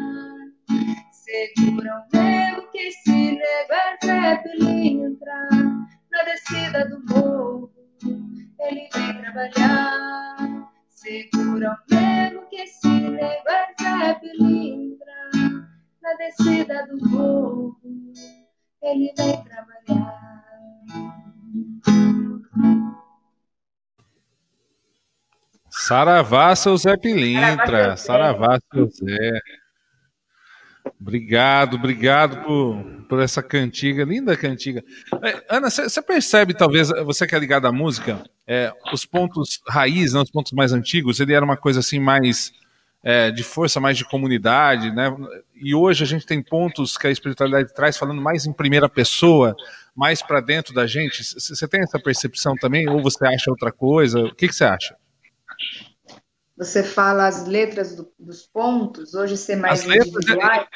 [1.30, 5.50] Segura o nego que se é Zeppelin entrar
[6.12, 7.72] na descida do morro,
[8.60, 10.38] ele vem trabalhar.
[10.90, 13.44] Segura o nego que se é
[13.80, 15.70] Zeppelin entrar
[16.02, 17.78] na descida do morro,
[18.82, 20.30] ele vem trabalhar.
[25.70, 27.96] Saravá, seu Zé Pilintra.
[27.98, 29.40] Saravá, seu Zé.
[31.00, 34.84] Obrigado, obrigado por, por essa cantiga, linda cantiga.
[35.24, 40.14] É, Ana, você percebe, talvez, você que é ligada à música, é, os pontos raiz,
[40.14, 42.52] né, os pontos mais antigos, ele era uma coisa assim mais
[43.04, 45.16] é, de força, mais de comunidade, né?
[45.56, 49.56] E hoje a gente tem pontos que a espiritualidade traz falando mais em primeira pessoa,
[49.96, 51.24] mais para dentro da gente.
[51.24, 54.20] Você tem essa percepção também, ou você acha outra coisa?
[54.20, 54.96] O que você acha?
[56.60, 60.68] Você fala as letras do, dos pontos, hoje ser mais as individuais?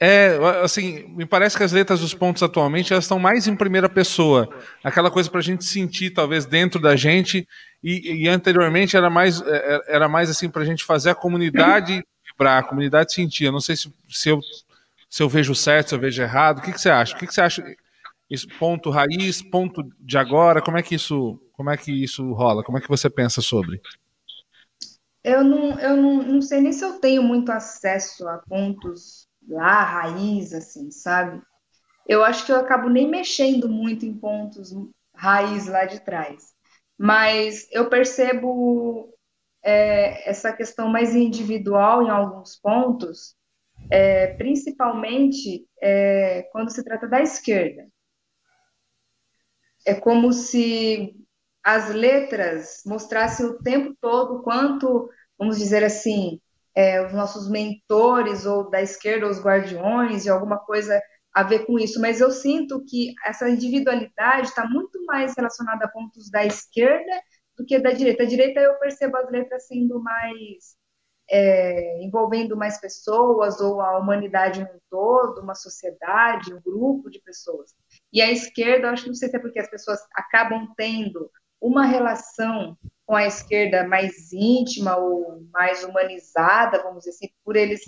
[0.00, 3.90] É, assim, me parece que as letras dos pontos atualmente elas estão mais em primeira
[3.90, 4.48] pessoa.
[4.82, 7.46] Aquela coisa para a gente sentir, talvez, dentro da gente.
[7.84, 11.14] E, e anteriormente era mais, é, é, era mais assim, para a gente fazer a
[11.14, 13.44] comunidade vibrar, a comunidade sentir.
[13.44, 14.40] Eu não sei se, se, eu,
[15.10, 16.58] se eu vejo certo, se eu vejo errado.
[16.58, 17.14] O que, que você acha?
[17.14, 17.62] O que, que você acha?
[18.30, 22.64] Isso, ponto raiz, ponto de agora, como é que isso, como é que isso rola?
[22.64, 23.80] Como é que você pensa sobre?
[25.24, 29.84] Eu não, eu não, não sei nem se eu tenho muito acesso a pontos lá,
[29.84, 31.40] raiz, assim, sabe?
[32.06, 34.72] Eu acho que eu acabo nem mexendo muito em pontos
[35.14, 36.52] raiz lá de trás.
[36.98, 39.12] Mas eu percebo
[39.62, 43.36] é, essa questão mais individual em alguns pontos,
[43.90, 47.86] é, principalmente é, quando se trata da esquerda.
[49.86, 51.14] É como se
[51.64, 55.08] as letras mostrassem o tempo todo quanto,
[55.38, 56.40] vamos dizer assim,
[56.74, 61.00] é, os nossos mentores ou da esquerda, os guardiões, de alguma coisa
[61.32, 65.88] a ver com isso, mas eu sinto que essa individualidade está muito mais relacionada a
[65.88, 67.12] pontos da esquerda
[67.56, 68.22] do que da direita.
[68.22, 70.76] A direita eu percebo as letras sendo mais
[71.30, 77.74] é, envolvendo mais pessoas ou a humanidade no todo, uma sociedade, um grupo de pessoas.
[78.12, 81.30] E a esquerda, eu acho que não sei se é porque as pessoas acabam tendo
[81.62, 82.76] uma relação
[83.06, 87.80] com a esquerda mais íntima ou mais humanizada, vamos dizer assim, por eles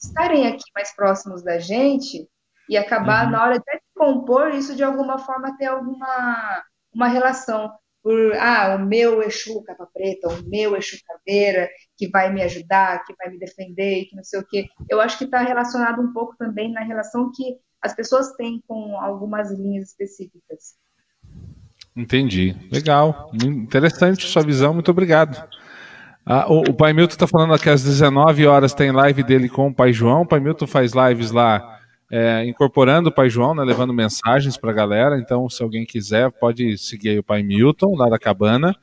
[0.00, 2.28] estarem aqui mais próximos da gente
[2.68, 3.32] e acabar uhum.
[3.32, 7.70] na hora de compor isso de alguma forma ter alguma uma relação
[8.02, 13.04] por ah, o meu Exu capa preta, o meu Exu caveira, que vai me ajudar,
[13.04, 14.68] que vai me defender, que não sei o quê.
[14.88, 18.96] Eu acho que está relacionado um pouco também na relação que as pessoas têm com
[19.00, 20.76] algumas linhas específicas.
[21.96, 22.54] Entendi.
[22.70, 23.30] Legal.
[23.32, 24.74] Interessante sua visão.
[24.74, 25.42] Muito obrigado.
[26.24, 29.68] Ah, o, o, Pai Milton está falando que às 19 horas tem live dele com
[29.68, 30.22] o Pai João.
[30.22, 31.78] O Pai Milton faz lives lá
[32.10, 35.18] é, incorporando o Pai João, né, levando mensagens para a galera.
[35.18, 38.74] Então, se alguém quiser, pode seguir aí o Pai Milton, lá da cabana.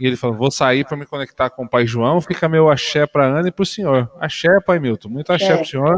[0.00, 2.20] E ele falou: vou sair para me conectar com o Pai João.
[2.20, 4.10] Fica meu axé para a Ana e para o senhor.
[4.20, 5.08] Axé, Pai Milton.
[5.08, 5.96] Muito axé para o senhor.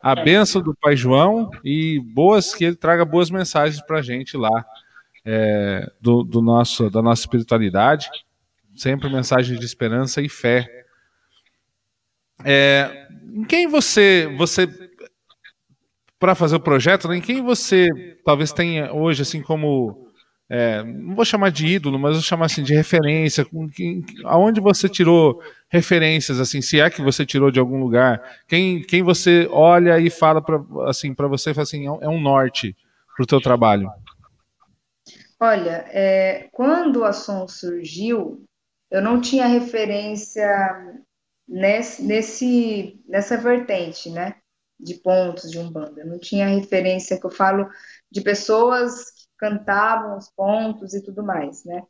[0.00, 4.36] A benção do Pai João e boas que ele traga boas mensagens para a gente
[4.36, 4.64] lá
[5.24, 8.08] é, do, do, nosso, da nossa espiritualidade,
[8.74, 10.68] sempre mensagens de esperança e fé.
[12.44, 14.66] É, em quem você, você
[16.18, 17.88] para fazer o projeto, né, em quem você
[18.24, 20.06] talvez tenha hoje, assim como,
[20.50, 24.86] é, não vou chamar de ídolo, mas vou chamar assim de referência, quem, aonde você
[24.86, 29.98] tirou referências, assim, se é que você tirou de algum lugar, quem, quem você olha
[29.98, 32.76] e fala para assim, para você, assim, é um norte
[33.16, 33.90] para o teu trabalho.
[35.40, 38.44] Olha, é, quando a Som surgiu,
[38.90, 40.46] eu não tinha referência
[41.48, 44.36] nesse, nesse, nessa vertente, né?
[44.78, 46.02] De pontos de Umbanda.
[46.02, 47.68] Eu não tinha referência que eu falo
[48.10, 51.82] de pessoas que cantavam os pontos e tudo mais, né?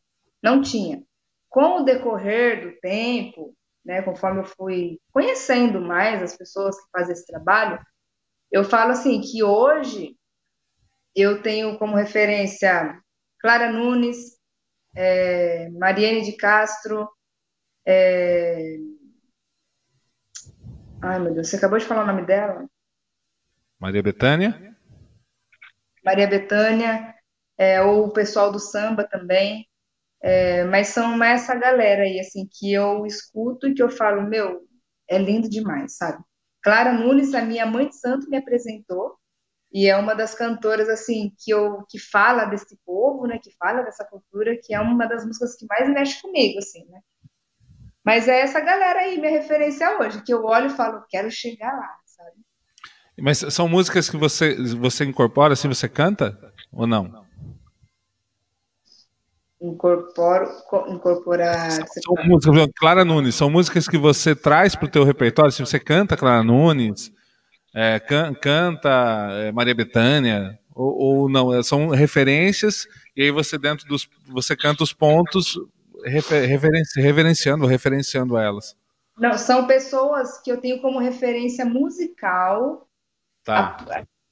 [0.43, 1.03] Não tinha.
[1.49, 3.55] Com o decorrer do tempo,
[3.85, 7.85] né, conforme eu fui conhecendo mais as pessoas que fazem esse trabalho,
[8.53, 10.17] eu falo assim que hoje
[11.15, 13.01] eu tenho como referência
[13.41, 14.39] Clara Nunes,
[14.95, 17.09] é, Mariane de Castro.
[17.87, 18.77] É...
[21.03, 22.69] Ai, meu Deus, você acabou de falar o nome dela?
[23.79, 24.77] Maria Betânia?
[26.05, 27.15] Maria Betânia,
[27.57, 29.67] é, ou o pessoal do samba também.
[30.23, 34.61] É, mas são essa galera aí, assim, que eu escuto e que eu falo, meu,
[35.09, 36.23] é lindo demais, sabe?
[36.63, 39.17] Clara Nunes, a minha mãe de santo, me apresentou,
[39.73, 43.83] e é uma das cantoras assim que eu que fala desse povo, né, que fala
[43.83, 47.01] dessa cultura, que é uma das músicas que mais mexe comigo, assim, né?
[48.05, 51.73] Mas é essa galera aí minha referência hoje, que eu olho e falo, quero chegar
[51.73, 52.37] lá, sabe?
[53.21, 56.37] Mas são músicas que você você incorpora, assim, você canta
[56.73, 57.25] ou não?
[59.61, 60.49] Incorporo,
[60.89, 61.71] incorporar.
[61.71, 65.53] São músicas, Clara Nunes, são músicas que você traz para o teu repertório.
[65.53, 67.13] Se você canta Clara Nunes,
[67.75, 72.87] é, can, canta é, Maria Bethânia, ou, ou, não, é, são referências,
[73.17, 74.09] e aí você dentro dos.
[74.27, 75.59] você canta os pontos
[76.05, 78.77] refer, reverenci, reverenciando, referenciando elas.
[79.19, 82.89] Não, são pessoas que eu tenho como referência musical
[83.45, 83.77] tá.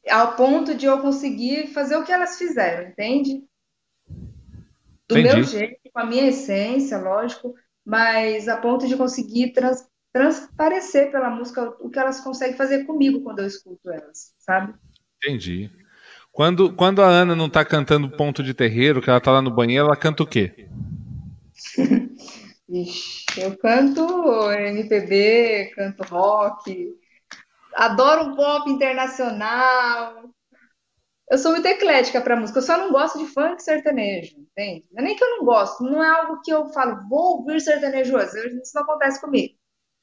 [0.08, 3.44] a, ao ponto de eu conseguir fazer o que elas fizeram, entende?
[5.08, 5.34] Do Entendi.
[5.34, 7.54] meu jeito, com a minha essência, lógico,
[7.84, 9.86] mas a ponto de conseguir trans,
[10.18, 14.74] transparecer pela música o que elas conseguem fazer comigo quando eu escuto elas, sabe?
[15.16, 15.70] Entendi.
[16.32, 19.54] Quando, quando a Ana não está cantando ponto de terreiro, que ela está lá no
[19.54, 20.68] banheiro, ela canta o quê?
[22.68, 26.96] Ixi, eu canto MPB, canto rock,
[27.76, 30.30] adoro pop internacional.
[31.30, 34.88] Eu sou muito eclética para música, eu só não gosto de funk sertanejo, entende?
[34.92, 37.60] Não é nem que eu não gosto, não é algo que eu falo, vou ouvir
[37.60, 39.58] sertanejo hoje, isso não acontece comigo.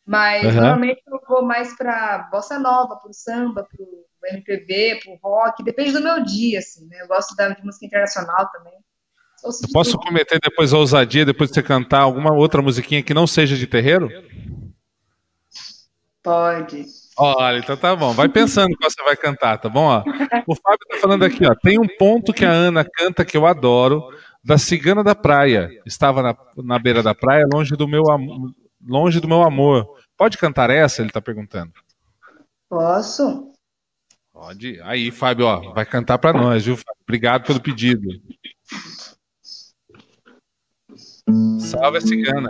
[0.05, 0.61] Mas uhum.
[0.61, 4.05] normalmente eu vou mais para bossa nova, para o samba, para o
[4.35, 7.01] MPB, para o rock, depende do meu dia, assim, né?
[7.01, 8.73] Eu gosto de música internacional também.
[9.73, 13.55] Posso cometer depois a ousadia, depois de você cantar alguma outra musiquinha que não seja
[13.55, 14.09] de terreiro?
[16.23, 16.85] Pode.
[17.17, 18.11] Olha, então tá bom.
[18.11, 19.85] Vai pensando qual você vai cantar, tá bom?
[19.85, 19.99] Ó,
[20.47, 21.53] o Fábio tá falando aqui, ó.
[21.55, 24.09] Tem um ponto que a Ana canta que eu adoro,
[24.43, 25.69] da Cigana da Praia.
[25.85, 28.03] Estava na, na beira da praia, longe do meu
[28.85, 29.87] longe do meu amor.
[30.17, 31.01] Pode cantar essa?
[31.01, 31.73] Ele tá perguntando.
[32.69, 33.51] Posso?
[34.33, 34.81] Pode.
[34.81, 36.77] Aí, Fábio, ó, vai cantar para nós, viu?
[37.03, 38.07] Obrigado pelo pedido.
[41.59, 42.49] Salve a cigana.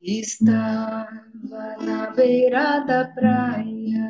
[0.00, 1.08] Estava
[1.80, 4.03] na beira da praia,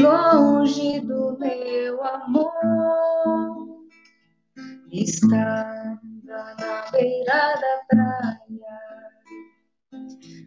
[0.00, 3.78] longe do meu amor.
[4.92, 8.78] Estava na beira da praia,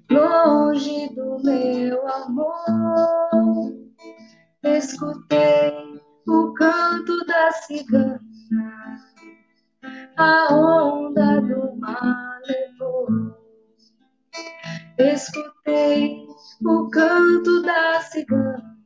[0.09, 3.73] longe do meu amor.
[4.63, 8.97] Escutei o canto da cigana,
[10.17, 13.07] a onda do mar levou.
[14.97, 16.25] Escutei
[16.65, 18.80] o canto da cigana,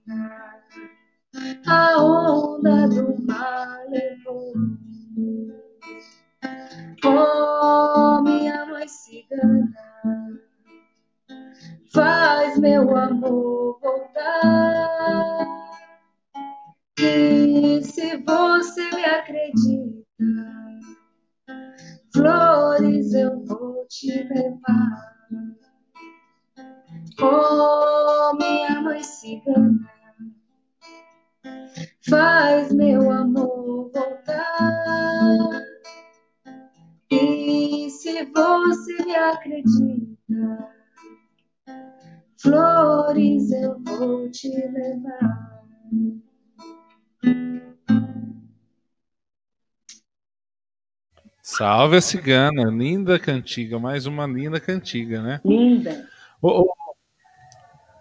[51.66, 55.42] Salve a cigana, linda cantiga, mais uma linda cantiga, né?
[55.44, 56.08] Linda.
[56.40, 56.74] Oh, oh,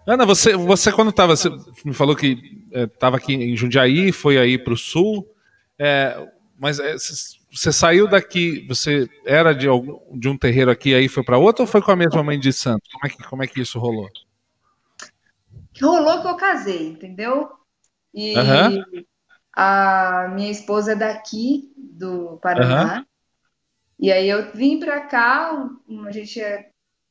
[0.05, 1.49] Ana, você, você quando estava, você
[1.83, 5.27] me falou que estava é, aqui em Jundiaí, foi aí para o sul,
[5.79, 6.15] é,
[6.59, 11.23] mas é, você saiu daqui, você era de, algum, de um terreiro aqui, aí foi
[11.23, 12.83] para outro ou foi com a mesma mãe de santo?
[12.91, 14.07] Como é que, como é que isso rolou?
[15.81, 17.49] Rolou que eu casei, entendeu?
[18.13, 19.05] E uhum.
[19.57, 23.05] a minha esposa é daqui, do Paraná, uhum.
[23.99, 25.51] E aí eu vim para cá,
[26.07, 26.65] a gente ia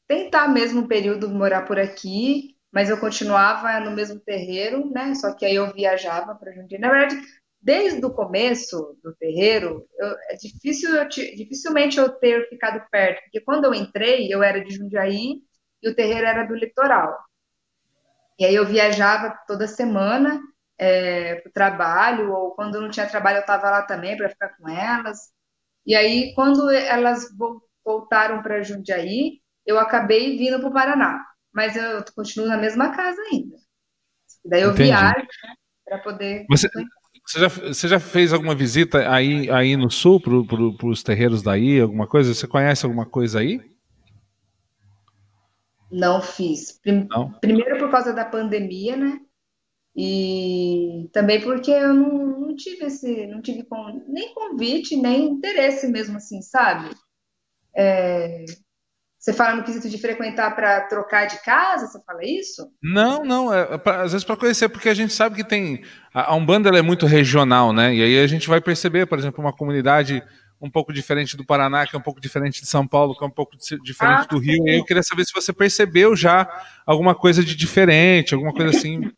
[0.06, 5.14] tentar mesmo um período morar por aqui, mas eu continuava no mesmo terreiro, né?
[5.14, 6.80] Só que aí eu viajava para Jundiaí.
[6.80, 7.16] Na verdade,
[7.60, 13.40] desde o começo do terreiro, eu, é difícil, eu, dificilmente eu ter ficado perto, porque
[13.40, 15.40] quando eu entrei, eu era de Jundiaí
[15.82, 17.16] e o terreiro era do litoral.
[18.38, 20.40] E aí eu viajava toda semana
[20.78, 24.56] é, para o trabalho, ou quando não tinha trabalho eu estava lá também para ficar
[24.56, 25.32] com elas.
[25.86, 27.26] E aí, quando elas
[27.84, 31.20] voltaram para Jundiaí, eu acabei vindo para o Paraná
[31.54, 33.56] mas eu continuo na mesma casa ainda.
[34.44, 34.88] Daí eu Entendi.
[34.88, 35.54] viajo né,
[35.84, 36.44] para poder.
[36.50, 36.68] Você,
[37.26, 41.42] Você já, você já fez alguma visita aí, aí no sul, para pro, os terreiros
[41.42, 42.34] daí, alguma coisa?
[42.34, 43.60] Você conhece alguma coisa aí?
[45.90, 46.80] Não fiz.
[46.82, 47.32] Prim não?
[47.34, 49.20] Primeiro por causa da pandemia, né?
[49.96, 55.86] E também porque eu não, não tive esse, não tive com, nem convite, nem interesse
[55.86, 56.90] mesmo assim, sabe?
[57.76, 58.44] É,
[59.24, 62.68] você fala no quesito de frequentar para trocar de casa, você fala isso?
[62.82, 65.82] Não, não, é, é pra, às vezes para conhecer, porque a gente sabe que tem
[66.12, 67.94] a Umbanda é muito regional, né?
[67.94, 70.22] E aí a gente vai perceber, por exemplo, uma comunidade
[70.60, 73.26] um pouco diferente do Paraná, que é um pouco diferente de São Paulo, que é
[73.26, 74.66] um pouco diferente ah, do Rio.
[74.66, 76.48] E eu queria saber se você percebeu já
[76.84, 79.10] alguma coisa de diferente, alguma coisa assim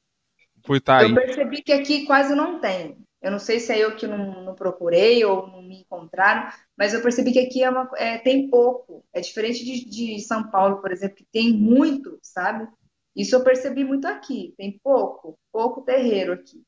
[0.67, 1.11] por estar aí.
[1.11, 2.99] Eu percebi que aqui quase não tem.
[3.23, 6.93] Eu não sei se é eu que não, não procurei ou não me encontraram, mas
[6.93, 9.05] eu percebi que aqui é uma, é, tem pouco.
[9.13, 12.69] É diferente de, de São Paulo, por exemplo, que tem muito, sabe?
[13.15, 14.55] Isso eu percebi muito aqui.
[14.59, 16.63] Tem pouco, pouco terreiro aqui.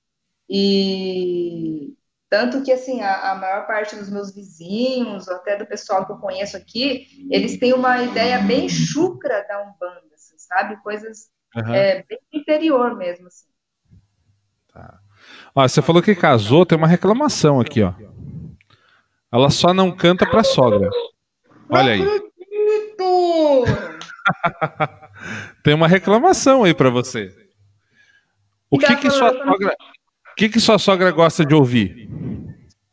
[0.49, 1.95] E
[2.31, 6.12] tanto que, assim, a, a, maior parte dos meus vizinhos, ou até do pessoal que
[6.12, 10.83] eu conheço aqui, eles têm uma ideia bem chucra da Umbanda, assim, sabe?
[10.83, 11.75] Coisas uhum.
[11.75, 13.48] é, bem interior mesmo, assim.
[14.78, 14.98] Tá.
[15.56, 17.92] Ó, você falou que casou, tem uma reclamação aqui, ó.
[19.32, 20.88] Ela só não canta pra sogra.
[21.68, 22.05] Olha aí.
[25.64, 27.34] tem uma reclamação aí para você.
[28.70, 29.74] O que que sua sogra,
[30.36, 32.09] que que sua sogra gosta de ouvir?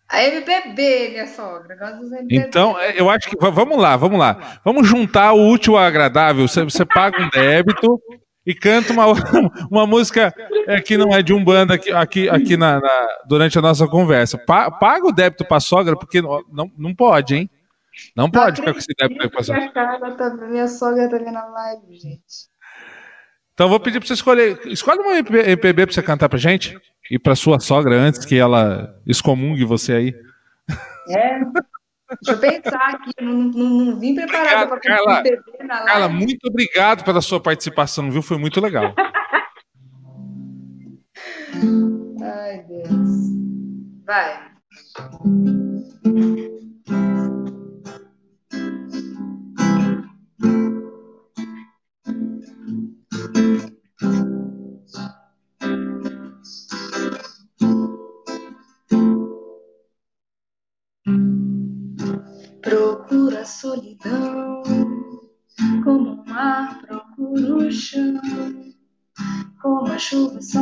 [0.09, 2.35] A MPB, minha sogra, gosta dos MPB.
[2.35, 4.59] Então, é, eu acho que vamos lá, vamos lá.
[4.65, 6.47] Vamos juntar o útil ao agradável.
[6.47, 8.01] Você, você paga um débito
[8.45, 9.05] e canta uma,
[9.71, 10.33] uma música
[10.67, 13.87] é, que não é de um banda aqui, aqui, aqui na, na, durante a nossa
[13.87, 14.37] conversa.
[14.37, 17.49] Pa, paga o débito para a sogra, porque não, não pode, hein?
[18.15, 19.71] Não pode ficar com esse débito para a sogra.
[19.71, 22.55] Tá, minha sogra tá vendo a live, gente.
[23.53, 24.59] Então vou pedir para você escolher.
[24.67, 26.77] Escolhe uma MPB para você cantar pra gente
[27.09, 30.15] e para sua sogra antes que ela excomungue você aí.
[31.09, 31.39] É.
[32.21, 35.87] Deixa eu pensar aqui, não, não, não vim preparada para Carla, MPB na live.
[35.87, 38.21] Carla, muito obrigado pela sua participação, viu?
[38.21, 38.93] Foi muito legal.
[42.21, 43.09] Ai, Deus.
[44.05, 44.55] Vai.
[69.95, 70.61] Como a chuva só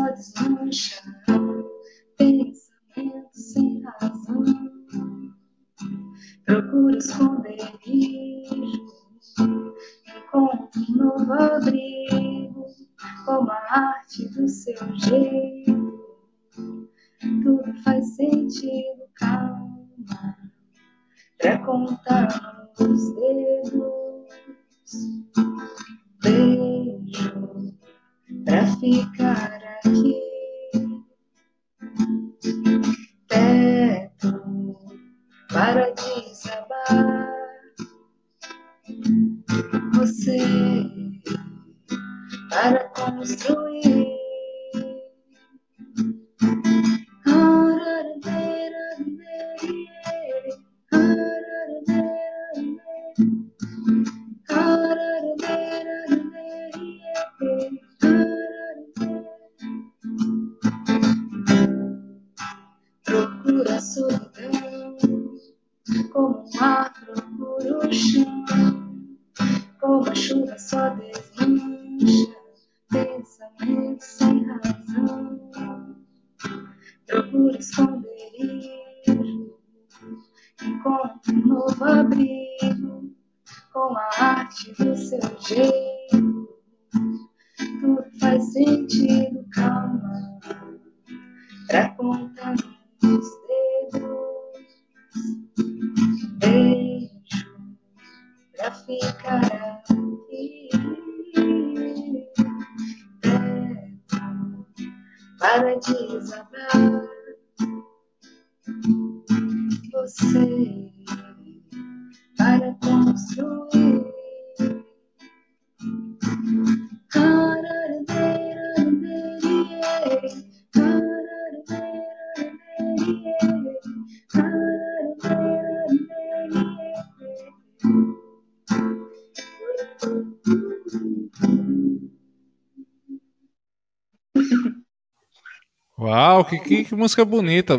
[135.97, 137.77] Uau, que, que, que, música bonita.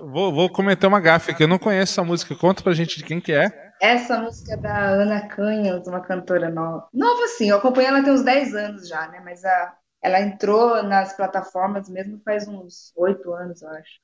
[0.00, 1.44] Vou, vou comentar uma gafe aqui.
[1.44, 2.34] Eu não conheço essa música.
[2.34, 3.68] Conta pra gente de quem que é.
[3.80, 6.88] Essa música é da Ana Canhas, uma cantora nova.
[6.92, 9.20] Nova, assim, eu acompanho ela tem uns 10 anos já, né?
[9.24, 14.00] Mas a, ela entrou nas plataformas mesmo faz uns 8 anos, eu acho.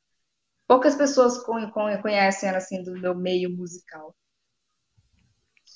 [0.69, 1.43] Poucas pessoas
[2.03, 4.15] conhecem ela, assim, do meu meio musical.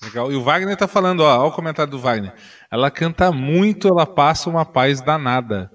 [0.03, 0.31] Legal.
[0.31, 2.33] E o Wagner tá falando, ó, ó o comentário do Wagner.
[2.71, 5.71] Ela canta muito, ela passa uma paz danada.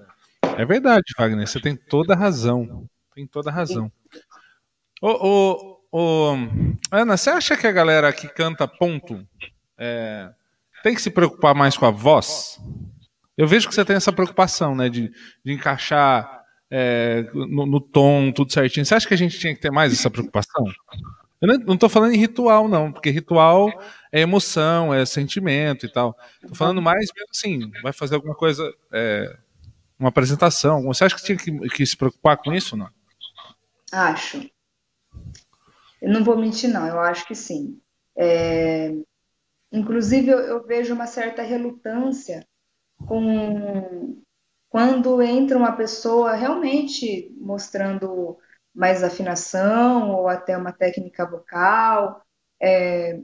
[0.56, 2.86] É verdade, Wagner, você tem toda a razão.
[3.14, 3.90] Tem toda a razão.
[5.00, 6.36] Ô, ô, ô,
[6.90, 9.26] Ana, você acha que a galera que canta ponto
[9.78, 10.30] é,
[10.82, 12.58] tem que se preocupar mais com a voz?
[13.36, 15.10] Eu vejo que você tem essa preocupação, né, de,
[15.44, 18.86] de encaixar é, no, no, tom, tudo certinho.
[18.86, 20.64] Você acha que a gente tinha que ter mais essa preocupação?
[21.40, 23.70] Eu não estou falando em ritual, não, porque ritual
[24.14, 26.16] é emoção, é sentimento e tal.
[26.40, 29.36] Estou falando mais mesmo assim, vai fazer alguma coisa, é,
[29.98, 30.84] uma apresentação.
[30.84, 32.88] Você acha que tinha que, que se preocupar com isso, não?
[33.90, 34.48] Acho.
[36.00, 36.86] Eu não vou mentir, não.
[36.86, 37.80] Eu acho que sim.
[38.16, 38.92] É...
[39.72, 42.46] Inclusive, eu, eu, vejo uma certa relutância
[43.08, 44.22] com
[44.68, 48.38] quando entra uma pessoa realmente mostrando
[48.72, 52.24] mais afinação ou até uma técnica vocal.
[52.62, 53.20] É,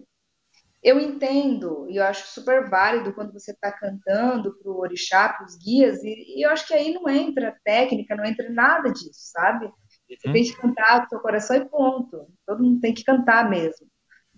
[0.83, 5.45] eu entendo e eu acho super válido quando você está cantando para o orixá, para
[5.45, 9.31] os guias, e, e, eu acho que aí não entra técnica, não entra nada disso,
[9.31, 9.71] sabe?
[10.09, 10.33] Você uhum.
[10.33, 12.27] tem que cantar com seu coração e ponto.
[12.47, 13.87] Todo mundo tem que cantar mesmo.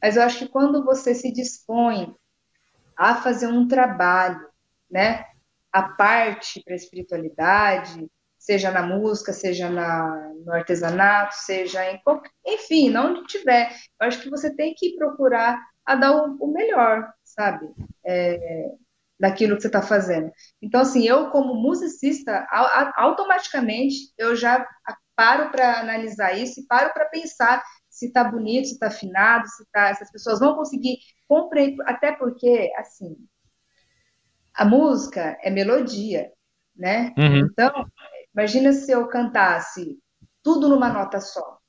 [0.02, 2.14] Mas eu acho que quando você se dispõe
[2.96, 4.46] a fazer um trabalho,
[4.90, 5.24] né,
[5.72, 8.06] a parte para a espiritualidade,
[8.36, 13.72] seja na música, seja na, no artesanato, seja em qualquer, enfim, onde tiver.
[14.00, 17.68] Eu acho que você tem que procurar a dar o, o melhor, sabe?
[18.04, 18.72] É,
[19.18, 20.32] daquilo que você está fazendo.
[20.60, 22.44] Então, assim, eu como musicista,
[22.96, 24.66] automaticamente eu já
[25.14, 29.64] paro para analisar isso e paro para pensar se está bonito, se está afinado, se,
[29.70, 30.98] tá, se as pessoas vão conseguir
[31.28, 33.16] compreender, até porque, assim,
[34.54, 36.32] a música é melodia,
[36.74, 37.14] né?
[37.16, 37.46] Uhum.
[37.46, 37.86] Então,
[38.34, 39.98] imagina se eu cantasse
[40.42, 41.61] tudo numa nota só.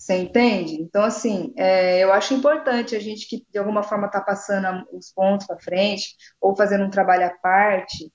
[0.00, 0.80] Você entende?
[0.80, 5.12] Então, assim, é, eu acho importante a gente que de alguma forma está passando os
[5.12, 8.10] pontos para frente ou fazendo um trabalho à parte,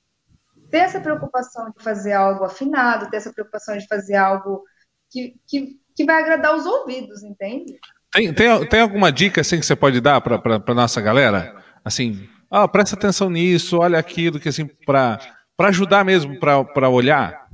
[0.71, 4.63] ter essa preocupação de fazer algo afinado, ter essa preocupação de fazer algo
[5.11, 7.77] que, que, que vai agradar os ouvidos, entende?
[8.11, 11.55] Tem, tem, tem alguma dica assim que você pode dar para a nossa galera?
[11.83, 15.19] Assim, ah, presta atenção nisso, olha aquilo, que assim, para
[15.59, 17.47] ajudar mesmo, para olhar?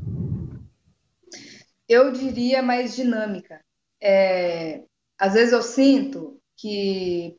[1.86, 3.60] Eu diria mais dinâmica.
[4.02, 4.84] É,
[5.20, 7.38] às vezes eu sinto que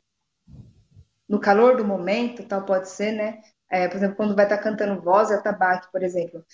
[1.27, 3.41] no calor do momento, tal pode ser, né?
[3.69, 6.45] É, por exemplo, quando vai estar cantando voz e atabaque, por exemplo.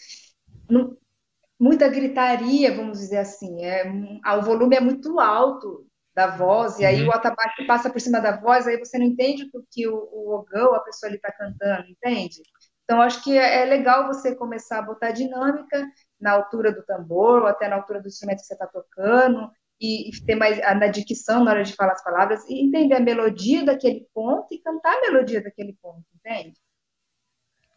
[1.59, 3.63] muita gritaria, vamos dizer assim.
[3.63, 3.83] É,
[4.37, 7.09] o volume é muito alto da voz, e aí uhum.
[7.09, 10.35] o atabaque passa por cima da voz, aí você não entende o que o, o
[10.35, 12.41] ogão, a pessoa ali está cantando, entende?
[12.83, 15.87] Então, acho que é, é legal você começar a botar dinâmica
[16.19, 19.49] na altura do tambor, ou até na altura do instrumento que você está tocando,
[19.79, 22.99] e, e, ter mais na dicção na hora de falar as palavras, e entender a
[22.99, 26.53] melodia daquele ponto e cantar a melodia daquele ponto, entende?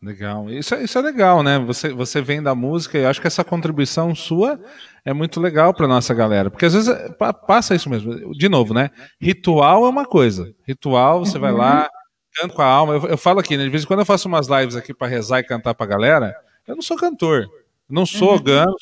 [0.03, 0.51] Legal.
[0.51, 1.61] Isso, é, isso é legal, né?
[1.61, 4.61] Você, você vem da música e acho que essa contribuição sua
[5.05, 6.51] é muito legal para nossa galera.
[6.51, 7.09] Porque às vezes é,
[7.47, 8.35] passa isso mesmo.
[8.35, 8.91] De novo, né?
[9.21, 10.53] Ritual é uma coisa.
[10.67, 11.89] Ritual, você vai lá,
[12.35, 12.95] canta com a alma.
[12.95, 13.63] Eu, eu falo aqui, né?
[13.63, 16.35] De vez em quando eu faço umas lives aqui para rezar e cantar pra galera.
[16.67, 17.49] Eu não sou cantor.
[17.93, 18.43] Não sou uhum.
[18.43, 18.75] gano,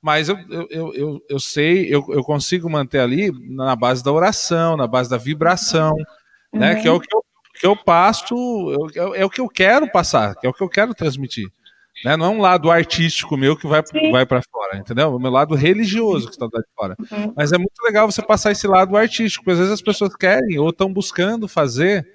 [0.00, 0.38] mas eu,
[0.70, 5.10] eu, eu, eu sei, eu, eu consigo manter ali na base da oração, na base
[5.10, 5.92] da vibração,
[6.52, 6.60] uhum.
[6.60, 6.76] né?
[6.76, 7.22] Que é o que eu
[7.58, 8.34] que eu passo
[8.94, 11.48] é, é o que eu quero passar, que é o que eu quero transmitir.
[12.04, 12.16] Né?
[12.16, 15.14] Não é um lado artístico meu que vai, vai para fora, entendeu?
[15.14, 16.94] O meu lado religioso que está de fora.
[17.10, 17.32] Uhum.
[17.36, 20.58] Mas é muito legal você passar esse lado artístico, porque às vezes as pessoas querem
[20.58, 22.06] ou estão buscando fazer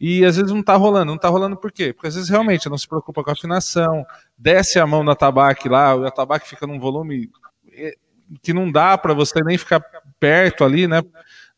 [0.00, 1.06] e às vezes não está rolando.
[1.06, 1.92] Não está rolando por quê?
[1.92, 4.04] Porque às vezes realmente não se preocupa com a afinação,
[4.38, 7.30] desce a mão na tabaque lá, o tabaque fica num volume
[7.72, 7.94] eh,
[8.42, 9.80] que não dá para você nem ficar
[10.18, 11.02] perto ali, né?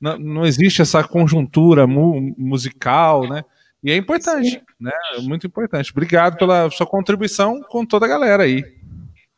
[0.03, 3.45] não, não existe essa conjuntura mu musical, né?
[3.85, 4.61] E é importante, Sim.
[4.81, 4.91] né?
[5.17, 5.93] É muito importante.
[5.93, 8.65] Obrigado pela sua contribuição com toda a galera aí.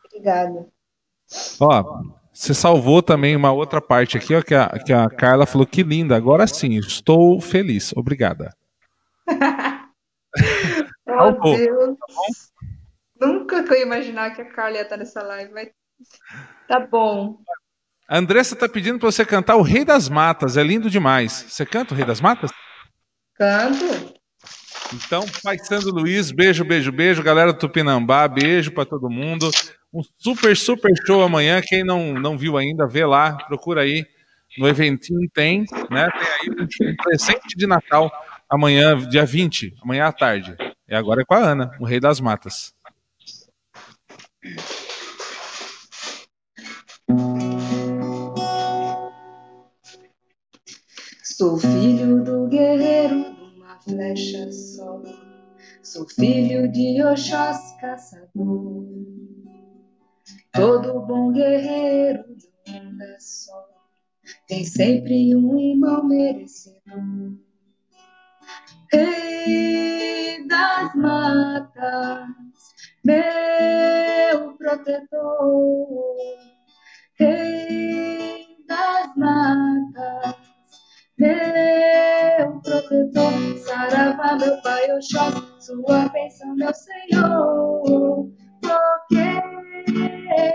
[0.07, 0.67] Obrigada.
[1.61, 2.03] Ó,
[2.33, 5.83] você salvou também uma outra parte aqui, ó, que a, que a Carla falou que
[5.83, 6.17] linda.
[6.17, 7.93] Agora sim, estou feliz.
[7.95, 8.55] Obrigada.
[11.07, 11.97] oh, Deus.
[11.99, 12.07] Tá
[13.21, 15.69] Nunca que eu ia imaginar que a Carla ia estar nessa live, mas
[16.69, 17.39] tá bom.
[18.09, 20.57] A Andressa tá pedindo para você cantar o Rei das Matas.
[20.57, 21.47] É lindo demais.
[21.49, 22.51] Você canta o Rei das Matas?
[23.35, 24.15] Canto.
[24.93, 27.23] Então, Paisando Luiz, beijo, beijo, beijo.
[27.23, 29.51] Galera do Tupinambá, beijo para todo mundo.
[29.93, 31.63] Um super, super show amanhã.
[31.65, 34.05] Quem não, não viu ainda, vê lá, procura aí.
[34.59, 36.09] No eventinho tem, né?
[36.11, 38.11] Tem aí um presente de Natal
[38.49, 40.57] amanhã, dia 20, amanhã à tarde.
[40.89, 42.73] E agora é com a Ana, o Rei das Matas.
[51.23, 55.03] Sou filho do guerreiro uma flecha só.
[55.83, 58.85] Sou filho de Oxós caçador.
[60.53, 63.75] Todo bom guerreiro de onda só
[64.47, 67.44] tem sempre um irmão merecedor.
[68.95, 72.29] Rei das matas,
[73.05, 76.15] meu protetor.
[77.19, 80.37] Rei das matas,
[81.19, 83.33] meu protetor.
[83.67, 88.31] Saravá, meu pai, Oxóssi, sua bênção, meu Senhor.
[88.63, 89.27] Porque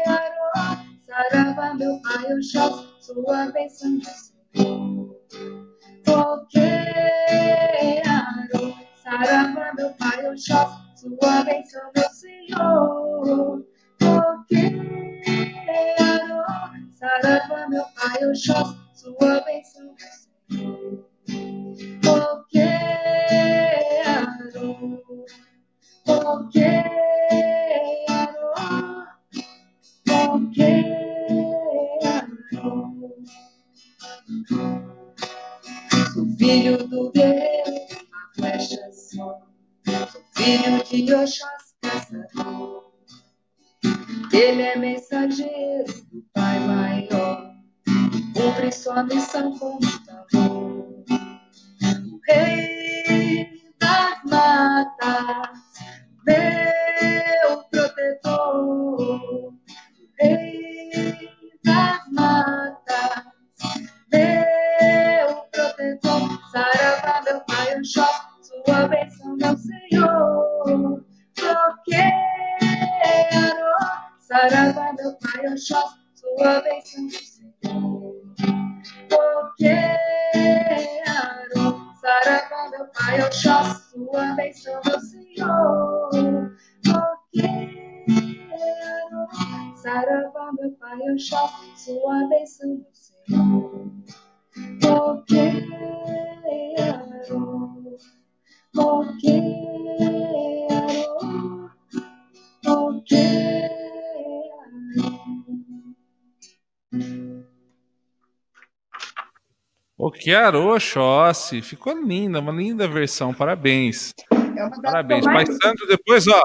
[0.07, 4.29] Aró, Saravá, meu pai, Oxóssi, sua bênção, meu Senhor.
[6.05, 6.79] Porque
[9.09, 13.65] Aró, Saravá, meu pai, Oxóssi, sua bênção, meu Senhor.
[13.97, 14.63] Porque
[15.99, 16.45] Aró,
[16.91, 19.97] Saravá, meu pai, Oxóssi, sua bênção, meu
[20.47, 21.05] Senhor.
[22.03, 22.59] Porque
[24.05, 24.75] Aró,
[26.05, 26.65] porque
[28.09, 29.07] Aró,
[30.05, 30.69] porque
[32.05, 32.89] Aró.
[36.13, 37.78] Sou filho do guerreiro,
[40.39, 42.91] filho de Oxós caçador.
[44.31, 47.51] Ele é mensageiro do Pai maior.
[48.33, 51.03] Cumpre sua missão com muito amor.
[52.11, 52.68] O Rei
[110.19, 111.61] que Oxóssi.
[111.61, 113.33] Ficou linda, uma linda versão.
[113.33, 114.13] Parabéns.
[114.31, 115.25] É Parabéns.
[115.25, 116.41] Pai Santo, depois, ó.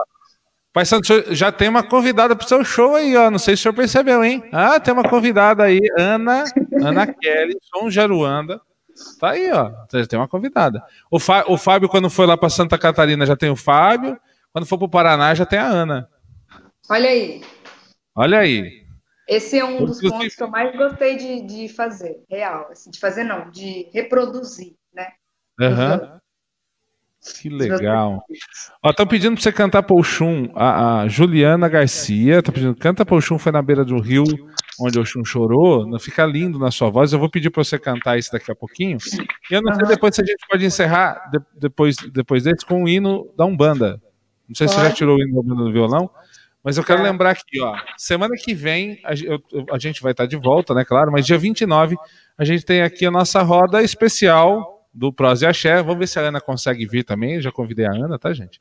[0.72, 3.30] Pai Santo, o já tem uma convidada pro seu show aí, ó.
[3.30, 4.42] Não sei se o senhor percebeu, hein?
[4.52, 6.44] Ah, tem uma convidada aí, Ana,
[6.82, 8.60] Ana Kelly, Som Jaruanda.
[9.20, 9.70] Tá aí, ó.
[9.92, 10.82] Já tem uma convidada.
[11.10, 14.18] O, Fá- o Fábio, quando foi lá pra Santa Catarina, já tem o Fábio.
[14.52, 16.08] Quando for pro Paraná, já tem a Ana.
[16.88, 17.40] Olha aí,
[18.16, 18.83] Olha aí.
[19.28, 22.68] Esse é um dos pontos que eu mais gostei de, de fazer, real.
[22.70, 25.08] Assim, de fazer não, de reproduzir, né?
[25.60, 26.20] Aham.
[27.40, 28.22] Que legal.
[28.84, 30.50] Estão pedindo pra você cantar Polchum.
[30.54, 34.24] A, a Juliana Garcia tá pedindo, canta Polchum, foi na beira do rio,
[34.78, 35.86] onde o Chum chorou.
[35.86, 37.14] Não fica lindo na sua voz.
[37.14, 38.98] Eu vou pedir pra você cantar isso daqui a pouquinho.
[39.50, 42.84] E eu não sei depois se a gente pode encerrar de- depois, depois desse com
[42.84, 43.98] o hino da Umbanda.
[44.46, 44.96] Não sei se você já Pode.
[44.96, 46.10] tirou o hino da Umbanda do violão.
[46.64, 47.04] Mas eu quero Tá.
[47.10, 47.76] lembrar aqui, ó.
[47.98, 50.84] Semana que vem a, eu- a gente vai estar de volta, né?
[50.84, 51.94] Claro, mas dia 29
[52.38, 55.82] a gente tem aqui a nossa roda especial do Pros e Axé.
[55.82, 57.40] Vamos ver se a Ana consegue vir também.
[57.40, 58.58] Já convidei a Ana, tá, gente?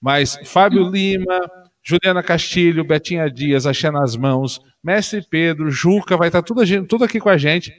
[0.00, 1.40] Mas Fábio Lima,
[1.82, 6.86] Juliana Castilho, Betinha Dias, Axé nas Mãos, Mestre Pedro, Juca, vai estar tudo, a gente-
[6.86, 7.72] tudo aqui com a gente,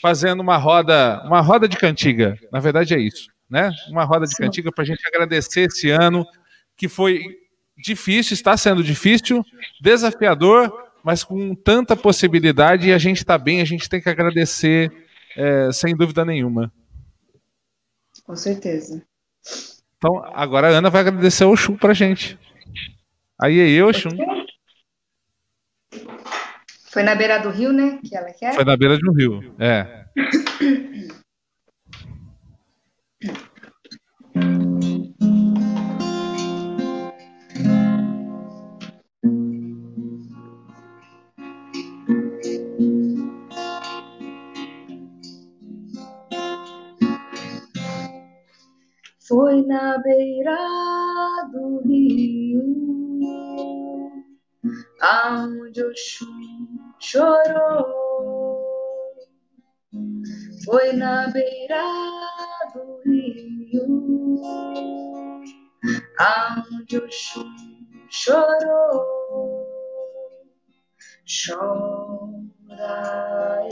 [0.00, 2.36] fazendo uma roda, uma roda de cantiga.
[2.52, 3.70] Na verdade é isso, né?
[3.90, 6.24] Uma roda de cantiga para a gente agradecer esse ano,
[6.76, 7.22] que foi
[7.76, 9.44] difícil, está sendo difícil,
[9.80, 10.72] desafiador,
[11.02, 14.90] mas com tanta possibilidade e a gente está bem, a gente tem que agradecer,
[15.36, 16.72] é, sem dúvida nenhuma.
[18.24, 19.02] Com certeza.
[19.98, 22.38] Então, agora a Ana vai agradecer o Oxum pra gente.
[23.40, 24.10] Aí é eu, Oxum.
[26.90, 27.98] Foi na beira do rio, né?
[28.04, 28.54] Que ela quer?
[28.54, 29.54] Foi na beira de um rio.
[29.58, 30.04] É.
[49.26, 50.54] Foi na beira
[51.50, 52.62] do rio,
[55.00, 57.94] aonde o chum chorou.
[60.62, 61.82] Foi na beira
[62.74, 64.40] do rio,
[66.18, 67.56] aonde o chum
[68.10, 69.24] chorou.
[71.26, 72.44] Chora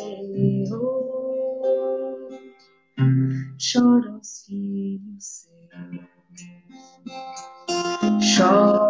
[0.01, 1.13] eu
[3.59, 4.72] choram os filhos
[8.43, 8.82] Chora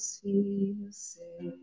[0.00, 1.54] chora os filhos seus.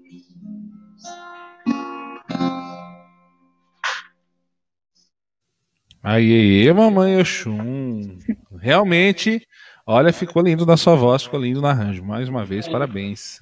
[6.04, 8.18] Aí, mamãe Oxum.
[8.62, 9.46] Realmente,
[9.86, 12.04] olha, ficou lindo na sua voz, ficou lindo no arranjo.
[12.04, 13.42] Mais uma vez, parabéns.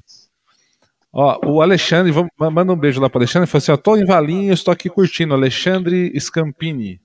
[1.12, 3.48] Ó, o Alexandre, vamos, manda um beijo lá para Alexandre.
[3.48, 5.34] Falou assim: ó, tô em Valinhos, estou aqui curtindo.
[5.34, 7.00] Alexandre Scampini.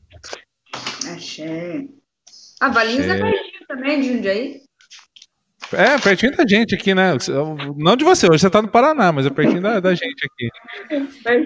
[1.12, 1.89] Achei.
[2.61, 4.70] Ah, Valinhos é, é pertinho também de Jundiaí?
[5.73, 7.13] É, pertinho da gente aqui, né?
[7.77, 10.51] Não de você, hoje você tá no Paraná, mas é pertinho da, da gente aqui.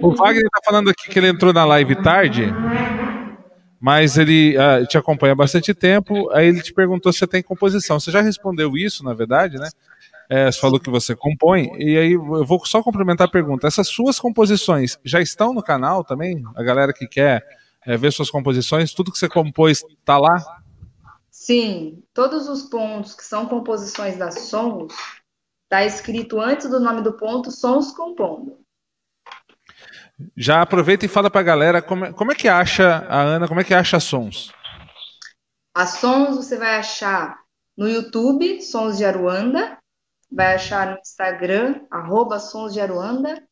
[0.00, 2.52] O Wagner tá falando aqui que ele entrou na live tarde,
[3.80, 6.30] mas ele uh, te acompanha há bastante tempo.
[6.32, 8.00] Aí ele te perguntou se você tem composição.
[8.00, 9.68] Você já respondeu isso, na verdade, né?
[10.28, 13.66] É, você falou que você compõe, e aí eu vou só complementar a pergunta.
[13.66, 16.42] Essas suas composições já estão no canal também?
[16.54, 17.44] A galera que quer
[17.84, 20.42] é, ver suas composições, tudo que você compôs tá lá?
[21.44, 24.94] Sim, todos os pontos que são composições da Sons,
[25.64, 28.64] está escrito antes do nome do ponto Sons Compondo.
[30.34, 33.46] Já aproveita e fala para a galera como, é, como é que acha a Ana,
[33.46, 34.54] como é que acha Sons?
[35.74, 37.38] A Sons você vai achar
[37.76, 39.76] no YouTube, Sons de Aruanda,
[40.32, 43.46] vai achar no Instagram, arroba Sons de Aruanda,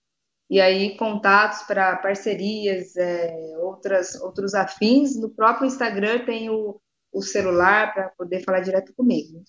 [0.49, 5.15] e aí contatos para parcerias, é, outras, outros afins.
[5.15, 6.81] No próprio Instagram tem o
[7.13, 9.43] o celular para poder falar direto comigo.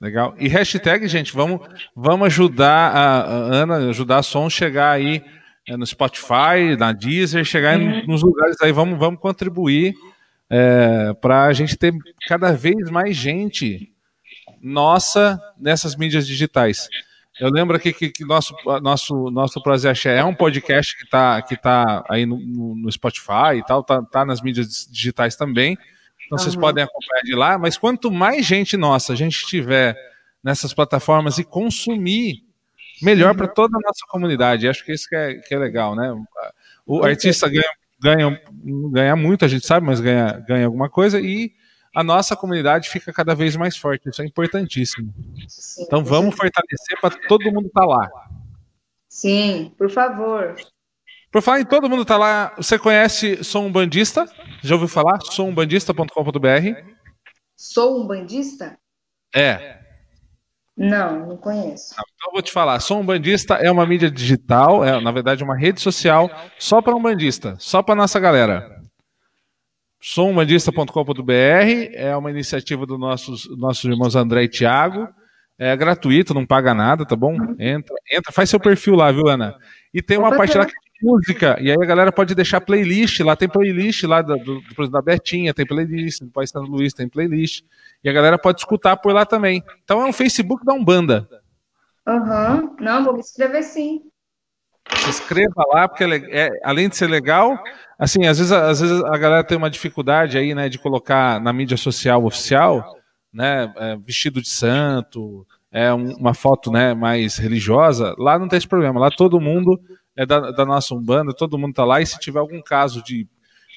[0.00, 0.34] Legal.
[0.38, 1.66] E hashtag, gente, vamos,
[1.96, 5.24] vamos ajudar a, a Ana, ajudar a Som chegar aí
[5.66, 8.06] é, no Spotify, na Deezer, chegar uhum.
[8.06, 9.94] nos lugares aí, vamos, vamos contribuir
[10.50, 11.94] é, para a gente ter
[12.28, 13.90] cada vez mais gente
[14.60, 16.88] nossa nessas mídias digitais.
[17.40, 21.42] Eu lembro aqui que, que nosso, nosso, nosso Prazer Axé é um podcast que está
[21.42, 22.38] que tá aí no,
[22.76, 25.76] no, Spotify e tal, tá, tá nas mídias digitais também.
[26.26, 29.96] Então vocês podem acompanhar de lá, mas quanto mais gente nossa a gente tiver
[30.42, 32.44] nessas plataformas e consumir,
[33.02, 33.36] melhor uhum.
[33.36, 34.68] para toda a nossa comunidade.
[34.68, 36.14] Acho que isso que é, que é legal, né?
[36.86, 37.64] O artista ganha,
[38.00, 38.42] ganha,
[38.92, 41.52] ganha muito, a gente sabe, mas ganha, ganha alguma coisa e
[41.94, 44.08] a nossa comunidade fica cada vez mais forte.
[44.08, 45.14] Isso é importantíssimo.
[45.48, 48.10] Sim, então vamos fortalecer para todo mundo estar tá lá.
[49.08, 50.56] Sim, por favor.
[51.30, 54.28] Por falar em todo mundo tá lá, você conhece Sou um Bandista?
[54.64, 55.20] Já ouviu falar?
[55.20, 56.08] Soumbandista.com.br
[57.54, 58.78] Sou um bandista?
[59.34, 59.78] É.
[60.74, 61.92] Não, não conheço.
[61.92, 62.80] então eu vou te falar.
[62.80, 66.96] Sou um bandista é uma mídia digital, é na verdade uma rede social só para
[66.96, 68.82] um bandista, só para nossa galera.
[70.00, 71.32] Soumbandista.com.br
[71.92, 75.08] é uma iniciativa dos nossos, nossos irmãos André e Tiago.
[75.58, 77.36] É gratuito, não paga nada, tá bom?
[77.58, 79.54] Entra, entra, faz seu perfil lá, viu, Ana?
[79.92, 80.72] E tem uma parte lá que
[81.04, 81.56] música.
[81.60, 85.02] E aí a galera pode deixar playlist, lá tem playlist lá do, do, do da
[85.02, 87.62] Betinha, tem playlist, do Pai Santo Luiz tem playlist.
[88.02, 89.62] E a galera pode escutar por lá também.
[89.84, 91.28] Então é um Facebook da Umbanda.
[92.06, 92.76] Aham, uhum.
[92.80, 94.02] não, vou me inscrever sim.
[94.96, 97.58] Se inscreva lá, porque é, é, além de ser legal,
[97.98, 101.52] assim, às vezes, às vezes a galera tem uma dificuldade aí, né, de colocar na
[101.52, 102.96] mídia social oficial,
[103.32, 108.14] né, é, vestido de santo, é uma foto, né, mais religiosa.
[108.16, 109.00] Lá não tem esse problema.
[109.00, 109.80] Lá todo mundo
[110.16, 113.26] é da, da nossa Umbanda, todo mundo está lá, e se tiver algum caso de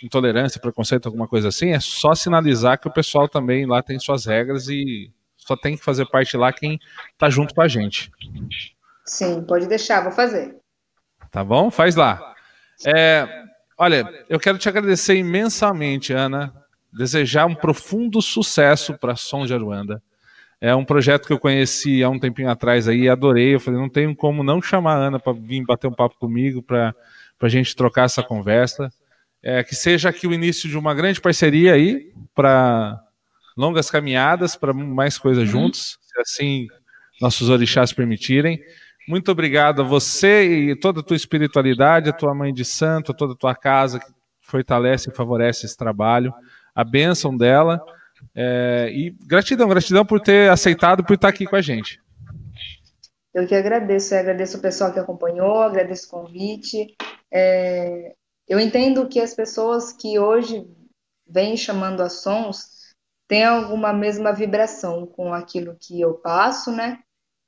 [0.04, 4.26] intolerância, preconceito, alguma coisa assim, é só sinalizar que o pessoal também lá tem suas
[4.26, 6.80] regras e só tem que fazer parte lá quem
[7.14, 8.12] está junto com a gente.
[9.06, 10.56] Sim, pode deixar, vou fazer.
[11.32, 11.72] Tá bom?
[11.72, 12.36] Faz lá.
[12.86, 13.48] É,
[13.78, 16.52] Olha, eu quero te agradecer imensamente, Ana.
[16.92, 20.02] Desejar um profundo sucesso para Som de Aruanda.
[20.60, 23.56] É um projeto que eu conheci há um tempinho atrás aí, adorei.
[23.56, 26.64] Eu falei, não tenho como não chamar a Ana para vir bater um papo comigo,
[26.64, 26.96] para
[27.40, 28.92] a gente trocar essa conversa.
[29.44, 33.00] É, que seja aqui o início de uma grande parceria aí para
[33.56, 35.64] longas caminhadas, para mais coisas uhum.
[35.64, 36.68] juntos, se assim
[37.22, 38.60] nossos orixás permitirem.
[39.08, 43.34] Muito obrigado a você e toda a tua espiritualidade, a tua mãe de santo, toda
[43.34, 44.08] a tua casa que
[44.42, 46.34] fortalece e favorece esse trabalho.
[46.76, 47.82] A bênção dela.
[48.36, 52.02] É, e gratidão, gratidão por ter aceitado, por estar aqui com a gente.
[53.34, 56.96] Eu que agradeço, eu agradeço o pessoal que acompanhou, agradeço o convite.
[57.32, 58.14] É,
[58.48, 60.68] eu entendo que as pessoas que hoje
[61.28, 62.94] vêm chamando a sons
[63.28, 67.00] têm alguma mesma vibração com aquilo que eu passo, né?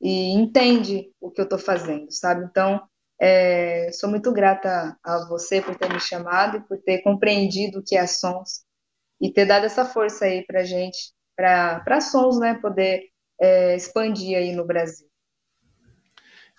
[0.01, 2.45] e entende o que eu estou fazendo, sabe?
[2.45, 2.81] Então,
[3.19, 7.83] é, sou muito grata a você por ter me chamado e por ter compreendido o
[7.83, 8.63] que é Sons
[9.19, 13.03] e ter dado essa força aí para gente, para Sons, né, poder
[13.39, 15.07] é, expandir aí no Brasil.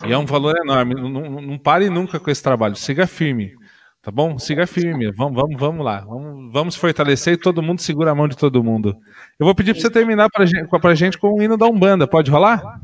[0.05, 0.95] E é um valor enorme.
[0.95, 2.75] Não, não, não, pare nunca com esse trabalho.
[2.75, 3.55] Siga firme,
[4.01, 4.39] tá bom?
[4.39, 5.13] Siga firme.
[5.13, 6.01] Vamos, vamos, vamos lá.
[6.01, 8.97] Vamos, vamos fortalecer e todo mundo segura a mão de todo mundo.
[9.39, 10.45] Eu vou pedir para você terminar para
[10.91, 12.09] a gente com o hino da Umbanda.
[12.09, 12.81] Pode rolar?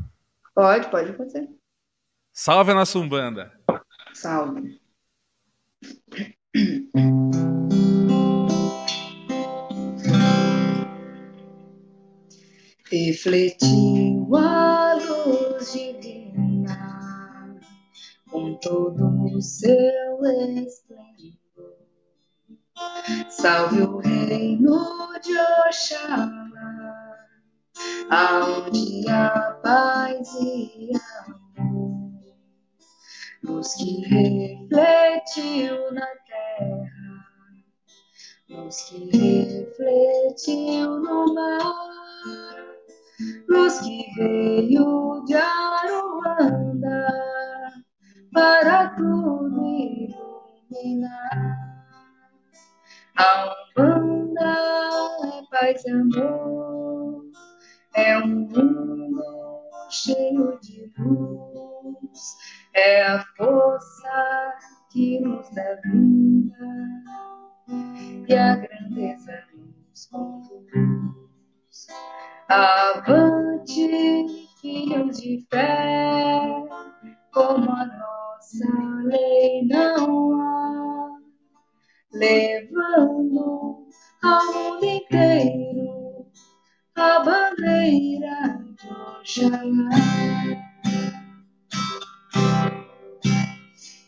[0.53, 1.47] Pode, pode acontecer.
[2.31, 3.51] Salve a nossa Umbanda.
[4.13, 4.79] Salve.
[12.89, 17.59] Refletiu a luz divina
[18.31, 20.25] com todo o seu
[20.65, 21.77] esplendor.
[23.29, 25.37] Salve o reino de
[25.67, 26.37] Oxalá
[28.09, 30.91] aonde há paz e
[31.25, 32.21] amor,
[33.43, 37.65] luz que refletiu na terra,
[38.49, 41.96] luz que refletiu no mar,
[43.47, 47.07] luz que veio de Aruanda
[48.33, 51.57] para tudo iluminar.
[53.17, 54.57] A Umbanda
[55.23, 57.25] é paz e amor
[57.97, 59.23] é um mundo
[59.89, 62.37] cheio de luz,
[62.75, 64.53] é a força
[64.91, 66.57] que nos dá vida
[68.27, 69.43] e a grandeza
[69.89, 71.87] nos conduz.
[72.49, 74.25] Avante,
[74.61, 76.39] filhos de fé,
[77.33, 78.65] como a nossa
[79.03, 81.09] lei não há,
[82.13, 83.85] levando
[84.23, 86.25] ao mundo inteiro
[86.95, 89.89] a bandeira de Oxalá.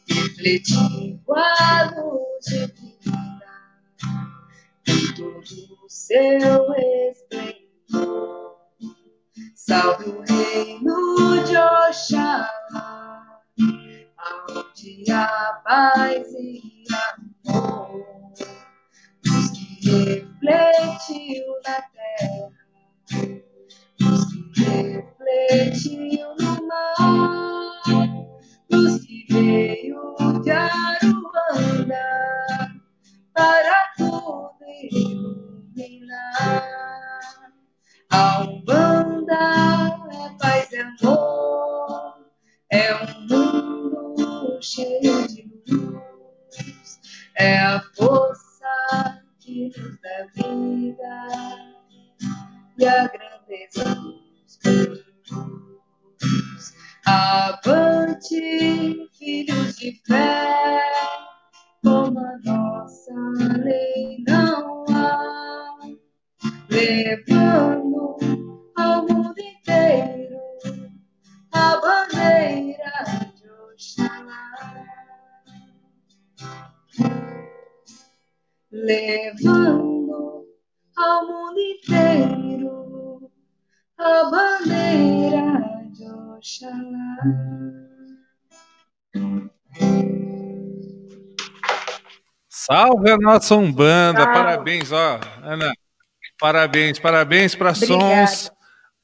[0.07, 3.49] Refletiu a luz divina
[4.85, 7.58] todo o seu esplendor.
[9.55, 13.41] Salve o reino de Oxalá,
[14.49, 16.83] onde há paz e
[17.47, 18.33] amor,
[19.25, 22.59] luz que refletiu na terra
[24.55, 27.83] refletiu no mar,
[28.71, 32.05] luz que veio de Aruanda
[33.33, 35.28] para tudo.
[38.11, 39.35] A Umbanda
[40.11, 42.15] é paz e amor,
[42.71, 46.99] é um mundo cheio de luz,
[47.37, 51.27] é a força que nos dá vida.
[52.79, 55.05] E a grandeza dos teus.
[57.05, 60.81] Avante, filhos de fé,
[61.83, 63.13] como a nossa
[63.63, 65.77] lei não há,
[66.69, 67.78] levando
[78.71, 80.45] Levando
[80.97, 83.31] ao mundo inteiro
[83.97, 87.17] a bandeira de Oxalá.
[92.49, 94.33] Salve a nossa Umbanda, Salve.
[94.33, 95.71] parabéns, ó, Ana,
[96.37, 98.51] parabéns, parabéns para Sons,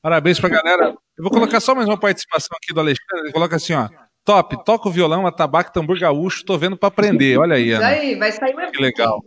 [0.01, 0.97] parabéns para a galera.
[1.17, 3.87] Eu vou colocar só mais uma participação aqui do Alexandre, ele coloca assim, ó,
[4.25, 7.87] top, toca o violão, atabaque, tambor gaúcho, tô vendo para aprender, olha aí, Ana.
[7.87, 9.23] Aí, vai sair uma Que legal.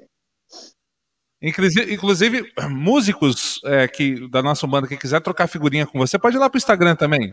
[1.41, 6.37] Inclusive, inclusive músicos é, que, da nossa banda que quiser trocar figurinha com você, pode
[6.37, 7.31] ir lá pro Instagram também.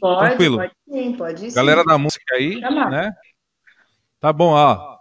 [0.00, 0.58] Pode, Tranquilo.
[0.58, 1.54] Pode sim, pode sim.
[1.56, 3.12] Galera da música aí, né?
[4.20, 4.96] Tá bom, ó.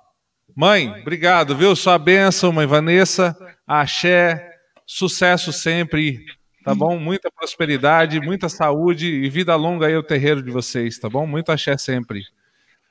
[0.56, 1.76] Mãe, obrigado, viu?
[1.76, 3.38] Sua bênção, mãe Vanessa.
[3.68, 4.56] Axé,
[4.88, 6.26] sucesso sempre,
[6.64, 6.98] tá bom?
[7.00, 11.26] Muita prosperidade, muita saúde e vida longa aí ao terreiro de vocês, tá bom?
[11.26, 12.24] Muito axé sempre.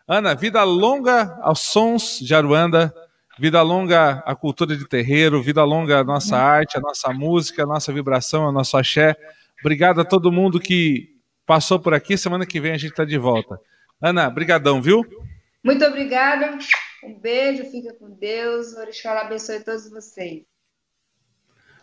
[0.07, 2.93] Ana, vida longa aos sons de Aruanda,
[3.39, 7.67] vida longa à cultura de terreiro, vida longa à nossa arte, a nossa música, a
[7.67, 9.17] nossa vibração, a nosso axé.
[9.61, 11.17] Obrigado a todo mundo que
[11.47, 12.19] passou por aqui.
[12.19, 13.61] Semana que vem a gente está de volta.
[14.03, 15.05] Ana, brigadão, viu?
[15.63, 16.59] Muito obrigada.
[17.05, 18.73] Um beijo, fica com Deus.
[18.73, 20.50] O Orixá abençoe todos vocês.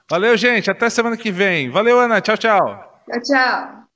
[0.09, 0.71] Valeu, gente.
[0.71, 1.69] Até semana que vem.
[1.69, 2.21] Valeu, Ana.
[2.21, 2.65] Tchau, tchau.
[3.05, 3.86] Tchau, tchau.